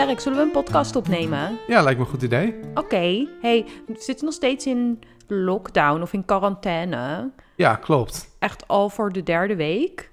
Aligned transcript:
Derek, 0.00 0.20
zullen 0.20 0.38
we 0.38 0.44
een 0.44 0.50
podcast 0.50 0.96
opnemen? 0.96 1.58
Ja, 1.66 1.82
lijkt 1.82 1.98
me 1.98 2.04
een 2.04 2.10
goed 2.10 2.22
idee. 2.22 2.54
Oké. 2.74 3.26
Hey, 3.40 3.66
we 3.86 3.94
zitten 3.98 4.24
nog 4.24 4.34
steeds 4.34 4.66
in 4.66 4.98
lockdown 5.26 6.02
of 6.02 6.12
in 6.12 6.24
quarantaine. 6.24 7.30
Ja, 7.56 7.74
klopt. 7.74 8.36
Echt 8.38 8.68
al 8.68 8.88
voor 8.88 9.12
de 9.12 9.22
derde 9.22 9.56
week, 9.56 10.10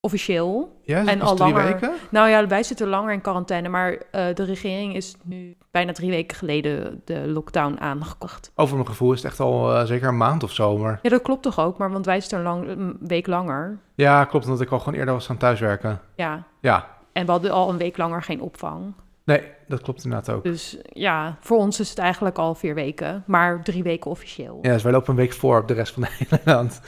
officieel. 0.00 0.80
Ja, 0.82 1.06
En 1.06 1.20
al 1.20 1.34
drie 1.34 1.52
langer. 1.52 1.72
weken? 1.72 1.92
Nou 2.10 2.28
ja, 2.28 2.46
wij 2.46 2.62
zitten 2.62 2.88
langer 2.88 3.12
in 3.12 3.20
quarantaine, 3.20 3.68
maar 3.68 3.92
eh, 4.10 4.34
de 4.34 4.44
regering 4.44 4.94
is 4.94 5.14
nu 5.22 5.56
bijna 5.70 5.92
drie 5.92 6.10
weken 6.10 6.36
geleden 6.36 7.02
de 7.04 7.28
lockdown 7.28 7.76
aangekocht. 7.80 8.52
Over 8.54 8.74
mijn 8.76 8.88
gevoel 8.88 9.12
is 9.12 9.22
het 9.22 9.30
echt 9.30 9.40
al 9.40 9.74
eh, 9.74 9.84
zeker 9.84 10.08
een 10.08 10.16
maand 10.16 10.42
of 10.42 10.52
zo. 10.52 10.78
Maar 10.78 10.98
Ja, 11.02 11.10
dat 11.10 11.22
klopt 11.22 11.42
toch 11.42 11.58
ook, 11.60 11.78
maar 11.78 11.92
want 11.92 12.06
wij 12.06 12.20
zitten 12.20 12.42
lang, 12.42 12.68
een 12.68 12.96
week 13.00 13.26
langer. 13.26 13.78
ja, 13.94 14.24
klopt. 14.24 14.44
Omdat 14.44 14.60
ik 14.60 14.70
al 14.70 14.78
gewoon 14.78 14.98
eerder 14.98 15.14
was 15.14 15.26
gaan 15.26 15.36
thuiswerken. 15.36 16.00
Ja, 16.14 16.42
Ja, 16.60 16.86
en 17.12 17.24
we 17.26 17.30
hadden 17.30 17.50
al 17.50 17.70
een 17.70 17.78
week 17.78 17.96
langer 17.96 18.22
geen 18.22 18.40
opvang. 18.40 18.94
Nee, 19.26 19.42
dat 19.68 19.80
klopt 19.82 20.04
inderdaad 20.04 20.34
ook. 20.34 20.44
Dus 20.44 20.76
ja, 20.82 21.36
voor 21.40 21.56
ons 21.58 21.80
is 21.80 21.88
het 21.88 21.98
eigenlijk 21.98 22.38
al 22.38 22.54
vier 22.54 22.74
weken, 22.74 23.24
maar 23.26 23.62
drie 23.62 23.82
weken 23.82 24.10
officieel. 24.10 24.58
Ja, 24.62 24.72
dus 24.72 24.82
wij 24.82 24.92
lopen 24.92 25.10
een 25.10 25.16
week 25.16 25.32
voor 25.32 25.60
op 25.60 25.68
de 25.68 25.74
rest 25.74 25.92
van 25.92 26.02
de 26.02 26.08
hele 26.18 26.40
land. 26.44 26.80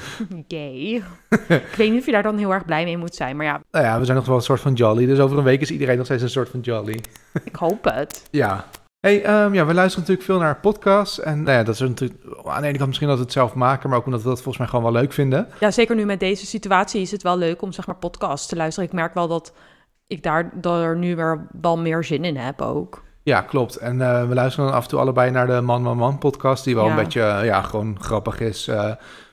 Yay. 0.46 1.02
ik 1.48 1.74
weet 1.76 1.90
niet 1.90 2.00
of 2.00 2.06
je 2.06 2.12
daar 2.12 2.22
dan 2.22 2.38
heel 2.38 2.52
erg 2.52 2.64
blij 2.64 2.84
mee 2.84 2.96
moet 2.96 3.14
zijn, 3.14 3.36
maar 3.36 3.46
ja, 3.46 3.60
Nou 3.70 3.84
ja, 3.84 3.98
we 3.98 4.04
zijn 4.04 4.16
nog 4.16 4.26
wel 4.26 4.36
een 4.36 4.42
soort 4.42 4.60
van 4.60 4.72
jolly. 4.72 5.06
Dus 5.06 5.18
over 5.18 5.38
een 5.38 5.44
week 5.44 5.60
is 5.60 5.70
iedereen 5.70 5.96
nog 5.96 6.06
steeds 6.06 6.22
een 6.22 6.30
soort 6.30 6.48
van 6.48 6.60
jolly. 6.60 7.00
ik 7.44 7.56
hoop 7.56 7.84
het. 7.84 8.22
Ja. 8.30 8.64
Hey, 9.00 9.22
ehm, 9.24 9.54
ja, 9.54 9.66
we 9.66 9.74
luisteren 9.74 10.00
natuurlijk 10.00 10.26
veel 10.26 10.38
naar 10.38 10.60
podcasts. 10.60 11.20
En 11.20 11.42
nou 11.42 11.58
ja, 11.58 11.62
dat 11.64 11.74
is 11.74 11.80
natuurlijk 11.80 12.20
aan 12.44 12.60
de 12.60 12.66
ene 12.68 12.76
kant 12.76 12.86
misschien 12.86 13.08
dat 13.08 13.16
we 13.16 13.22
het 13.22 13.32
zelf 13.32 13.54
maken, 13.54 13.88
maar 13.88 13.98
ook 13.98 14.04
omdat 14.04 14.22
we 14.22 14.28
dat 14.28 14.36
volgens 14.36 14.58
mij 14.58 14.66
gewoon 14.66 14.92
wel 14.92 15.00
leuk 15.00 15.12
vinden. 15.12 15.48
Ja, 15.60 15.70
zeker 15.70 15.96
nu 15.96 16.04
met 16.04 16.20
deze 16.20 16.46
situatie 16.46 17.00
is 17.00 17.10
het 17.10 17.22
wel 17.22 17.38
leuk 17.38 17.62
om 17.62 17.72
zeg 17.72 17.86
maar 17.86 17.96
podcasts 17.96 18.46
te 18.46 18.56
luisteren. 18.56 18.88
Ik 18.88 18.94
merk 18.94 19.14
wel 19.14 19.28
dat 19.28 19.52
ik 20.08 20.22
daar 20.22 20.52
er 20.62 20.96
nu 20.96 21.16
weer 21.16 21.46
wel 21.60 21.78
meer 21.78 22.04
zin 22.04 22.24
in 22.24 22.36
heb 22.36 22.60
ook. 22.62 23.02
Ja, 23.22 23.40
klopt. 23.40 23.76
En 23.76 24.00
eh, 24.00 24.28
we 24.28 24.34
luisteren 24.34 24.66
dan 24.68 24.76
af 24.76 24.82
en 24.82 24.88
toe 24.88 24.98
allebei 24.98 25.30
naar 25.30 25.46
de 25.46 25.60
Man 25.60 25.82
Man 25.82 25.96
Man 25.96 26.18
podcast, 26.18 26.64
die 26.64 26.74
wel 26.74 26.84
Ja. 26.84 26.90
een 26.90 26.96
beetje, 26.96 27.22
eh, 27.22 27.44
ja, 27.44 27.62
gewoon 27.62 27.96
grappig 28.00 28.40
is. 28.40 28.66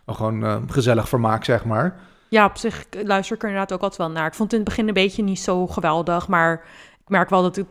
wel 0.05 0.15
gewoon 0.15 0.69
gezellig 0.71 1.09
vermaak, 1.09 1.43
zeg 1.43 1.65
maar. 1.65 1.99
Ja, 2.29 2.45
op 2.45 2.57
zich 2.57 2.85
luister 3.03 3.35
ik 3.35 3.41
er 3.41 3.49
inderdaad 3.49 3.73
ook 3.73 3.81
altijd 3.81 4.01
wel 4.07 4.11
naar. 4.17 4.27
Ik 4.27 4.33
vond 4.33 4.51
het 4.51 4.59
in 4.59 4.65
het 4.65 4.75
begin 4.75 4.87
een 4.87 5.03
beetje 5.03 5.23
niet 5.23 5.39
zo 5.39 5.67
geweldig, 5.67 6.27
maar 6.27 6.53
ik 7.01 7.09
merk 7.09 7.29
wel 7.29 7.41
dat 7.41 7.57
ik, 7.57 7.65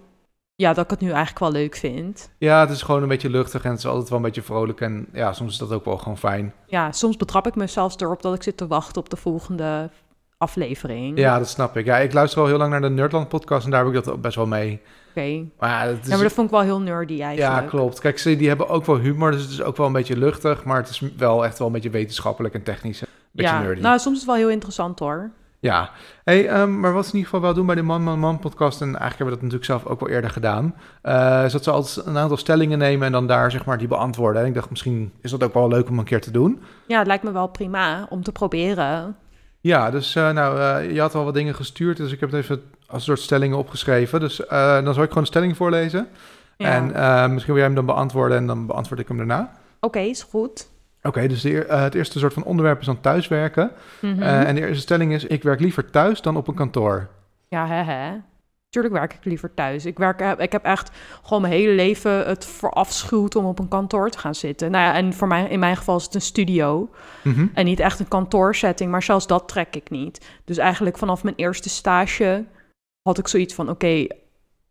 ja, 0.55 0.73
dat 0.73 0.85
ik 0.85 0.91
het 0.91 1.01
nu 1.01 1.07
eigenlijk 1.11 1.39
wel 1.39 1.51
leuk 1.53 1.77
vind. 1.77 2.31
Ja, 2.39 2.61
het 2.61 2.71
is 2.71 2.83
gewoon 2.83 3.03
een 3.03 3.09
beetje 3.09 3.31
luchtig 3.31 3.65
en 3.65 3.71
het 3.71 3.79
is 3.79 3.87
altijd 3.87 4.09
wel 4.09 4.19
een 4.19 4.25
beetje 4.25 4.43
vrolijk. 4.43 4.81
En 4.81 5.07
ja, 5.13 5.33
soms 5.33 5.53
is 5.53 5.59
dat 5.59 5.73
ook 5.73 5.85
wel 5.85 5.99
gewoon 5.99 6.19
fijn. 6.19 6.53
Ja, 6.67 6.93
soms 6.93 7.17
betrap 7.17 7.47
ik 7.47 7.55
mezelf 7.55 8.01
erop 8.01 8.23
dat 8.23 8.35
ik 8.35 8.43
zit 8.43 8.57
te 8.57 8.67
wachten 8.67 9.03
op 9.03 9.11
de 9.11 9.17
volgende 9.17 9.91
aflevering. 10.39 11.19
Ja, 11.19 11.39
dat 11.39 11.49
snap 11.49 11.77
ik. 11.77 11.85
Ja, 11.85 11.97
ik 11.97 12.13
luister 12.13 12.41
al 12.41 12.47
heel 12.47 12.59
lang 12.59 12.71
naar 12.71 12.81
de 12.81 12.91
Nerdland 12.91 13.29
podcast 13.29 13.65
en 13.65 13.71
daar 13.71 13.85
heb 13.85 13.95
ik 13.95 14.05
dat 14.05 14.15
ook 14.15 14.21
best 14.21 14.37
wel 14.37 14.47
mee. 14.47 14.81
Oké. 15.09 15.45
Maar 15.59 15.71
ja, 15.71 15.83
is, 15.83 16.07
Ja, 16.07 16.15
maar 16.15 16.23
dat 16.23 16.33
vond 16.33 16.47
ik 16.47 16.53
wel 16.53 16.63
heel 16.63 16.81
nerdy 16.81 17.23
eigenlijk. 17.23 17.63
ja, 17.63 17.69
klopt. 17.69 18.01
Kijk, 18.01 18.19
ze 18.19 18.37
die 18.37 18.49
hebben 18.49 18.69
ook 18.69 18.87
wel 18.87 18.99
humor, 18.99 19.31
dus 19.31 19.43
het 19.43 19.51
is 19.51 19.63
ook 19.63 19.77
wel 19.77 19.87
een 19.87 19.93
beetje 19.93 20.17
luchtig. 20.17 20.65
Maar 20.65 20.77
het 20.77 20.89
is 20.89 21.03
wel 21.17 21.45
echt 21.45 21.59
wel 21.59 21.67
een 21.67 21.73
beetje 21.73 21.91
wetenschappelijk 21.91 22.55
en 22.55 22.63
technisch. 22.63 23.01
Een 23.01 23.09
beetje 23.31 23.53
ja, 23.53 23.61
nerdy. 23.61 23.81
nou, 23.81 23.99
soms 23.99 24.15
is 24.15 24.21
het 24.21 24.31
wel 24.31 24.41
heel 24.41 24.51
interessant 24.51 24.99
hoor. 24.99 25.31
Ja, 25.61 25.91
hey, 26.25 26.49
ehm, 26.49 26.81
maar 26.81 26.93
wat 26.93 27.05
ze 27.05 27.11
in 27.11 27.17
ieder 27.17 27.31
geval 27.31 27.45
wel 27.45 27.55
doen 27.55 27.67
bij 27.67 27.75
de 27.75 27.83
Man 27.83 28.03
Man 28.03 28.19
Man 28.19 28.39
podcast, 28.39 28.81
en 28.81 28.87
eigenlijk 28.87 29.19
hebben 29.19 29.35
we 29.35 29.41
dat 29.41 29.53
natuurlijk 29.53 29.71
zelf 29.83 29.93
ook 29.93 30.01
wel 30.01 30.09
eerder 30.09 30.31
gedaan, 30.31 30.75
eh, 31.03 31.45
is 31.45 31.53
dat 31.53 31.65
ze 31.65 31.71
altijd 31.71 32.07
een 32.07 32.19
aantal 32.19 32.37
stellingen 32.37 32.79
nemen 32.79 33.07
en 33.07 33.13
dan 33.13 33.27
daar 33.27 33.51
zeg 33.51 33.65
maar 33.65 33.79
die 33.79 33.89
beantwoorden. 33.89 34.43
En 34.43 34.49
ik 34.49 34.55
dacht, 34.55 34.71
misschien 34.71 35.13
is 35.21 35.31
dat 35.31 35.43
ook 35.43 35.55
wel 35.55 35.69
leuk 35.69 35.89
om 35.89 35.99
een 35.99 36.05
keer 36.05 36.21
te 36.21 36.31
doen. 36.31 36.61
Ja, 36.87 36.99
het 36.99 37.07
lijkt 37.07 37.25
me 37.25 37.33
wel 37.33 37.47
prima 37.47 38.07
om 38.09 38.23
te 38.23 38.33
proberen. 38.33 39.17
Ja, 39.65 39.91
dus 39.91 40.15
eh, 40.15 40.31
nou, 40.31 40.61
eh, 40.61 40.93
je 40.93 41.01
had 41.01 41.15
al 41.15 41.25
wat 41.25 41.35
dingen 41.35 41.55
gestuurd, 41.55 41.97
dus 41.97 42.13
ik 42.13 42.21
heb 42.21 42.31
het 42.31 42.43
even 42.43 42.63
als 42.87 42.97
een 42.97 43.01
soort 43.01 43.21
stellingen 43.21 43.59
opgeschreven. 43.59 44.21
Dus 44.21 44.47
eh, 44.47 44.85
dan 44.85 44.95
zal 44.95 45.03
ik 45.03 45.09
gewoon 45.09 45.23
de 45.23 45.29
stelling 45.29 45.57
voorlezen. 45.57 46.09
Ja. 46.57 46.93
En 46.93 47.33
misschien 47.33 47.55
wil 47.55 47.63
jij 47.63 47.65
hem 47.65 47.75
dan 47.75 47.87
beantwoorden 47.87 48.37
en 48.37 48.47
dan 48.47 48.67
beantwoord 48.67 49.01
ik 49.01 49.09
hem 49.09 49.17
daarna. 49.17 49.53
Oké, 49.81 49.99
is 49.99 50.23
goed. 50.23 50.69
Oké, 51.03 51.27
dus 51.27 51.41
de, 51.41 51.65
het 51.69 51.95
eerste 51.95 52.19
soort 52.19 52.33
van 52.33 52.45
onderwerp 52.45 52.81
is 52.81 52.87
dan 52.87 53.01
thuiswerken. 53.01 53.71
Mhm. 54.01 54.23
En 54.23 54.55
de 54.55 54.61
eerste 54.61 54.83
stelling 54.83 55.13
is, 55.13 55.25
ik 55.25 55.43
werk 55.43 55.61
liever 55.61 55.91
thuis 55.91 56.23
dan 56.23 56.37
op 56.37 56.49
een 56.49 56.55
kantoor. 56.55 57.09
Ja, 57.49 57.67
hè, 57.67 57.83
hè. 57.83 58.13
Tuurlijk 58.75 58.95
werk 58.95 59.15
ik 59.15 59.25
liever 59.25 59.55
thuis. 59.55 59.85
Ik, 59.85 59.99
werk, 59.99 60.21
eh, 60.21 60.33
ik 60.37 60.53
heb 60.53 60.65
echt 60.65 60.91
gewoon 61.23 61.43
mijn 61.43 61.53
hele 61.55 61.73
leven 61.73 62.27
het 62.27 62.45
verafschuwd 62.45 63.37
om 63.37 63.45
op 63.45 63.59
een 63.59 63.69
kantoor 63.69 64.11
te 64.11 64.19
gaan 64.19 64.35
zitten. 64.35 64.71
Nou 64.71 64.85
ja, 64.85 64.95
en 64.95 65.13
voor 65.13 65.29
mij, 65.29 65.49
in 65.49 65.59
mijn 65.59 65.77
geval 65.77 65.97
is 65.97 66.05
het 66.05 66.15
een 66.15 66.21
studio. 66.21 66.91
Mhm. 67.23 67.47
En 67.55 67.65
niet 67.65 67.81
echt 67.81 68.01
een 68.01 68.09
kantoorsetting, 68.09 68.91
maar 68.91 69.03
zelfs 69.03 69.27
dat 69.27 69.49
trek 69.49 69.77
ik 69.77 69.91
niet. 69.91 70.27
Dus 70.45 70.59
eigenlijk 70.59 70.99
vanaf 70.99 71.23
mijn 71.23 71.37
eerste 71.37 71.69
stage 71.69 72.45
had 73.03 73.19
ik 73.19 73.29
zoiets 73.29 73.55
van: 73.55 73.71
oké, 73.71 74.07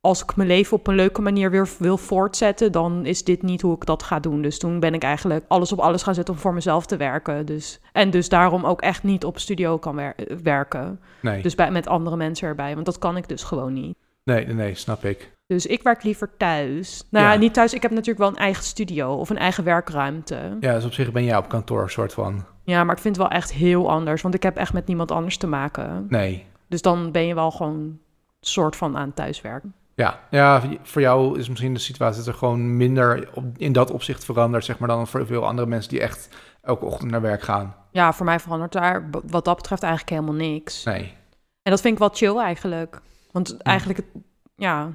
als 0.06 0.24
ik 0.24 0.36
mijn 0.36 0.48
leven 0.48 0.78
op 0.78 0.88
een 0.88 0.96
leuke 0.96 1.22
manier 1.22 1.52
weer 1.52 1.70
wil 1.80 1.98
voortzetten, 1.98 2.72
dan 2.72 3.06
is 3.06 3.24
dit 3.24 3.42
niet 3.42 3.62
hoe 3.62 3.76
ik 3.76 3.86
dat 3.86 4.04
ga 4.04 4.20
doen. 4.20 4.42
Dus 4.42 4.60
toen 4.60 4.80
ben 4.80 4.94
ik 4.94 5.04
eigenlijk 5.04 5.46
alles 5.48 5.72
op 5.72 5.80
alles 5.80 6.04
gaan 6.04 6.14
zetten 6.16 6.34
om 6.34 6.40
voor 6.40 6.54
mezelf 6.54 6.86
te 6.86 6.98
werken. 6.98 7.46
Dus, 7.46 7.80
en 7.92 8.10
dus 8.10 8.30
daarom 8.30 8.66
ook 8.66 8.82
echt 8.82 9.04
niet 9.04 9.26
op 9.26 9.40
studio 9.40 9.78
kan 9.78 9.96
wer- 9.96 10.16
werken. 10.44 11.00
Nee. 11.22 11.42
Dus 11.42 11.56
bij, 11.56 11.72
met 11.72 11.88
andere 11.88 12.16
mensen 12.16 12.48
erbij, 12.48 12.74
want 12.74 12.86
dat 12.86 12.98
kan 12.98 13.18
ik 13.18 13.28
dus 13.28 13.44
gewoon 13.44 13.74
niet. 13.74 13.98
nee, 14.24 14.46
nee, 14.46 14.56
nee, 14.56 14.76
snap 14.76 15.06
ik. 15.06 15.32
Dus 15.48 15.66
ik 15.66 15.84
werk 15.84 16.04
liever 16.04 16.30
thuis. 16.38 17.08
Nou 17.10 17.26
ja, 17.26 17.36
niet 17.36 17.54
thuis. 17.54 17.74
Ik 17.74 17.82
heb 17.82 17.92
natuurlijk 17.92 18.20
wel 18.20 18.28
een 18.30 18.36
eigen 18.36 18.64
studio 18.64 19.14
of 19.14 19.30
een 19.30 19.38
eigen 19.38 19.64
werkruimte. 19.64 20.58
Ja, 20.60 20.74
dus 20.74 20.86
op 20.86 20.94
zich 20.94 21.12
ben 21.12 21.24
jij 21.24 21.38
op 21.38 21.50
kantoor, 21.50 21.90
soort 21.90 22.14
van. 22.14 22.46
Ja, 22.64 22.84
maar 22.84 22.96
ik 22.96 23.02
vind 23.02 23.16
het 23.18 23.28
wel 23.28 23.36
echt 23.38 23.54
heel 23.54 23.90
anders, 23.90 24.22
want 24.22 24.36
ik 24.36 24.44
heb 24.44 24.58
echt 24.58 24.74
met 24.74 24.88
niemand 24.88 25.12
anders 25.12 25.38
te 25.38 25.48
maken. 25.48 26.06
Nee. 26.10 26.46
Dus 26.68 26.82
dan 26.82 27.12
ben 27.12 27.26
je 27.26 27.36
wel 27.36 27.52
gewoon 27.52 28.00
soort 28.42 28.76
van 28.76 28.98
aan 28.98 29.14
thuiswerken. 29.14 29.74
Ja, 29.96 30.20
ja, 30.30 30.62
voor 30.84 31.02
jou 31.02 31.40
is 31.40 31.50
misschien 31.50 31.74
de 31.74 31.80
situatie 31.80 32.18
dat 32.24 32.28
er 32.28 32.34
gewoon 32.40 32.78
minder 32.78 33.30
op, 33.34 33.46
in 33.58 33.72
dat 33.72 33.92
opzicht 33.92 34.26
verandert, 34.26 34.66
zeg 34.66 34.80
maar, 34.80 34.88
dan 34.88 35.08
voor 35.08 35.26
veel 35.26 35.46
andere 35.46 35.68
mensen 35.68 35.90
die 35.90 36.02
echt 36.02 36.30
elke 36.62 36.86
ochtend 36.86 37.12
naar 37.12 37.22
werk 37.22 37.42
gaan. 37.42 37.76
Ja, 37.92 38.14
voor 38.14 38.26
mij 38.26 38.40
verandert 38.40 38.72
daar 38.72 39.10
wat 39.28 39.46
dat 39.46 39.56
betreft 39.56 39.84
eigenlijk 39.84 40.14
helemaal 40.14 40.48
niks. 40.50 40.84
Nee. 40.84 41.14
En 41.62 41.72
dat 41.72 41.82
vind 41.82 41.94
ik 41.94 42.00
wel 42.00 42.10
chill 42.14 42.38
eigenlijk. 42.38 43.02
Want 43.32 43.58
eigenlijk, 43.58 44.00
het- 44.00 44.24
ja, 44.56 44.90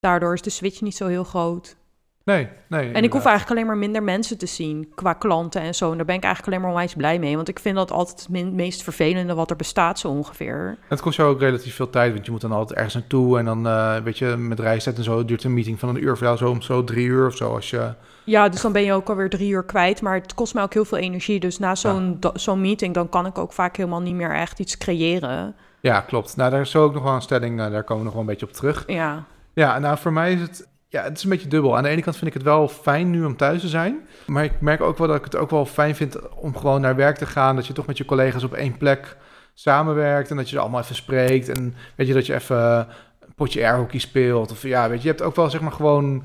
daardoor 0.00 0.32
is 0.34 0.42
de 0.42 0.50
switch 0.50 0.80
niet 0.80 0.96
zo 0.96 1.06
heel 1.06 1.24
groot. 1.24 1.76
Nee, 2.26 2.48
nee. 2.66 2.92
En 2.92 3.04
ik 3.04 3.12
hoef 3.12 3.24
eigenlijk 3.24 3.50
alleen 3.50 3.66
maar 3.66 3.76
minder 3.76 4.02
mensen 4.02 4.38
te 4.38 4.46
zien 4.46 4.92
qua 4.94 5.12
klanten 5.12 5.60
en 5.60 5.74
zo. 5.74 5.90
En 5.90 5.96
daar 5.96 6.06
ben 6.06 6.14
ik 6.14 6.24
eigenlijk 6.24 6.52
alleen 6.52 6.60
maar 6.66 6.74
onwijs 6.74 6.94
blij 6.94 7.18
mee. 7.18 7.36
Want 7.36 7.48
ik 7.48 7.58
vind 7.58 7.76
dat 7.76 7.90
altijd 7.90 8.26
het 8.32 8.52
meest 8.52 8.82
vervelende 8.82 9.34
wat 9.34 9.50
er 9.50 9.56
bestaat 9.56 9.98
zo 9.98 10.08
ongeveer. 10.08 10.78
Het 10.88 11.00
kost 11.00 11.16
jou 11.16 11.30
ook 11.30 11.40
relatief 11.40 11.74
veel 11.74 11.90
tijd, 11.90 12.12
want 12.12 12.24
je 12.24 12.30
moet 12.32 12.40
dan 12.40 12.52
altijd 12.52 12.78
ergens 12.78 12.94
naartoe 12.94 13.38
en 13.38 13.44
dan, 13.44 13.66
eh 13.66 13.96
weet 13.96 14.18
je, 14.18 14.26
met 14.26 14.60
reistijd 14.60 14.96
en 14.96 15.04
zo 15.04 15.24
duurt 15.24 15.44
een 15.44 15.54
meeting 15.54 15.78
van 15.78 15.88
een 15.88 16.02
uur 16.02 16.16
voor 16.16 16.26
jou 16.26 16.38
zo 16.38 16.50
om 16.50 16.62
zo 16.62 16.84
drie 16.84 17.06
uur 17.06 17.26
of 17.26 17.36
zo. 17.36 17.54
Als 17.54 17.70
je, 17.70 17.92
Ja, 18.24 18.48
dus 18.48 18.60
dan 18.60 18.72
ben 18.72 18.82
je 18.82 18.92
ook 18.92 19.08
alweer 19.08 19.30
drie 19.30 19.50
uur 19.50 19.64
kwijt. 19.64 20.02
Maar 20.02 20.14
het 20.14 20.34
kost 20.34 20.54
mij 20.54 20.62
ook 20.62 20.74
heel 20.74 20.84
veel 20.84 20.98
energie. 20.98 21.40
Dus 21.40 21.58
na 21.58 21.74
zo'n 21.74 22.18
zo'n 22.34 22.60
meeting, 22.60 22.94
dan 22.94 23.08
kan 23.08 23.26
ik 23.26 23.38
ook 23.38 23.52
vaak 23.52 23.76
helemaal 23.76 24.02
niet 24.02 24.14
meer 24.14 24.34
echt 24.34 24.58
iets 24.58 24.78
creëren. 24.78 25.54
ja, 25.80 26.00
klopt. 26.00 26.36
Nou, 26.36 26.50
daar 26.50 26.60
is 26.60 26.70
zo 26.70 26.82
ook 26.84 26.94
nog 26.94 27.02
wel 27.02 27.14
een 27.14 27.22
stelling, 27.22 27.60
eh, 27.60 27.70
daar 27.70 27.84
komen 27.84 27.98
we 27.98 28.04
nog 28.04 28.12
wel 28.12 28.22
een 28.22 28.28
beetje 28.28 28.46
op 28.46 28.52
terug. 28.52 28.84
Ja, 28.86 29.24
Ja, 29.54 29.78
nou 29.78 29.98
voor 29.98 30.12
mij 30.12 30.32
is 30.32 30.40
het, 30.40 30.68
ja, 30.88 31.02
het 31.02 31.16
is 31.16 31.24
een 31.24 31.30
beetje 31.30 31.48
dubbel. 31.48 31.76
Aan 31.76 31.82
de 31.82 31.88
ene 31.88 32.02
kant 32.02 32.16
vind 32.16 32.26
ik 32.26 32.34
het 32.34 32.42
wel 32.42 32.68
fijn 32.68 33.10
nu 33.10 33.24
om 33.24 33.36
thuis 33.36 33.60
te 33.60 33.68
zijn. 33.68 34.08
Maar 34.26 34.44
ik 34.44 34.60
merk 34.60 34.80
ook 34.80 34.98
wel 34.98 35.06
dat 35.06 35.16
ik 35.16 35.24
het 35.24 35.36
ook 35.36 35.50
wel 35.50 35.66
fijn 35.66 35.96
vind 35.96 36.28
om 36.34 36.56
gewoon 36.56 36.80
naar 36.80 36.96
werk 36.96 37.16
te 37.16 37.26
gaan. 37.26 37.56
Dat 37.56 37.66
je 37.66 37.72
toch 37.72 37.86
met 37.86 37.96
je 37.96 38.04
collega's 38.04 38.44
op 38.44 38.54
één 38.54 38.76
plek 38.76 39.16
samenwerkt. 39.54 40.30
En 40.30 40.36
dat 40.36 40.50
je 40.50 40.56
er 40.56 40.62
allemaal 40.62 40.80
even 40.80 40.94
spreekt. 40.94 41.48
En 41.48 41.74
weet 41.96 42.06
je, 42.06 42.12
dat 42.14 42.26
je 42.26 42.34
even 42.34 42.88
een 43.20 43.34
potje 43.34 43.66
airhockey 43.66 43.98
speelt. 43.98 44.50
Of 44.50 44.62
ja, 44.62 44.88
weet 44.88 44.98
je, 44.98 45.08
je 45.08 45.14
hebt 45.14 45.22
ook 45.22 45.36
wel 45.36 45.50
zeg 45.50 45.60
maar 45.60 45.72
gewoon... 45.72 46.24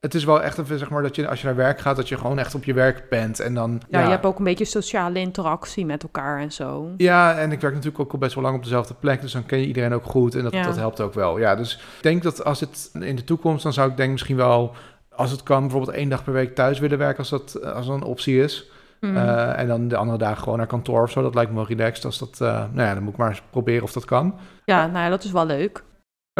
Het 0.00 0.14
is 0.14 0.24
wel 0.24 0.42
echt 0.42 0.58
even, 0.58 0.78
zeg 0.78 0.90
maar, 0.90 1.02
dat 1.02 1.16
je 1.16 1.28
als 1.28 1.40
je 1.40 1.46
naar 1.46 1.56
werk 1.56 1.80
gaat, 1.80 1.96
dat 1.96 2.08
je 2.08 2.16
gewoon 2.18 2.38
echt 2.38 2.54
op 2.54 2.64
je 2.64 2.72
werk 2.74 3.08
bent. 3.08 3.40
En 3.40 3.54
dan, 3.54 3.80
ja, 3.88 4.02
je 4.02 4.08
hebt 4.08 4.24
ook 4.26 4.38
een 4.38 4.44
beetje 4.44 4.64
sociale 4.64 5.18
interactie 5.18 5.86
met 5.86 6.02
elkaar 6.02 6.38
en 6.40 6.52
zo. 6.52 6.88
ja, 6.96 7.34
en 7.38 7.52
ik 7.52 7.60
werk 7.60 7.74
natuurlijk 7.74 8.00
ook 8.02 8.12
al 8.12 8.18
best 8.18 8.34
wel 8.34 8.44
lang 8.44 8.56
op 8.56 8.62
dezelfde 8.62 8.94
plek, 8.94 9.20
dus 9.20 9.32
dan 9.32 9.46
ken 9.46 9.58
je 9.58 9.66
iedereen 9.66 9.92
ook 9.94 10.04
goed 10.04 10.34
en 10.34 10.42
dat, 10.42 10.52
Ja. 10.52 10.62
dat 10.62 10.76
helpt 10.76 11.00
ook 11.00 11.14
wel. 11.14 11.38
Ja, 11.38 11.54
dus 11.56 11.74
ik 11.96 12.02
denk 12.02 12.22
dat 12.22 12.44
als 12.44 12.60
het 12.60 12.90
in 13.00 13.16
de 13.16 13.24
toekomst, 13.24 13.62
dan 13.62 13.72
zou 13.72 13.90
ik 13.90 13.96
denk 13.96 14.10
misschien 14.10 14.36
wel, 14.36 14.74
als 15.14 15.30
het 15.30 15.42
kan, 15.42 15.60
bijvoorbeeld 15.60 15.96
één 15.96 16.08
dag 16.08 16.24
per 16.24 16.32
week 16.32 16.54
thuis 16.54 16.78
willen 16.78 16.98
werken 16.98 17.18
als 17.18 17.28
dat, 17.30 17.64
als 17.74 17.86
dat 17.86 17.94
een 17.96 18.02
optie 18.02 18.42
is. 18.42 18.70
Mhm. 19.00 19.16
Eh, 19.16 19.58
en 19.58 19.68
dan 19.68 19.88
de 19.88 19.96
andere 19.96 20.18
dagen 20.18 20.42
gewoon 20.42 20.58
naar 20.58 20.66
kantoor 20.66 21.02
of 21.02 21.10
zo, 21.10 21.22
dat 21.22 21.34
lijkt 21.34 21.50
me 21.50 21.56
wel 21.56 21.66
relaxed. 21.66 22.04
Als 22.04 22.18
dat, 22.18 22.40
eh, 22.40 22.48
nou 22.72 22.88
ja, 22.88 22.94
dan 22.94 23.02
moet 23.02 23.12
ik 23.12 23.18
maar 23.18 23.28
eens 23.28 23.42
proberen 23.50 23.82
of 23.82 23.92
dat 23.92 24.04
kan. 24.04 24.34
ja, 24.64 24.86
nou 24.86 24.98
ja, 25.04 25.08
dat 25.08 25.24
is 25.24 25.32
wel 25.32 25.46
leuk. 25.46 25.82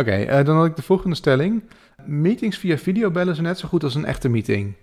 Oké, 0.01 0.11
eh, 0.11 0.45
dan 0.45 0.57
had 0.57 0.67
ik 0.67 0.77
de 0.77 0.83
volgende 0.83 1.17
stelling. 1.17 1.63
Meetings 2.05 2.59
via 2.59 2.77
videobellen 2.79 3.35
zijn 3.35 3.47
net 3.47 3.59
zo 3.59 3.69
goed 3.69 3.85
als 3.85 3.95
een 3.95 4.05
echte 4.05 4.29
meeting. 4.29 4.75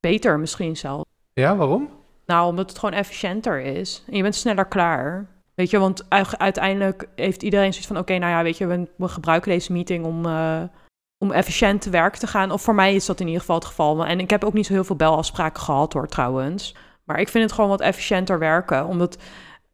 Beter 0.00 0.38
misschien 0.38 0.76
zelf. 0.76 1.04
Ja, 1.32 1.56
waarom? 1.56 1.88
Nou, 2.26 2.48
omdat 2.48 2.68
het 2.68 2.78
gewoon 2.78 2.94
efficiënter 2.94 3.60
is. 3.60 4.04
En 4.10 4.16
je 4.16 4.22
bent 4.22 4.34
sneller 4.34 4.66
klaar. 4.66 5.26
Weet 5.54 5.70
je, 5.70 5.78
want 5.78 6.04
uiteindelijk 6.38 7.08
heeft 7.14 7.42
iedereen 7.42 7.72
zoiets 7.72 7.88
van... 7.88 7.98
oké, 7.98 8.18
nou 8.18 8.32
ja, 8.32 8.42
weet 8.42 8.58
je, 8.58 8.66
we, 8.66 8.88
we 8.96 9.08
gebruiken 9.08 9.50
deze 9.50 9.72
meeting 9.72 10.04
om, 10.04 10.26
eh, 10.26 10.62
om 11.18 11.32
efficiënt 11.32 11.80
te 11.82 11.90
werk 11.90 12.16
te 12.16 12.26
gaan. 12.26 12.50
Of 12.50 12.62
voor 12.62 12.74
mij 12.74 12.94
is 12.94 13.06
dat 13.06 13.20
in 13.20 13.26
ieder 13.26 13.40
geval 13.40 13.56
het 13.56 13.64
geval. 13.64 14.06
En 14.06 14.20
ik 14.20 14.30
heb 14.30 14.44
ook 14.44 14.52
niet 14.52 14.66
zo 14.66 14.72
heel 14.72 14.84
veel 14.84 14.96
belafspraken 14.96 15.62
gehad 15.62 15.92
hoor, 15.92 16.08
trouwens. 16.08 16.74
Maar 17.04 17.20
ik 17.20 17.28
vind 17.28 17.44
het 17.44 17.52
gewoon 17.52 17.70
wat 17.70 17.80
efficiënter 17.80 18.38
werken. 18.38 18.86
Omdat 18.86 19.18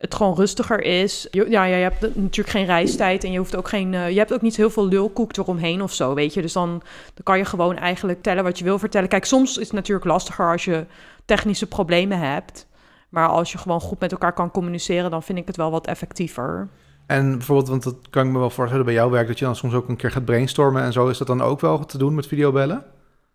het 0.02 0.14
gewoon 0.14 0.34
rustiger 0.34 0.80
is. 0.80 1.26
Je, 1.30 1.50
ja, 1.50 1.64
ja, 1.64 1.76
je 1.76 1.82
hebt 1.82 2.00
natuurlijk 2.00 2.56
geen 2.56 2.64
reistijd 2.64 3.24
en 3.24 3.32
je 3.32 3.38
hoeft 3.38 3.56
ook 3.56 3.68
geen. 3.68 3.92
Uh, 3.92 4.10
je 4.10 4.18
hebt 4.18 4.32
ook 4.32 4.40
niet 4.40 4.56
heel 4.56 4.70
veel 4.70 4.86
lulkoek 4.86 5.36
eromheen 5.36 5.82
of 5.82 5.92
zo, 5.92 6.14
weet 6.14 6.34
je. 6.34 6.42
Dus 6.42 6.52
dan, 6.52 6.68
dan 7.14 7.22
kan 7.22 7.38
je 7.38 7.44
gewoon 7.44 7.76
eigenlijk 7.76 8.22
tellen 8.22 8.44
wat 8.44 8.58
je 8.58 8.64
wil 8.64 8.78
vertellen. 8.78 9.08
Kijk, 9.08 9.24
soms 9.24 9.56
is 9.58 9.66
het 9.66 9.72
natuurlijk 9.72 10.06
lastiger 10.06 10.50
als 10.50 10.64
je 10.64 10.86
technische 11.24 11.66
problemen 11.66 12.18
hebt. 12.18 12.66
Maar 13.08 13.28
als 13.28 13.52
je 13.52 13.58
gewoon 13.58 13.80
goed 13.80 14.00
met 14.00 14.12
elkaar 14.12 14.32
kan 14.32 14.50
communiceren, 14.50 15.10
dan 15.10 15.22
vind 15.22 15.38
ik 15.38 15.46
het 15.46 15.56
wel 15.56 15.70
wat 15.70 15.86
effectiever. 15.86 16.68
En 17.06 17.30
bijvoorbeeld, 17.30 17.68
want 17.68 17.82
dat 17.82 17.96
kan 18.10 18.26
ik 18.26 18.32
me 18.32 18.38
wel 18.38 18.50
voorstellen 18.50 18.84
bij 18.84 18.94
jouw 18.94 19.10
werk, 19.10 19.26
dat 19.26 19.38
je 19.38 19.44
dan 19.44 19.56
soms 19.56 19.74
ook 19.74 19.88
een 19.88 19.96
keer 19.96 20.10
gaat 20.10 20.24
brainstormen 20.24 20.82
en 20.82 20.92
zo. 20.92 21.08
Is 21.08 21.18
dat 21.18 21.26
dan 21.26 21.42
ook 21.42 21.60
wel 21.60 21.84
te 21.84 21.98
doen 21.98 22.14
met 22.14 22.26
videobellen? 22.26 22.84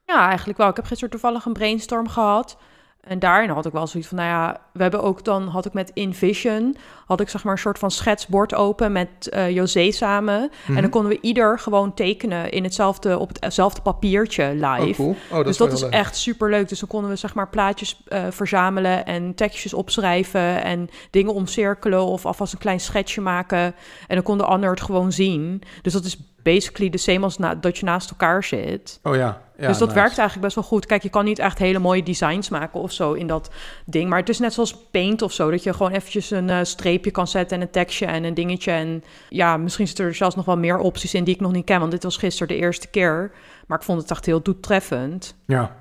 Ja, 0.05 0.27
eigenlijk 0.27 0.57
wel. 0.57 0.69
Ik 0.69 0.75
heb 0.75 0.85
gisteren 0.85 1.11
toevallig 1.11 1.45
een 1.45 1.53
brainstorm 1.53 2.07
gehad. 2.07 2.57
En 3.01 3.19
daarin 3.19 3.49
had 3.49 3.65
ik 3.65 3.71
wel 3.71 3.87
zoiets 3.87 4.09
van, 4.09 4.17
nou 4.17 4.29
ja, 4.29 4.59
we 4.71 4.81
hebben 4.81 5.03
ook 5.03 5.23
dan, 5.23 5.47
had 5.47 5.65
ik 5.65 5.73
met 5.73 5.91
InVision, 5.93 6.77
had 7.05 7.19
ik 7.21 7.29
zeg 7.29 7.43
maar 7.43 7.53
een 7.53 7.59
soort 7.59 7.79
van 7.79 7.91
schetsbord 7.91 8.53
open 8.53 8.91
met 8.91 9.07
uh, 9.33 9.49
José 9.49 9.91
samen. 9.91 10.41
En 10.41 10.73
dan 10.73 10.75
mhm. 10.75 10.89
konden 10.89 11.11
we 11.11 11.21
ieder 11.21 11.59
gewoon 11.59 11.93
tekenen 11.93 12.51
in 12.51 12.63
hetzelfde, 12.63 13.17
op 13.17 13.31
hetzelfde 13.39 13.81
papiertje 13.81 14.43
live. 14.53 14.89
Oh, 14.89 14.95
cool. 14.95 15.15
oh, 15.29 15.35
dat 15.35 15.45
dus 15.45 15.57
dat 15.57 15.73
is 15.73 15.81
echt 15.81 16.15
super 16.15 16.49
leuk. 16.49 16.69
Dus 16.69 16.79
dan 16.79 16.89
konden 16.89 17.09
we 17.09 17.15
zeg 17.15 17.33
maar 17.33 17.49
plaatjes 17.49 18.03
uh, 18.09 18.23
verzamelen 18.29 19.05
en 19.05 19.35
tekstjes 19.35 19.73
opschrijven 19.73 20.63
en 20.63 20.89
dingen 21.11 21.33
omcirkelen 21.33 22.05
of 22.05 22.25
alvast 22.25 22.53
een 22.53 22.59
klein 22.59 22.79
schetsje 22.79 23.21
maken. 23.21 23.75
En 24.07 24.15
dan 24.15 24.23
kon 24.23 24.37
de 24.37 24.45
ander 24.45 24.69
het 24.69 24.81
gewoon 24.81 25.11
zien. 25.11 25.61
Dus 25.81 25.93
dat 25.93 26.05
is 26.05 26.17
basically 26.43 26.89
de 26.89 26.97
same 26.97 27.23
als 27.23 27.37
na, 27.37 27.55
dat 27.55 27.77
je 27.77 27.85
naast 27.85 28.09
elkaar 28.09 28.43
zit. 28.43 28.99
Oh 29.03 29.15
ja. 29.15 29.41
Ja 29.57 29.67
dus 29.67 29.77
dat 29.77 29.93
werkt 29.93 30.17
eigenlijk 30.17 30.41
best 30.41 30.55
wel 30.55 30.63
goed. 30.63 30.85
Kijk, 30.85 31.03
je 31.03 31.09
kan 31.09 31.25
niet 31.25 31.39
echt 31.39 31.57
hele 31.57 31.79
mooie 31.79 32.03
designs 32.03 32.49
maken 32.49 32.79
of 32.79 32.91
zo 32.91 33.13
in 33.13 33.27
dat 33.27 33.49
ding. 33.85 34.09
Maar 34.09 34.19
het 34.19 34.29
is 34.29 34.39
net 34.39 34.53
zoals 34.53 34.75
Paint 34.91 35.21
of 35.21 35.31
zo. 35.31 35.51
Dat 35.51 35.63
je 35.63 35.73
gewoon 35.73 35.91
eventjes 35.91 36.31
een 36.31 36.47
uh, 36.47 36.59
streepje 36.61 37.11
kan 37.11 37.27
zetten 37.27 37.57
en 37.57 37.63
een 37.63 37.69
tekstje 37.69 38.05
en 38.05 38.23
een 38.23 38.33
dingetje. 38.33 38.71
En 38.71 39.03
ja, 39.29 39.57
misschien 39.57 39.87
zitten 39.87 40.05
er 40.05 40.15
zelfs 40.15 40.35
nog 40.35 40.45
wel 40.45 40.57
meer 40.57 40.77
opties 40.77 41.13
in 41.13 41.23
die 41.23 41.33
ik 41.33 41.41
nog 41.41 41.51
niet 41.51 41.65
ken. 41.65 41.79
Want 41.79 41.91
dit 41.91 42.03
was 42.03 42.17
gisteren 42.17 42.47
de 42.47 42.63
eerste 42.63 42.87
keer. 42.87 43.31
Maar 43.67 43.77
ik 43.77 43.83
vond 43.83 44.01
het 44.01 44.11
echt 44.11 44.25
heel 44.25 44.41
doeltreffend. 44.41 45.35
Ja. 45.45 45.75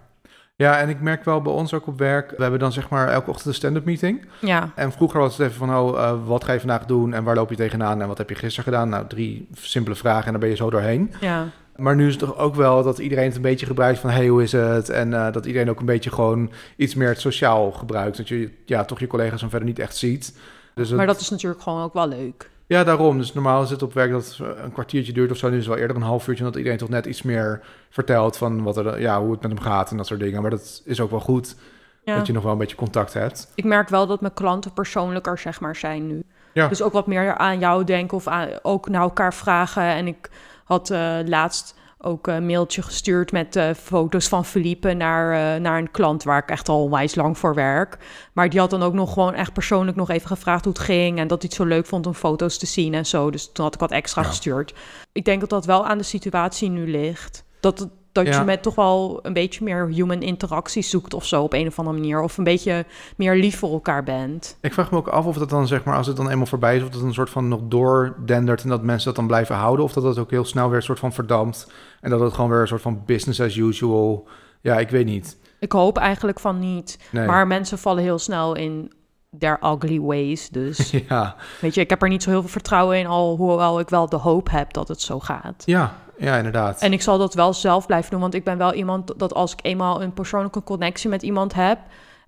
Ja, 0.56 0.78
en 0.78 0.88
ik 0.88 1.00
merk 1.00 1.24
wel 1.24 1.42
bij 1.42 1.52
ons 1.52 1.74
ook 1.74 1.86
op 1.86 1.98
werk, 1.98 2.30
we 2.30 2.42
hebben 2.42 2.60
dan 2.60 2.72
zeg 2.72 2.88
maar 2.88 3.08
elke 3.08 3.30
ochtend 3.30 3.46
een 3.46 3.54
stand-up 3.54 3.84
meeting. 3.84 4.26
Ja. 4.40 4.70
En 4.74 4.92
vroeger 4.92 5.20
was 5.20 5.36
het 5.36 5.46
even 5.46 5.58
van, 5.58 5.76
oh, 5.76 5.94
uh, 5.94 6.26
wat 6.26 6.44
ga 6.44 6.52
je 6.52 6.58
vandaag 6.58 6.84
doen 6.84 7.14
en 7.14 7.24
waar 7.24 7.34
loop 7.34 7.50
je 7.50 7.56
tegenaan 7.56 8.02
en 8.02 8.08
wat 8.08 8.18
heb 8.18 8.28
je 8.28 8.34
gisteren 8.34 8.64
gedaan? 8.64 8.88
Nou, 8.88 9.06
drie 9.06 9.48
simpele 9.52 9.96
vragen 9.96 10.24
en 10.24 10.30
dan 10.30 10.40
ben 10.40 10.48
je 10.48 10.56
zo 10.56 10.70
doorheen. 10.70 11.14
Ja. 11.20 11.46
Maar 11.76 11.96
nu 11.96 12.06
is 12.06 12.14
het 12.14 12.22
toch 12.22 12.38
ook 12.38 12.54
wel 12.54 12.82
dat 12.82 12.98
iedereen 12.98 13.24
het 13.24 13.36
een 13.36 13.42
beetje 13.42 13.66
gebruikt 13.66 13.98
van, 13.98 14.10
hey, 14.10 14.28
hoe 14.28 14.42
is 14.42 14.52
het? 14.52 14.88
En 14.88 15.10
uh, 15.10 15.32
dat 15.32 15.46
iedereen 15.46 15.70
ook 15.70 15.80
een 15.80 15.86
beetje 15.86 16.10
gewoon 16.10 16.50
iets 16.76 16.94
meer 16.94 17.08
het 17.08 17.20
sociaal 17.20 17.72
gebruikt. 17.72 18.16
Dat 18.16 18.28
je 18.28 18.50
ja, 18.64 18.84
toch 18.84 19.00
je 19.00 19.06
collega's 19.06 19.40
dan 19.40 19.50
verder 19.50 19.68
niet 19.68 19.78
echt 19.78 19.96
ziet. 19.96 20.38
Dus 20.74 20.90
maar 20.90 21.06
dat 21.06 21.20
is 21.20 21.30
natuurlijk 21.30 21.62
gewoon 21.62 21.82
ook 21.82 21.94
wel 21.94 22.08
leuk. 22.08 22.50
Ja, 22.66 22.84
daarom. 22.84 23.18
Dus 23.18 23.32
normaal 23.32 23.62
is 23.62 23.70
het 23.70 23.82
op 23.82 23.94
werk 23.94 24.10
dat 24.10 24.38
een 24.62 24.72
kwartiertje 24.72 25.12
duurt 25.12 25.30
of 25.30 25.36
zo. 25.36 25.48
Nu 25.48 25.56
is 25.56 25.58
het 25.58 25.68
wel 25.68 25.82
eerder 25.82 25.96
een 25.96 26.02
half 26.02 26.28
uurtje, 26.28 26.44
dat 26.44 26.56
iedereen 26.56 26.78
toch 26.78 26.88
net 26.88 27.06
iets 27.06 27.22
meer 27.22 27.60
vertelt 27.90 28.36
van 28.36 28.62
wat 28.62 28.76
er, 28.76 29.00
ja, 29.00 29.20
hoe 29.20 29.30
het 29.30 29.42
met 29.42 29.50
hem 29.50 29.60
gaat 29.60 29.90
en 29.90 29.96
dat 29.96 30.06
soort 30.06 30.20
dingen. 30.20 30.42
Maar 30.42 30.50
dat 30.50 30.82
is 30.84 31.00
ook 31.00 31.10
wel 31.10 31.20
goed, 31.20 31.56
dat 32.04 32.26
je 32.26 32.32
nog 32.32 32.42
wel 32.42 32.52
een 32.52 32.58
beetje 32.58 32.76
contact 32.76 33.12
hebt. 33.12 33.52
Ik 33.54 33.64
merk 33.64 33.88
wel 33.88 34.06
dat 34.06 34.20
mijn 34.20 34.34
klanten 34.34 34.72
persoonlijker, 34.72 35.38
zeg 35.38 35.60
maar, 35.60 35.76
zijn 35.76 36.06
nu. 36.06 36.22
Ja. 36.52 36.68
Dus 36.68 36.82
ook 36.82 36.92
wat 36.92 37.06
meer 37.06 37.36
aan 37.36 37.58
jou 37.58 37.84
denken 37.84 38.16
of 38.16 38.26
aan, 38.26 38.48
ook 38.62 38.88
naar 38.88 39.02
elkaar 39.02 39.34
vragen. 39.34 39.82
En 39.82 40.06
ik 40.06 40.30
had 40.66 40.90
uh, 40.90 41.18
laatst 41.24 41.74
ook 41.98 42.26
een 42.26 42.46
mailtje 42.46 42.82
gestuurd 42.82 43.32
met 43.32 43.56
uh, 43.56 43.70
foto's 43.74 44.28
van 44.28 44.44
Philippe 44.44 44.92
naar, 44.92 45.54
uh, 45.54 45.60
naar 45.60 45.78
een 45.78 45.90
klant 45.90 46.22
waar 46.22 46.42
ik 46.42 46.50
echt 46.50 46.68
al 46.68 46.82
onwijs 46.82 47.14
lang 47.14 47.38
voor 47.38 47.54
werk. 47.54 47.98
Maar 48.32 48.48
die 48.48 48.60
had 48.60 48.70
dan 48.70 48.82
ook 48.82 48.92
nog 48.92 49.12
gewoon 49.12 49.34
echt 49.34 49.52
persoonlijk 49.52 49.96
nog 49.96 50.10
even 50.10 50.28
gevraagd 50.28 50.64
hoe 50.64 50.72
het 50.72 50.82
ging. 50.82 51.18
En 51.18 51.28
dat 51.28 51.42
hij 51.42 51.48
het 51.48 51.60
zo 51.60 51.64
leuk 51.64 51.86
vond 51.86 52.06
om 52.06 52.14
foto's 52.14 52.58
te 52.58 52.66
zien 52.66 52.94
en 52.94 53.06
zo. 53.06 53.30
Dus 53.30 53.52
toen 53.52 53.64
had 53.64 53.74
ik 53.74 53.80
wat 53.80 53.90
extra 53.90 54.22
gestuurd. 54.22 54.74
Ik 55.12 55.24
denk 55.24 55.40
dat 55.40 55.50
dat 55.50 55.64
wel 55.64 55.86
aan 55.86 55.98
de 55.98 56.04
situatie 56.04 56.68
nu 56.70 56.90
ligt. 56.90 57.44
Dat 57.60 57.78
het 57.78 57.90
dat 58.24 58.34
je 58.34 58.44
met 58.44 58.62
toch 58.62 58.74
wel 58.74 59.18
een 59.22 59.32
beetje 59.32 59.64
meer 59.64 59.88
human 59.88 60.22
interactie 60.22 60.82
zoekt 60.82 61.14
of 61.14 61.26
zo 61.26 61.42
op 61.42 61.52
een 61.52 61.66
of 61.66 61.78
andere 61.78 61.96
manier. 61.96 62.20
Of 62.20 62.38
een 62.38 62.44
beetje 62.44 62.84
meer 63.16 63.36
lief 63.36 63.58
voor 63.58 63.72
elkaar 63.72 64.02
bent. 64.02 64.56
Ik 64.60 64.72
vraag 64.72 64.90
me 64.90 64.96
ook 64.96 65.08
af 65.08 65.26
of 65.26 65.36
dat 65.36 65.50
dan, 65.50 65.66
zeg 65.66 65.84
maar, 65.84 65.96
als 65.96 66.06
het 66.06 66.16
dan 66.16 66.30
eenmaal 66.30 66.46
voorbij 66.46 66.76
is, 66.76 66.82
of 66.82 66.88
dat 66.88 67.02
een 67.02 67.14
soort 67.14 67.30
van 67.30 67.48
nog 67.48 67.60
doordendert 67.64 68.62
en 68.62 68.68
dat 68.68 68.82
mensen 68.82 69.06
dat 69.06 69.16
dan 69.16 69.26
blijven 69.26 69.54
houden. 69.54 69.84
Of 69.84 69.92
dat 69.92 70.02
dat 70.02 70.18
ook 70.18 70.30
heel 70.30 70.44
snel 70.44 70.68
weer 70.68 70.76
een 70.76 70.82
soort 70.82 70.98
van 70.98 71.12
verdampt. 71.12 71.72
En 72.00 72.10
dat 72.10 72.20
het 72.20 72.32
gewoon 72.32 72.50
weer 72.50 72.60
een 72.60 72.68
soort 72.68 72.82
van 72.82 73.02
business 73.06 73.40
as 73.40 73.56
usual. 73.56 74.28
Ja, 74.60 74.78
ik 74.78 74.90
weet 74.90 75.06
niet. 75.06 75.38
Ik 75.58 75.72
hoop 75.72 75.98
eigenlijk 75.98 76.40
van 76.40 76.58
niet. 76.58 76.98
Maar 77.12 77.46
mensen 77.46 77.78
vallen 77.78 78.02
heel 78.02 78.18
snel 78.18 78.54
in 78.54 78.92
their 79.38 79.58
ugly 79.62 80.00
ways. 80.00 80.48
Dus 80.48 80.90
ja. 81.08 81.36
weet 81.60 81.74
je, 81.74 81.80
ik 81.80 81.90
heb 81.90 82.02
er 82.02 82.08
niet 82.08 82.22
zo 82.22 82.30
heel 82.30 82.40
veel 82.40 82.50
vertrouwen 82.50 82.98
in, 82.98 83.06
al 83.06 83.36
hoewel 83.36 83.80
ik 83.80 83.88
wel 83.88 84.08
de 84.08 84.16
hoop 84.16 84.50
heb 84.50 84.72
dat 84.72 84.88
het 84.88 85.00
zo 85.00 85.20
gaat. 85.20 85.62
Ja, 85.66 85.96
ja, 86.18 86.36
inderdaad. 86.36 86.80
En 86.80 86.92
ik 86.92 87.02
zal 87.02 87.18
dat 87.18 87.34
wel 87.34 87.52
zelf 87.52 87.86
blijven 87.86 88.10
doen, 88.10 88.20
want 88.20 88.34
ik 88.34 88.44
ben 88.44 88.58
wel 88.58 88.74
iemand 88.74 89.18
dat 89.18 89.34
als 89.34 89.52
ik 89.52 89.58
eenmaal 89.62 90.02
een 90.02 90.12
persoonlijke 90.12 90.62
connectie 90.62 91.10
met 91.10 91.22
iemand 91.22 91.54
heb 91.54 91.78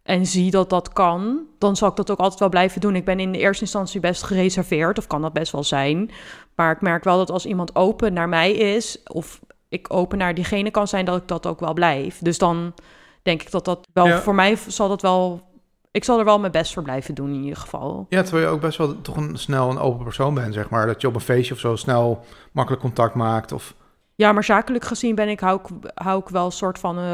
en 0.03 0.27
zie 0.27 0.51
dat 0.51 0.71
dat 0.71 0.93
kan, 0.93 1.41
dan 1.59 1.77
zal 1.77 1.89
ik 1.89 1.97
dat 1.97 2.11
ook 2.11 2.19
altijd 2.19 2.41
wel 2.41 2.49
blijven 2.49 2.81
doen. 2.81 2.97
Ik 2.97 3.05
ben 3.05 3.21
in 3.21 3.33
de 3.33 3.39
eerste 3.39 3.63
instantie 3.63 4.01
best 4.01 4.23
gereserveerd, 4.23 4.99
of 4.99 5.07
kan 5.07 5.23
dat 5.23 5.33
best 5.33 5.53
wel 5.53 5.65
zijn. 5.65 6.11
Maar 6.55 6.73
ik 6.73 6.81
merk 6.81 7.05
wel 7.05 7.17
dat 7.17 7.31
als 7.31 7.47
iemand 7.47 7.77
open 7.77 8.13
naar 8.13 8.29
mij 8.29 8.53
is, 8.53 9.03
of 9.03 9.41
ik 9.69 9.87
open 9.95 10.19
naar 10.19 10.35
diegene 10.35 10.71
kan 10.71 10.89
zijn, 10.89 11.05
dat 11.05 11.17
ik 11.17 11.29
dat 11.29 11.47
ook 11.47 11.61
wel 11.61 11.73
blijf. 11.73 12.19
Dus 12.19 12.39
dan 12.39 12.75
denk 13.23 13.43
ik 13.43 13.51
dat 13.51 13.65
dat 13.65 13.89
wel, 13.93 14.19
voor 14.19 14.35
mij 14.35 14.57
zal 14.67 14.89
dat 14.89 15.03
wel 15.03 15.49
ik 15.91 16.05
zal 16.05 16.19
er 16.19 16.25
wel 16.25 16.39
mijn 16.39 16.53
best 16.53 16.73
voor 16.73 16.83
blijven 16.83 17.15
doen 17.15 17.33
in 17.33 17.43
ieder 17.43 17.57
geval. 17.57 18.07
Ja, 18.09 18.23
terwijl 18.23 18.47
je 18.47 18.53
ook 18.53 18.61
best 18.61 18.79
wel 18.79 19.01
toch 19.01 19.17
een 19.17 19.39
snel 19.39 19.71
een 19.71 19.79
open 19.79 20.05
persoon 20.05 20.35
bent, 20.35 20.55
zeg 20.55 20.71
maar. 20.71 20.87
Dat 20.87 21.01
je 21.01 21.07
op 21.07 21.15
een 21.15 21.21
feestje 21.21 21.55
of 21.55 21.61
zo 21.61 21.77
snel 21.77 22.25
makkelijk 22.53 22.83
contact 22.83 23.15
maakt. 23.15 23.53
Of... 23.53 23.75
Ja, 24.19 24.33
maar 24.33 24.45
zakelijk 24.45 24.85
gezien 24.85 25.15
ben 25.15 25.29
ik, 25.29 25.41
hou, 25.41 25.61
ik, 25.61 25.91
hou 25.95 26.21
ik 26.21 26.29
wel 26.29 26.45
een 26.45 26.53
soort 26.53 26.79
van 26.79 26.99
uh, 26.99 27.05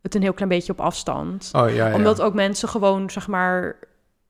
het 0.00 0.14
een 0.14 0.22
heel 0.22 0.32
klein 0.32 0.48
beetje 0.48 0.72
op 0.72 0.80
afstand. 0.80 1.50
Oh, 1.52 1.74
ja, 1.74 1.88
ja. 1.88 1.94
Omdat 1.94 2.20
ook 2.20 2.34
mensen 2.34 2.68
gewoon, 2.68 3.10
zeg 3.10 3.28
maar... 3.28 3.76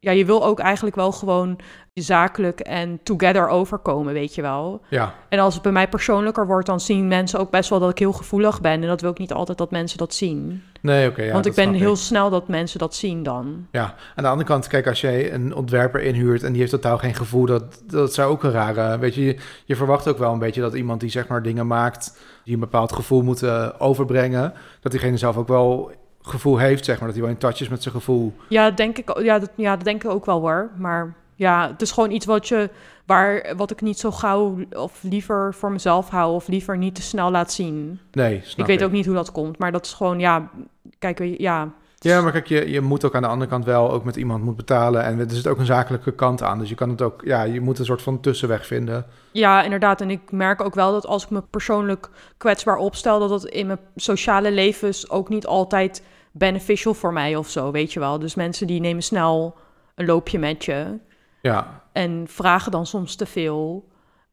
Ja, 0.04 0.10
je 0.10 0.24
wil 0.24 0.44
ook 0.44 0.58
eigenlijk 0.58 0.96
wel 0.96 1.12
gewoon 1.12 1.58
zakelijk 1.94 2.60
en 2.60 3.00
together 3.02 3.48
overkomen, 3.48 4.12
weet 4.12 4.34
je 4.34 4.42
wel. 4.42 4.80
Ja. 4.88 5.14
En 5.28 5.38
als 5.38 5.54
het 5.54 5.62
bij 5.62 5.72
mij 5.72 5.88
persoonlijker 5.88 6.46
wordt, 6.46 6.66
dan 6.66 6.80
zien 6.80 7.08
mensen 7.08 7.38
ook 7.38 7.50
best 7.50 7.70
wel 7.70 7.78
dat 7.78 7.90
ik 7.90 7.98
heel 7.98 8.12
gevoelig 8.12 8.60
ben. 8.60 8.72
En 8.72 8.86
dat 8.86 9.00
wil 9.00 9.10
ik 9.10 9.18
niet 9.18 9.32
altijd 9.32 9.58
dat 9.58 9.70
mensen 9.70 9.98
dat 9.98 10.14
zien. 10.14 10.62
Nee, 10.80 11.08
oké. 11.08 11.22
ja, 11.22 11.32
Want 11.32 11.46
ik 11.46 11.54
ben 11.54 11.72
heel 11.72 11.96
snel 11.96 12.30
dat 12.30 12.48
mensen 12.48 12.78
dat 12.78 12.94
zien 12.94 13.22
dan. 13.22 13.66
Ja, 13.70 13.94
aan 14.14 14.24
de 14.24 14.30
andere 14.30 14.48
kant, 14.48 14.66
kijk, 14.66 14.86
als 14.86 15.00
jij 15.00 15.32
een 15.32 15.54
ontwerper 15.54 16.02
inhuurt 16.02 16.42
en 16.42 16.50
die 16.50 16.60
heeft 16.60 16.72
totaal 16.72 16.98
geen 16.98 17.14
gevoel, 17.14 17.46
dat, 17.46 17.82
dat 17.86 18.14
zou 18.14 18.30
ook 18.30 18.42
een 18.42 18.50
rare... 18.50 18.98
Weet 18.98 19.14
je, 19.14 19.36
je 19.64 19.76
verwacht 19.76 20.08
ook 20.08 20.18
wel 20.18 20.32
een 20.32 20.38
beetje 20.38 20.60
dat 20.60 20.74
iemand 20.74 21.00
die 21.00 21.10
zeg 21.10 21.28
maar 21.28 21.42
dingen 21.42 21.66
maakt, 21.66 22.18
die 22.44 22.54
een 22.54 22.60
bepaald 22.60 22.92
gevoel 22.92 23.22
moeten 23.22 23.80
overbrengen, 23.80 24.52
dat 24.80 24.92
diegene 24.92 25.16
zelf 25.16 25.36
ook 25.36 25.48
wel 25.48 25.92
gevoel 26.22 26.58
heeft, 26.58 26.84
zeg 26.84 26.96
maar. 26.96 27.06
Dat 27.06 27.16
hij 27.16 27.24
wel 27.24 27.34
in 27.34 27.40
touch 27.40 27.60
is 27.60 27.68
met 27.68 27.82
zijn 27.82 27.94
gevoel. 27.94 28.32
Ja, 28.48 28.70
denk 28.70 28.98
ik, 28.98 29.18
ja, 29.22 29.38
dat, 29.38 29.50
ja, 29.56 29.76
dat 29.76 29.84
denk 29.84 30.04
ik 30.04 30.10
ook 30.10 30.26
wel 30.26 30.40
hoor. 30.40 30.70
Maar 30.76 31.14
ja, 31.34 31.68
het 31.68 31.82
is 31.82 31.90
gewoon 31.90 32.10
iets 32.10 32.26
wat 32.26 32.48
je 32.48 32.70
waar 33.06 33.54
wat 33.56 33.70
ik 33.70 33.80
niet 33.80 33.98
zo 33.98 34.10
gauw 34.10 34.58
of 34.72 35.02
liever 35.02 35.54
voor 35.54 35.72
mezelf 35.72 36.08
hou 36.08 36.34
of 36.34 36.48
liever 36.48 36.78
niet 36.78 36.94
te 36.94 37.02
snel 37.02 37.30
laat 37.30 37.52
zien. 37.52 38.00
Nee, 38.12 38.40
snap 38.44 38.58
ik 38.58 38.66
weet 38.66 38.84
ook 38.84 38.92
niet 38.92 39.06
hoe 39.06 39.14
dat 39.14 39.32
komt, 39.32 39.58
maar 39.58 39.72
dat 39.72 39.86
is 39.86 39.92
gewoon 39.92 40.18
ja, 40.18 40.50
kijk, 40.98 41.34
ja. 41.38 41.68
Ja, 41.98 42.20
maar 42.20 42.32
kijk, 42.32 42.46
je, 42.46 42.70
je 42.70 42.80
moet 42.80 43.04
ook 43.04 43.14
aan 43.14 43.22
de 43.22 43.28
andere 43.28 43.50
kant 43.50 43.64
wel 43.64 43.90
ook 43.90 44.04
met 44.04 44.16
iemand 44.16 44.44
moet 44.44 44.56
betalen 44.56 45.04
en 45.04 45.18
er 45.18 45.30
zit 45.30 45.46
ook 45.46 45.58
een 45.58 45.66
zakelijke 45.66 46.12
kant 46.12 46.42
aan, 46.42 46.58
dus 46.58 46.68
je 46.68 46.74
kan 46.74 46.88
het 46.88 47.02
ook, 47.02 47.22
ja, 47.24 47.42
je 47.42 47.60
moet 47.60 47.78
een 47.78 47.84
soort 47.84 48.02
van 48.02 48.20
tussenweg 48.20 48.66
vinden. 48.66 49.06
Ja, 49.32 49.62
inderdaad, 49.62 50.00
en 50.00 50.10
ik 50.10 50.32
merk 50.32 50.62
ook 50.62 50.74
wel 50.74 50.92
dat 50.92 51.06
als 51.06 51.24
ik 51.24 51.30
me 51.30 51.42
persoonlijk 51.50 52.08
kwetsbaar 52.36 52.76
opstel, 52.76 53.18
dat 53.18 53.28
dat 53.28 53.46
in 53.46 53.66
mijn 53.66 53.78
sociale 53.96 54.52
levens 54.52 55.10
ook 55.10 55.28
niet 55.28 55.46
altijd 55.46 56.02
beneficial 56.32 56.94
voor 56.94 57.12
mij 57.12 57.36
of 57.36 57.50
zo, 57.50 57.70
weet 57.70 57.92
je 57.92 58.00
wel. 58.00 58.18
Dus 58.18 58.34
mensen 58.34 58.66
die 58.66 58.80
nemen 58.80 59.02
snel 59.02 59.56
een 59.94 60.06
loopje 60.06 60.38
met 60.38 60.64
je. 60.64 60.98
Ja. 61.42 61.82
En 61.92 62.24
vragen 62.28 62.70
dan 62.70 62.86
soms 62.86 63.14
te 63.16 63.26
veel. 63.26 63.88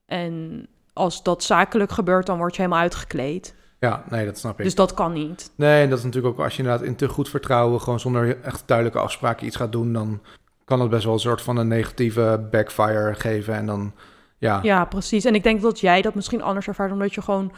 En 0.05 0.67
als 0.93 1.23
dat 1.23 1.43
zakelijk 1.43 1.91
gebeurt, 1.91 2.25
dan 2.25 2.37
word 2.37 2.55
je 2.55 2.61
helemaal 2.61 2.81
uitgekleed. 2.81 3.55
Ja, 3.79 4.03
nee, 4.09 4.25
dat 4.25 4.37
snap 4.37 4.57
ik. 4.57 4.65
Dus 4.65 4.75
dat 4.75 4.93
kan 4.93 5.13
niet. 5.13 5.51
Nee, 5.55 5.87
dat 5.87 5.97
is 5.97 6.03
natuurlijk 6.03 6.33
ook 6.33 6.43
als 6.43 6.55
je 6.55 6.63
inderdaad 6.63 6.87
in 6.87 6.95
te 6.95 7.07
goed 7.07 7.29
vertrouwen, 7.29 7.81
gewoon 7.81 7.99
zonder 7.99 8.41
echt 8.41 8.63
duidelijke 8.65 9.01
afspraken 9.01 9.45
iets 9.45 9.55
gaat 9.55 9.71
doen, 9.71 9.93
dan 9.93 10.21
kan 10.65 10.81
het 10.81 10.89
best 10.89 11.03
wel 11.03 11.13
een 11.13 11.19
soort 11.19 11.41
van 11.41 11.57
een 11.57 11.67
negatieve 11.67 12.47
backfire 12.51 13.13
geven. 13.13 13.53
En 13.53 13.65
dan, 13.65 13.93
ja. 14.37 14.59
Ja, 14.61 14.85
precies. 14.85 15.25
En 15.25 15.35
ik 15.35 15.43
denk 15.43 15.61
dat 15.61 15.79
jij 15.79 16.01
dat 16.01 16.15
misschien 16.15 16.41
anders 16.41 16.67
ervaart, 16.67 16.91
omdat 16.91 17.13
je 17.13 17.21
gewoon 17.21 17.51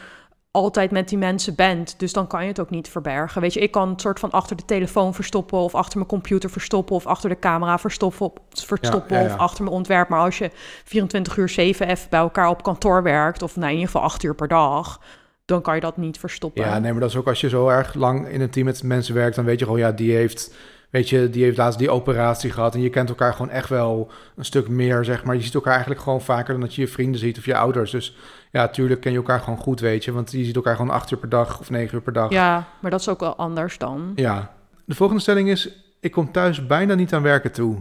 altijd 0.51 0.91
met 0.91 1.10
die 1.10 1.17
mensen 1.17 1.55
bent. 1.55 2.00
Dus 2.00 2.13
dan 2.13 2.27
kan 2.27 2.41
je 2.41 2.48
het 2.48 2.60
ook 2.60 2.70
niet 2.70 2.89
verbergen. 2.89 3.41
Weet 3.41 3.53
je, 3.53 3.60
ik 3.60 3.72
kan 3.72 3.89
het 3.89 4.01
soort 4.01 4.20
van 4.20 4.31
achter 4.31 4.55
de 4.55 4.65
telefoon 4.65 5.13
verstoppen... 5.13 5.58
of 5.58 5.75
achter 5.75 5.98
mijn 5.98 6.10
computer 6.10 6.50
verstoppen... 6.50 6.96
of 6.96 7.05
achter 7.05 7.29
de 7.29 7.39
camera 7.39 7.77
verstoppen, 7.77 8.31
verstoppen 8.50 9.25
of 9.25 9.38
achter 9.38 9.63
mijn 9.63 9.75
ontwerp. 9.75 10.10
Maar 10.10 10.20
als 10.20 10.38
je 10.38 10.50
24 10.84 11.38
uur 11.38 11.50
7 11.50 11.88
even 11.88 12.10
bij 12.10 12.20
elkaar 12.20 12.50
op 12.50 12.63
kantoor 12.63 13.03
werkt... 13.03 13.41
of 13.41 13.55
nou, 13.55 13.67
in 13.67 13.74
ieder 13.74 13.91
geval 13.91 14.01
8 14.01 14.24
uur 14.24 14.36
per 14.36 14.48
dag... 14.48 15.01
dan 15.46 15.62
kan 15.62 15.75
je 15.75 15.81
dat 15.81 15.98
niet 15.98 16.20
verstoppen. 16.20 16.63
Ja, 16.63 16.79
nee, 16.79 16.91
maar 16.91 17.01
dat 17.01 17.10
is 17.10 17.15
ook 17.15 17.27
als 17.27 17.41
je 17.41 17.50
zo 17.50 17.67
erg 17.67 17.93
lang 17.93 18.27
in 18.27 18.41
een 18.41 18.50
team 18.50 18.65
met 18.65 18.84
mensen 18.84 19.13
werkt... 19.13 19.36
dan 19.36 19.46
weet 19.46 19.60
je 19.60 19.65
gewoon, 19.65 19.79
ja, 19.79 19.91
die 19.91 20.15
heeft 20.15 20.53
weet 20.91 21.10
je, 21.10 21.29
die 21.29 21.43
heeft 21.43 21.57
laatst 21.57 21.79
die 21.79 21.89
operatie 21.89 22.51
gehad 22.51 22.75
en 22.75 22.81
je 22.81 22.89
kent 22.89 23.10
elkaar 23.10 23.33
gewoon 23.33 23.50
echt 23.50 23.69
wel 23.69 24.12
een 24.36 24.45
stuk 24.45 24.67
meer, 24.67 25.05
zeg 25.05 25.24
maar. 25.24 25.36
Je 25.36 25.41
ziet 25.41 25.53
elkaar 25.53 25.74
eigenlijk 25.74 26.01
gewoon 26.01 26.21
vaker 26.21 26.53
dan 26.53 26.62
dat 26.62 26.75
je 26.75 26.81
je 26.81 26.88
vrienden 26.88 27.19
ziet 27.19 27.38
of 27.38 27.45
je 27.45 27.55
ouders. 27.55 27.91
Dus 27.91 28.15
ja, 28.51 28.67
tuurlijk 28.67 29.01
ken 29.01 29.12
je 29.12 29.17
elkaar 29.17 29.39
gewoon 29.39 29.60
goed, 29.60 29.79
weet 29.79 30.03
je, 30.05 30.12
want 30.12 30.31
je 30.31 30.43
ziet 30.43 30.55
elkaar 30.55 30.75
gewoon 30.75 30.91
acht 30.91 31.12
uur 31.12 31.17
per 31.17 31.29
dag 31.29 31.60
of 31.60 31.69
negen 31.69 31.95
uur 31.95 32.01
per 32.01 32.13
dag. 32.13 32.31
Ja, 32.31 32.67
maar 32.79 32.91
dat 32.91 33.00
is 33.00 33.10
ook 33.10 33.19
wel 33.19 33.36
anders 33.36 33.77
dan. 33.77 34.12
Ja. 34.15 34.53
De 34.86 34.95
volgende 34.95 35.21
stelling 35.21 35.50
is, 35.50 35.69
ik 36.00 36.12
kom 36.12 36.31
thuis 36.31 36.67
bijna 36.67 36.93
niet 36.93 37.13
aan 37.13 37.21
werken 37.21 37.51
toe. 37.51 37.77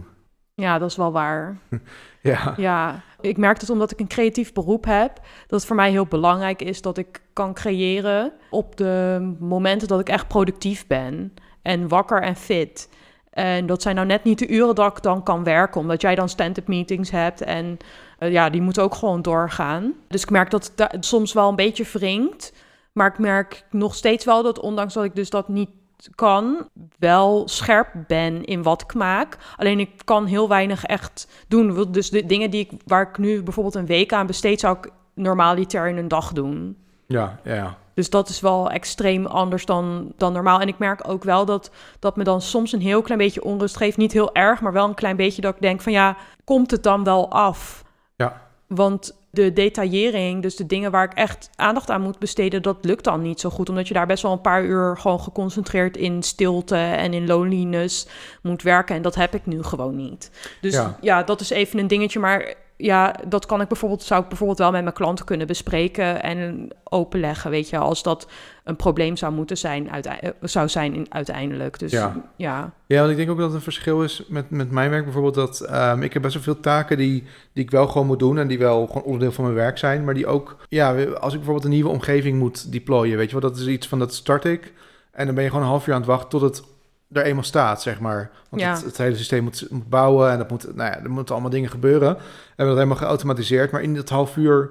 Ja, 0.53 0.77
dat 0.77 0.89
is 0.89 0.95
wel 0.95 1.11
waar. 1.11 1.57
Ja, 2.23 2.53
Ja, 2.57 3.01
ik 3.21 3.37
merk 3.37 3.61
het 3.61 3.69
omdat 3.69 3.91
ik 3.91 3.99
een 3.99 4.07
creatief 4.07 4.53
beroep 4.53 4.85
heb, 4.85 5.15
dat 5.47 5.59
het 5.59 5.65
voor 5.65 5.75
mij 5.75 5.91
heel 5.91 6.05
belangrijk 6.05 6.61
is 6.61 6.81
dat 6.81 6.97
ik 6.97 7.21
kan 7.33 7.53
creëren 7.53 8.31
op 8.49 8.77
de 8.77 9.35
momenten 9.39 9.87
dat 9.87 9.99
ik 9.99 10.09
echt 10.09 10.27
productief 10.27 10.87
ben 10.87 11.33
en 11.61 11.87
wakker 11.87 12.21
en 12.21 12.35
fit. 12.35 12.89
En 13.29 13.65
dat 13.65 13.81
zijn 13.81 13.95
nou 13.95 14.07
net 14.07 14.23
niet 14.23 14.39
de 14.39 14.47
uren 14.47 14.75
dat 14.75 14.97
ik 14.97 15.03
dan 15.03 15.23
kan 15.23 15.43
werken, 15.43 15.81
omdat 15.81 16.01
jij 16.01 16.15
dan 16.15 16.29
stand-up 16.29 16.67
meetings 16.67 17.11
hebt 17.11 17.41
en 17.41 17.77
eh, 18.17 18.31
ja, 18.31 18.49
die 18.49 18.61
moeten 18.61 18.83
ook 18.83 18.95
gewoon 18.95 19.21
doorgaan. 19.21 19.93
Dus 20.07 20.21
ik 20.21 20.29
merk 20.29 20.51
dat 20.51 20.71
het 20.75 21.05
soms 21.05 21.33
wel 21.33 21.49
een 21.49 21.55
beetje 21.55 21.85
wringt, 21.93 22.53
maar 22.91 23.07
ik 23.07 23.19
merk 23.19 23.63
nog 23.69 23.95
steeds 23.95 24.25
wel 24.25 24.43
dat 24.43 24.59
ondanks 24.59 24.93
dat 24.93 25.03
ik 25.03 25.15
dus 25.15 25.29
dat 25.29 25.47
niet 25.47 25.69
kan, 26.15 26.67
wel 26.99 27.47
scherp 27.47 27.87
ben 28.07 28.43
in 28.45 28.63
wat 28.63 28.81
ik 28.81 28.93
maak. 28.93 29.37
Alleen 29.57 29.79
ik 29.79 29.89
kan 30.03 30.25
heel 30.25 30.49
weinig 30.49 30.85
echt 30.85 31.27
doen. 31.47 31.91
Dus 31.91 32.09
de 32.09 32.25
dingen 32.25 32.49
die 32.49 32.59
ik, 32.59 32.71
waar 32.85 33.09
ik 33.09 33.17
nu 33.17 33.43
bijvoorbeeld 33.43 33.75
een 33.75 33.85
week 33.85 34.13
aan 34.13 34.27
besteed, 34.27 34.59
zou 34.59 34.77
ik 34.77 34.89
normaliter 35.13 35.87
in 35.87 35.97
een 35.97 36.07
dag 36.07 36.33
doen. 36.33 36.77
ja, 37.07 37.39
ja. 37.43 37.77
Dus 37.93 38.09
dat 38.09 38.29
is 38.29 38.39
wel 38.39 38.71
extreem 38.71 39.25
anders 39.25 39.65
dan, 39.65 40.13
dan 40.17 40.33
normaal. 40.33 40.59
En 40.59 40.67
ik 40.67 40.77
merk 40.77 41.07
ook 41.07 41.23
wel 41.23 41.45
dat 41.45 41.71
dat 41.99 42.15
me 42.15 42.23
dan 42.23 42.41
soms 42.41 42.71
een 42.71 42.81
heel 42.81 43.01
klein 43.01 43.19
beetje 43.19 43.43
onrust 43.43 43.77
geeft. 43.77 43.97
Niet 43.97 44.11
heel 44.11 44.33
erg, 44.33 44.61
maar 44.61 44.73
wel 44.73 44.87
een 44.87 44.93
klein 44.93 45.15
beetje 45.15 45.41
dat 45.41 45.55
ik 45.55 45.61
denk 45.61 45.81
van 45.81 45.91
ja, 45.91 46.17
komt 46.43 46.71
het 46.71 46.83
dan 46.83 47.03
wel 47.03 47.31
af? 47.31 47.83
Ja. 48.15 48.41
Want 48.67 49.19
de 49.31 49.53
detaillering, 49.53 50.41
dus 50.41 50.55
de 50.55 50.65
dingen 50.65 50.91
waar 50.91 51.03
ik 51.03 51.13
echt 51.13 51.49
aandacht 51.55 51.89
aan 51.89 52.01
moet 52.01 52.19
besteden, 52.19 52.61
dat 52.61 52.77
lukt 52.81 53.03
dan 53.03 53.21
niet 53.21 53.39
zo 53.39 53.49
goed. 53.49 53.69
Omdat 53.69 53.87
je 53.87 53.93
daar 53.93 54.07
best 54.07 54.23
wel 54.23 54.31
een 54.31 54.41
paar 54.41 54.63
uur 54.63 54.97
gewoon 54.97 55.19
geconcentreerd 55.19 55.97
in 55.97 56.23
stilte 56.23 56.75
en 56.75 57.13
in 57.13 57.27
loneliness 57.27 58.07
moet 58.41 58.61
werken. 58.61 58.95
En 58.95 59.01
dat 59.01 59.15
heb 59.15 59.33
ik 59.33 59.45
nu 59.45 59.63
gewoon 59.63 59.95
niet. 59.95 60.31
Dus 60.61 60.73
Ja. 60.73 60.97
ja, 61.01 61.23
dat 61.23 61.41
is 61.41 61.49
even 61.49 61.79
een 61.79 61.87
dingetje. 61.87 62.19
Maar 62.19 62.53
ja, 62.81 63.15
dat 63.27 63.45
kan 63.45 63.61
ik 63.61 63.67
bijvoorbeeld, 63.67 64.03
zou 64.03 64.21
ik 64.21 64.27
bijvoorbeeld 64.27 64.57
wel 64.59 64.71
met 64.71 64.81
mijn 64.83 64.95
klanten 64.95 65.25
kunnen 65.25 65.47
bespreken 65.47 66.23
en 66.23 66.67
openleggen. 66.83 67.51
Weet 67.51 67.69
je, 67.69 67.77
als 67.77 68.03
dat 68.03 68.27
een 68.63 68.75
probleem 68.75 69.15
zou 69.15 69.33
moeten 69.33 69.57
zijn, 69.57 69.91
uitei- 69.91 70.33
zou 70.41 70.69
zijn 70.69 70.93
in, 70.93 71.05
uiteindelijk. 71.09 71.79
Dus 71.79 71.91
Ja. 71.91 72.15
ja. 72.35 72.73
Ja, 72.85 72.99
want 72.99 73.11
ik 73.11 73.17
denk 73.17 73.29
ook 73.29 73.37
dat 73.37 73.45
het 73.45 73.55
een 73.55 73.61
verschil 73.61 74.03
is 74.03 74.25
met, 74.27 74.49
met 74.49 74.71
mijn 74.71 74.89
werk 74.89 75.03
bijvoorbeeld. 75.03 75.33
Dat 75.35 75.59
ehm, 75.59 76.01
ik 76.01 76.13
heb 76.13 76.21
best 76.21 76.33
wel 76.33 76.43
veel 76.43 76.59
taken 76.59 76.97
die, 76.97 77.23
die 77.53 77.63
ik 77.63 77.71
wel 77.71 77.87
gewoon 77.87 78.07
moet 78.07 78.19
doen. 78.19 78.37
En 78.37 78.47
die 78.47 78.59
wel 78.59 78.87
gewoon 78.87 79.03
onderdeel 79.03 79.31
van 79.31 79.43
mijn 79.43 79.55
werk 79.55 79.77
zijn. 79.77 80.03
Maar 80.03 80.13
die 80.13 80.27
ook, 80.27 80.57
ja, 80.69 81.03
als 81.03 81.31
ik 81.33 81.37
bijvoorbeeld 81.39 81.65
een 81.65 81.71
nieuwe 81.71 81.89
omgeving 81.89 82.39
moet 82.39 82.71
deployen. 82.71 83.17
Weet 83.17 83.31
je 83.31 83.39
wel, 83.39 83.49
dat 83.49 83.59
is 83.59 83.67
iets 83.67 83.87
van 83.87 83.99
dat 83.99 84.13
start 84.13 84.45
ik. 84.45 84.73
En 85.11 85.25
dan 85.25 85.35
ben 85.35 85.43
je 85.43 85.49
gewoon 85.49 85.65
een 85.65 85.71
half 85.71 85.87
uur 85.87 85.93
aan 85.93 85.99
het 85.99 86.09
wachten 86.09 86.29
tot 86.29 86.41
het 86.41 86.63
er 87.13 87.23
eenmaal 87.23 87.43
staat, 87.43 87.81
zeg 87.81 87.99
maar. 87.99 88.29
Want 88.49 88.61
Ja. 88.61 88.73
het, 88.73 88.83
het 88.83 88.97
hele 88.97 89.15
systeem 89.15 89.43
moet, 89.43 89.67
moet 89.69 89.89
bouwen 89.89 90.31
en 90.31 90.37
dat 90.37 90.49
moet, 90.49 90.75
nou 90.75 90.89
ja, 90.91 91.03
er 91.03 91.09
moeten 91.11 91.33
allemaal 91.33 91.51
dingen 91.51 91.69
gebeuren. 91.69 92.13
We 92.15 92.21
hebben 92.47 92.65
dat 92.67 92.75
helemaal 92.75 92.95
geautomatiseerd. 92.95 93.71
Maar 93.71 93.81
in 93.81 93.95
dat 93.95 94.09
half 94.09 94.37
uur, 94.37 94.69